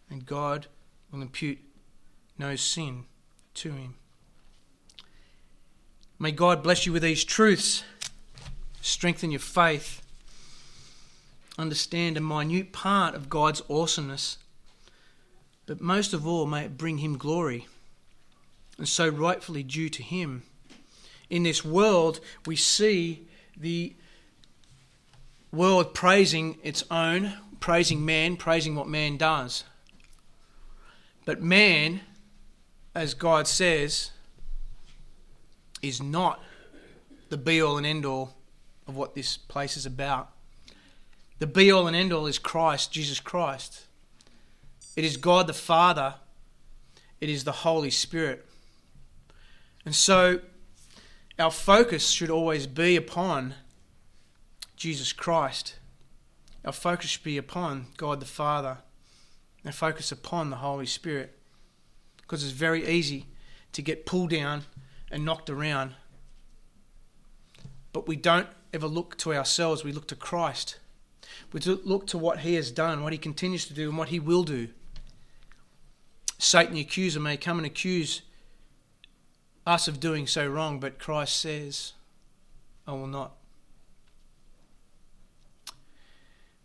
and 0.10 0.26
God 0.26 0.68
will 1.12 1.22
impute 1.22 1.60
no 2.38 2.56
sin 2.56 3.06
to 3.56 3.72
him. 3.72 3.96
May 6.22 6.32
God 6.32 6.62
bless 6.62 6.86
you 6.86 6.94
with 6.94 7.02
these 7.02 7.24
truths, 7.24 7.84
strengthen 8.82 9.32
your 9.32 9.40
faith 9.40 10.02
understand 11.58 12.18
a 12.18 12.22
minute 12.22 12.72
part 12.72 13.16
of 13.16 13.30
God's 13.30 13.62
awesomeness, 13.70 14.38
but 15.66 15.80
most 15.80 16.14
of 16.14 16.28
all, 16.28 16.46
may 16.46 16.66
it 16.66 16.78
bring 16.78 16.98
Him 16.98 17.18
glory, 17.18 17.68
and 18.78 18.88
so 18.88 19.08
rightfully 19.08 19.64
due 19.64 19.90
to 19.90 20.04
Him. 20.04 20.44
In 21.30 21.44
this 21.44 21.64
world, 21.64 22.20
we 22.46 22.56
see 22.56 23.28
the 23.56 23.96
world 25.52 25.94
praising 25.94 26.58
its 26.64 26.84
own, 26.90 27.34
praising 27.60 28.04
man, 28.04 28.36
praising 28.38 28.76
what 28.76 28.88
man 28.88 29.18
does. 29.18 29.64
But 31.26 31.42
man, 31.42 32.02
as 32.96 33.14
God 33.14 33.48
says, 33.48 34.12
is 35.82 36.02
not 36.02 36.42
the 37.30 37.38
be 37.38 37.62
all 37.62 37.78
and 37.78 37.86
end 37.86 38.06
all 38.06 38.36
of 38.88 38.96
what 38.96 39.16
this 39.16 39.38
place 39.38 39.78
is 39.78 39.86
about. 39.86 40.30
The 41.40 41.48
be 41.48 41.72
all 41.72 41.88
and 41.88 41.96
end 41.96 42.14
all 42.14 42.28
is 42.28 42.38
Christ, 42.38 42.92
Jesus 42.92 43.20
Christ. 43.20 43.86
It 44.96 45.04
is 45.04 45.18
God 45.18 45.48
the 45.48 45.54
Father. 45.54 46.16
It 47.20 47.30
is 47.30 47.44
the 47.44 47.52
Holy 47.52 47.90
Spirit. 47.90 48.46
And 49.86 49.96
so 49.96 50.42
our 51.40 51.52
focus 51.52 52.10
should 52.10 52.30
always 52.30 52.68
be 52.68 52.96
upon 52.96 53.56
Jesus 54.76 55.14
Christ. 55.14 55.76
Our 56.66 56.72
focus 56.72 57.12
should 57.12 57.24
be 57.24 57.38
upon 57.38 57.88
God 57.98 58.20
the 58.20 58.26
Father. 58.26 58.80
Our 59.66 59.72
focus 59.72 60.12
upon 60.12 60.50
the 60.50 60.58
Holy 60.58 60.86
Spirit. 60.86 61.38
Because 62.18 62.44
it's 62.44 62.52
very 62.52 62.88
easy 62.88 63.28
to 63.72 63.82
get 63.82 64.06
pulled 64.06 64.30
down 64.30 64.64
and 65.12 65.26
knocked 65.26 65.50
around. 65.50 65.94
But 67.94 68.08
we 68.08 68.16
don't 68.16 68.48
ever 68.74 68.88
look 68.88 69.18
to 69.18 69.34
ourselves, 69.34 69.84
we 69.84 69.92
look 69.92 70.08
to 70.08 70.16
Christ. 70.16 70.78
We 71.52 71.60
look 71.60 72.08
to 72.08 72.18
what 72.18 72.40
he 72.40 72.56
has 72.56 72.72
done, 72.72 73.04
what 73.04 73.14
he 73.14 73.20
continues 73.20 73.66
to 73.68 73.74
do, 73.74 73.90
and 73.90 73.98
what 73.98 74.10
he 74.10 74.20
will 74.20 74.44
do. 74.44 74.70
Satan, 76.38 76.74
the 76.74 76.82
accuser, 76.82 77.20
may 77.20 77.38
come 77.38 77.58
and 77.58 77.66
accuse 77.66 78.22
us 79.68 79.88
of 79.88 80.00
doing 80.00 80.26
so 80.26 80.48
wrong, 80.48 80.80
but 80.80 80.98
Christ 80.98 81.40
says, 81.40 81.94
I 82.88 82.94
will 82.94 83.08
not. 83.08 83.34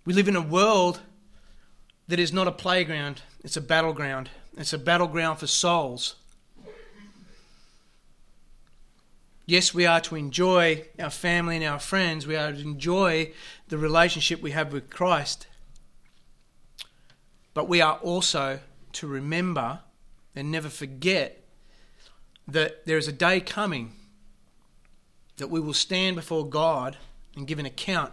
We 0.05 0.15
live 0.15 0.29
in 0.29 0.37
a 0.37 0.41
world 0.41 1.01
that 2.09 2.21
is 2.21 2.33
not 2.33 2.47
a 2.47 2.53
playground, 2.53 3.23
it's 3.43 3.57
a 3.57 3.61
battleground. 3.61 4.31
It's 4.57 4.73
a 4.73 4.79
battleground 4.79 5.39
for 5.39 5.47
souls. 5.47 6.15
Yes, 9.49 9.73
we 9.73 9.87
are 9.87 10.01
to 10.01 10.17
enjoy 10.17 10.87
our 10.99 11.09
family 11.11 11.57
and 11.57 11.65
our 11.65 11.79
friends. 11.79 12.27
We 12.27 12.35
are 12.35 12.51
to 12.51 12.61
enjoy 12.61 13.33
the 13.69 13.79
relationship 13.79 14.43
we 14.43 14.51
have 14.51 14.73
with 14.73 14.91
Christ. 14.91 15.47
But 17.55 17.69
we 17.69 17.81
are 17.81 17.95
also 17.99 18.59
to 18.95 19.07
remember 19.07 19.81
and 20.35 20.51
never 20.51 20.69
forget 20.69 21.45
that 22.49 22.87
there 22.87 22.99
is 22.99 23.07
a 23.07 23.13
day 23.13 23.41
coming 23.41 23.93
that 25.37 25.49
we 25.49 25.61
will 25.61 25.75
stand 25.75 26.17
before 26.17 26.45
God 26.45 26.97
and 27.37 27.47
give 27.47 27.61
an 27.61 27.67
account. 27.67 28.13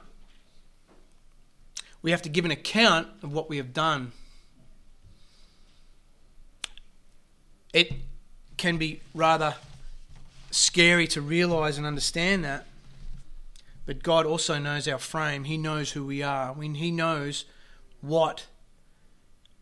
We 2.03 2.11
have 2.11 2.21
to 2.21 2.29
give 2.29 2.45
an 2.45 2.51
account 2.51 3.07
of 3.23 3.33
what 3.33 3.49
we 3.49 3.57
have 3.57 3.73
done. 3.73 4.11
It 7.73 7.91
can 8.55 8.77
be 8.77 9.01
rather 9.15 9.55
scary 10.53 11.07
to 11.07 11.21
realize 11.21 11.77
and 11.77 11.87
understand 11.87 12.43
that. 12.45 12.65
But 13.85 14.03
God 14.03 14.25
also 14.25 14.59
knows 14.59 14.87
our 14.87 14.99
frame. 14.99 15.45
He 15.45 15.57
knows 15.57 15.91
who 15.91 16.05
we 16.05 16.21
are. 16.21 16.53
When 16.53 16.75
He 16.75 16.91
knows 16.91 17.45
what 18.01 18.45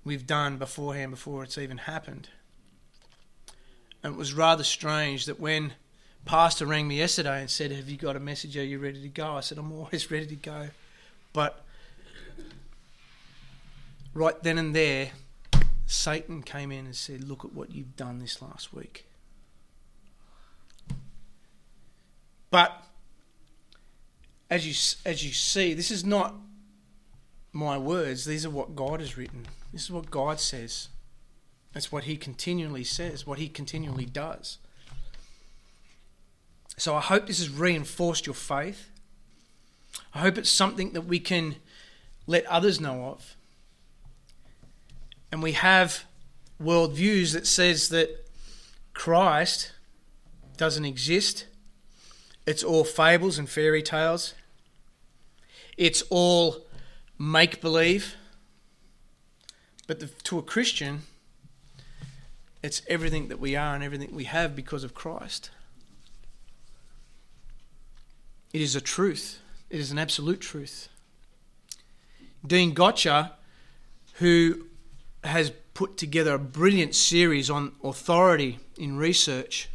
we've 0.04 0.28
done 0.28 0.58
beforehand 0.58 1.12
before 1.12 1.44
it's 1.44 1.58
even 1.58 1.80
happened. 1.80 2.30
And 4.04 4.14
it 4.14 4.18
was 4.18 4.34
rather 4.34 4.64
strange 4.64 5.26
that 5.26 5.40
when 5.40 5.74
Pastor 6.26 6.66
rang 6.66 6.88
me 6.88 6.98
yesterday 6.98 7.40
and 7.40 7.50
said, 7.50 7.72
Have 7.72 7.90
you 7.90 7.98
got 7.98 8.16
a 8.16 8.20
message? 8.20 8.58
Are 8.58 8.64
you 8.64 8.78
ready 8.78 9.02
to 9.02 9.08
go? 9.08 9.38
I 9.38 9.40
said, 9.40 9.58
I'm 9.58 9.72
always 9.72 10.12
ready 10.12 10.28
to 10.28 10.36
go. 10.36 10.70
But 11.34 11.64
right 14.14 14.42
then 14.44 14.58
and 14.58 14.76
there, 14.76 15.12
Satan 15.86 16.44
came 16.44 16.72
in 16.72 16.86
and 16.86 16.96
said, 16.96 17.24
Look 17.24 17.46
at 17.46 17.54
what 17.54 17.72
you've 17.72 17.96
done 17.96 18.20
this 18.20 18.42
last 18.42 18.74
week. 18.74 19.06
But 22.52 22.84
as 24.50 24.68
you 24.68 25.10
as 25.10 25.26
you 25.26 25.32
see, 25.32 25.74
this 25.74 25.90
is 25.90 26.06
not 26.06 26.36
my 27.54 27.78
words. 27.78 28.26
These 28.26 28.46
are 28.46 28.50
what 28.50 28.76
God 28.76 29.00
has 29.00 29.18
written. 29.18 29.48
This 29.74 29.84
is 29.84 29.92
what 29.92 30.12
God 30.12 30.40
says. 30.40 30.90
That's 31.74 31.92
what 31.92 32.04
He 32.04 32.18
continually 32.18 32.84
says. 32.84 33.26
What 33.26 33.40
He 33.40 33.48
continually 33.48 34.06
does. 34.06 34.58
So 36.78 36.96
I 36.96 37.02
hope 37.02 37.28
this 37.28 37.40
has 37.40 37.50
reinforced 37.50 38.26
your 38.26 38.36
faith. 38.36 38.90
I 40.14 40.20
hope 40.20 40.38
it's 40.38 40.50
something 40.50 40.92
that 40.94 41.02
we 41.02 41.20
can 41.20 41.56
let 42.28 42.46
others 42.48 42.82
know 42.82 43.06
of. 43.06 43.36
And 45.32 45.42
we 45.42 45.54
have 45.54 46.04
worldviews 46.62 47.34
that 47.34 47.48
says 47.48 47.90
that 47.90 48.30
Christ 48.94 49.72
doesn't 50.58 50.86
exist 50.86 51.46
it's 52.52 52.66
all 52.66 52.84
fables 52.84 53.40
and 53.40 53.50
fairy 53.50 53.82
tales. 53.82 54.34
It's 55.78 56.02
all 56.10 56.66
make 57.18 57.62
believe. 57.62 58.16
But 59.88 60.02
the, 60.02 60.08
to 60.08 60.38
a 60.38 60.42
Christian, 60.42 61.04
it's 62.62 62.82
everything 62.90 63.30
that 63.30 63.40
we 63.40 63.56
are 63.56 63.74
and 63.74 63.82
everything 63.82 64.14
we 64.14 64.26
have 64.26 64.54
because 64.54 64.84
of 64.84 64.94
Christ. 64.94 65.50
It 68.52 68.60
is 68.60 68.76
a 68.76 68.82
truth, 68.82 69.40
it 69.70 69.80
is 69.80 69.92
an 69.94 69.98
absolute 69.98 70.42
truth. 70.42 70.90
Dean 72.46 72.76
Gotcher, 72.76 73.32
who 74.16 74.66
has 75.24 75.54
put 75.74 75.96
together 75.96 76.34
a 76.34 76.40
brilliant 76.40 76.96
series 76.96 77.50
on 77.50 77.72
authority 77.82 78.60
in 78.78 78.98
research, 78.98 79.70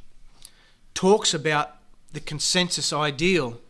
talks 0.93 1.33
about 1.33 1.76
the 2.17 2.21
consensus 2.21 2.95
ideal. 2.95 3.61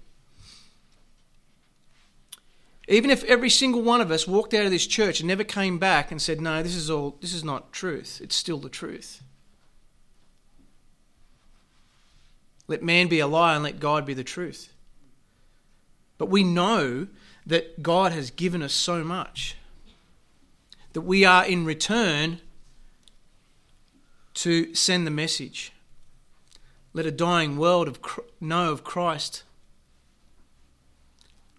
Even 2.87 3.11
if 3.11 3.25
every 3.25 3.51
single 3.51 3.83
one 3.83 4.01
of 4.01 4.13
us 4.13 4.29
walked 4.29 4.55
out 4.55 4.65
of 4.65 4.71
this 4.71 4.87
church 4.87 5.19
and 5.19 5.27
never 5.27 5.43
came 5.43 5.81
back 5.81 6.13
and 6.13 6.23
said, 6.23 6.41
No, 6.41 6.63
this 6.63 6.77
is 6.77 6.89
all 6.89 7.17
this 7.21 7.35
is 7.35 7.43
not 7.43 7.73
truth, 7.73 8.21
it's 8.23 8.37
still 8.37 8.59
the 8.59 8.69
truth. 8.69 9.21
Let 12.69 12.85
man 12.85 13.09
be 13.09 13.19
a 13.19 13.27
lie 13.27 13.55
and 13.55 13.65
let 13.65 13.81
God 13.81 14.07
be 14.07 14.15
the 14.15 14.23
truth. 14.23 14.73
But 16.17 16.27
we 16.31 16.45
know 16.45 17.09
that 17.45 17.83
God 17.83 18.13
has 18.13 18.31
given 18.31 18.63
us 18.63 18.73
so 18.73 19.03
much 19.03 19.57
that 20.93 21.01
we 21.01 21.25
are 21.25 21.45
in 21.45 21.65
return 21.65 22.41
to 24.35 24.73
send 24.73 25.05
the 25.05 25.11
message. 25.11 25.73
Let 26.97 27.05
a 27.05 27.11
dying 27.11 27.59
world 27.59 27.89
of, 27.89 28.01
know 28.41 28.73
of 28.73 28.83
Christ, 28.83 29.43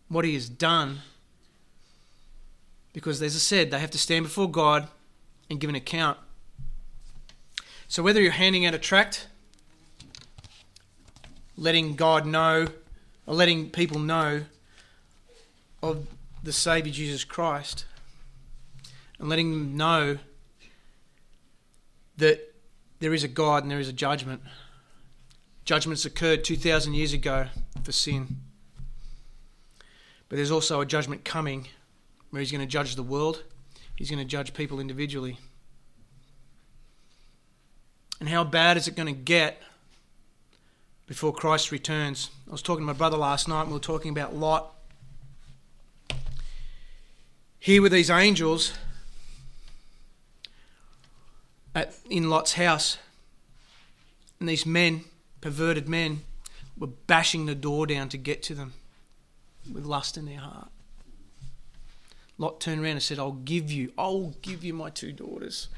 what 0.07 0.25
he 0.25 0.33
has 0.33 0.49
done. 0.49 1.01
Because, 2.91 3.21
as 3.21 3.35
I 3.35 3.37
said, 3.37 3.69
they 3.69 3.77
have 3.77 3.91
to 3.91 3.99
stand 3.99 4.25
before 4.25 4.49
God 4.49 4.87
and 5.47 5.59
give 5.59 5.69
an 5.69 5.75
account. 5.75 6.17
So, 7.87 8.01
whether 8.01 8.19
you're 8.19 8.31
handing 8.31 8.65
out 8.65 8.73
a 8.73 8.79
tract, 8.79 9.27
letting 11.55 11.93
God 11.93 12.25
know, 12.25 12.69
or 13.27 13.35
letting 13.35 13.69
people 13.69 13.99
know 13.99 14.45
of 15.83 16.07
the 16.41 16.51
Saviour 16.51 16.91
Jesus 16.91 17.23
Christ, 17.23 17.85
and 19.19 19.29
letting 19.29 19.51
them 19.51 19.77
know 19.77 20.17
that 22.17 22.55
there 22.97 23.13
is 23.13 23.23
a 23.23 23.27
God 23.27 23.61
and 23.61 23.71
there 23.71 23.79
is 23.79 23.87
a 23.87 23.93
judgment. 23.93 24.41
Judgments 25.67 26.05
occurred 26.05 26.45
2,000 26.45 26.93
years 26.93 27.11
ago 27.11 27.47
for 27.83 27.91
sin. 27.91 28.37
But 30.29 30.37
there's 30.37 30.49
also 30.49 30.79
a 30.79 30.85
judgment 30.85 31.25
coming 31.25 31.67
where 32.29 32.39
He's 32.39 32.53
going 32.53 32.61
to 32.61 32.65
judge 32.65 32.95
the 32.95 33.03
world, 33.03 33.43
He's 33.97 34.09
going 34.09 34.23
to 34.23 34.25
judge 34.25 34.53
people 34.53 34.79
individually. 34.79 35.39
And 38.21 38.29
how 38.29 38.45
bad 38.45 38.77
is 38.77 38.87
it 38.87 38.95
going 38.95 39.13
to 39.13 39.21
get 39.21 39.61
before 41.05 41.33
Christ 41.33 41.69
returns? 41.69 42.29
I 42.47 42.51
was 42.51 42.61
talking 42.61 42.83
to 42.83 42.87
my 42.87 42.93
brother 42.93 43.17
last 43.17 43.49
night 43.49 43.63
and 43.63 43.67
we 43.67 43.73
were 43.73 43.79
talking 43.81 44.11
about 44.11 44.33
Lot. 44.33 44.73
Here 47.59 47.81
were 47.81 47.89
these 47.89 48.09
angels, 48.09 48.71
at, 51.75 51.93
in 52.09 52.29
Lot's 52.29 52.53
house. 52.53 52.99
And 54.39 54.47
these 54.47 54.65
men, 54.65 55.03
perverted 55.41 55.87
men, 55.87 56.21
were 56.77 56.87
bashing 56.87 57.45
the 57.45 57.55
door 57.55 57.87
down 57.87 58.09
to 58.09 58.17
get 58.17 58.43
to 58.43 58.55
them 58.55 58.73
with 59.71 59.85
lust 59.85 60.17
in 60.17 60.25
their 60.25 60.39
heart. 60.39 60.69
Lot 62.37 62.59
turned 62.59 62.81
around 62.81 62.91
and 62.91 63.03
said, 63.03 63.17
I'll 63.17 63.31
give 63.31 63.71
you, 63.71 63.91
I'll 63.97 64.35
give 64.41 64.63
you 64.63 64.73
my 64.73 64.89
two 64.89 65.11
daughters. 65.11 65.69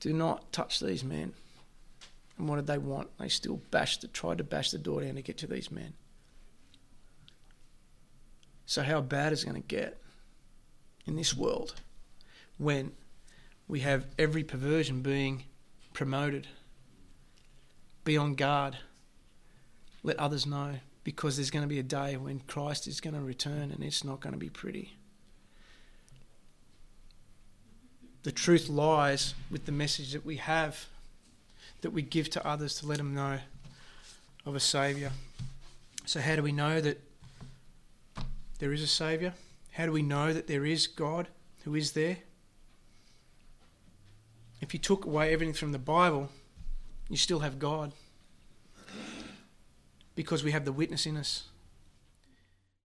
Do 0.00 0.12
not 0.12 0.52
touch 0.52 0.80
these 0.80 1.04
men. 1.04 1.32
And 2.36 2.48
what 2.48 2.56
did 2.56 2.66
they 2.66 2.78
want? 2.78 3.16
They 3.18 3.28
still 3.28 3.60
bashed, 3.70 4.04
tried 4.12 4.38
to 4.38 4.44
bash 4.44 4.70
the 4.70 4.78
door 4.78 5.02
down 5.02 5.14
to 5.14 5.22
get 5.22 5.38
to 5.38 5.46
these 5.46 5.70
men. 5.70 5.92
So, 8.66 8.82
how 8.82 9.00
bad 9.00 9.32
is 9.32 9.42
it 9.42 9.46
going 9.46 9.60
to 9.60 9.68
get 9.68 10.00
in 11.06 11.16
this 11.16 11.36
world 11.36 11.74
when 12.56 12.92
we 13.70 13.80
have 13.80 14.06
every 14.18 14.42
perversion 14.42 15.00
being 15.00 15.44
promoted. 15.92 16.48
Be 18.10 18.16
on 18.16 18.34
guard. 18.34 18.76
Let 20.02 20.18
others 20.18 20.44
know 20.44 20.80
because 21.04 21.36
there's 21.36 21.52
going 21.52 21.62
to 21.62 21.68
be 21.68 21.78
a 21.78 21.84
day 21.84 22.16
when 22.16 22.40
Christ 22.40 22.88
is 22.88 23.00
going 23.00 23.14
to 23.14 23.20
return 23.20 23.70
and 23.70 23.84
it's 23.84 24.02
not 24.02 24.18
going 24.18 24.32
to 24.32 24.36
be 24.36 24.50
pretty. 24.50 24.96
The 28.24 28.32
truth 28.32 28.68
lies 28.68 29.34
with 29.48 29.64
the 29.64 29.70
message 29.70 30.10
that 30.10 30.26
we 30.26 30.38
have, 30.38 30.86
that 31.82 31.92
we 31.92 32.02
give 32.02 32.28
to 32.30 32.44
others 32.44 32.74
to 32.80 32.86
let 32.88 32.98
them 32.98 33.14
know 33.14 33.38
of 34.44 34.56
a 34.56 34.60
Saviour. 34.60 35.12
So, 36.04 36.20
how 36.20 36.34
do 36.34 36.42
we 36.42 36.50
know 36.50 36.80
that 36.80 37.00
there 38.58 38.72
is 38.72 38.82
a 38.82 38.88
Saviour? 38.88 39.34
How 39.70 39.86
do 39.86 39.92
we 39.92 40.02
know 40.02 40.32
that 40.32 40.48
there 40.48 40.66
is 40.66 40.88
God 40.88 41.28
who 41.62 41.76
is 41.76 41.92
there? 41.92 42.16
If 44.60 44.74
you 44.74 44.80
took 44.80 45.04
away 45.04 45.32
everything 45.32 45.54
from 45.54 45.70
the 45.70 45.78
Bible, 45.78 46.28
you 47.10 47.16
still 47.16 47.40
have 47.40 47.58
God. 47.58 47.92
Because 50.14 50.42
we 50.42 50.52
have 50.52 50.64
the 50.64 50.72
witness 50.72 51.06
in 51.06 51.16
us. 51.16 51.44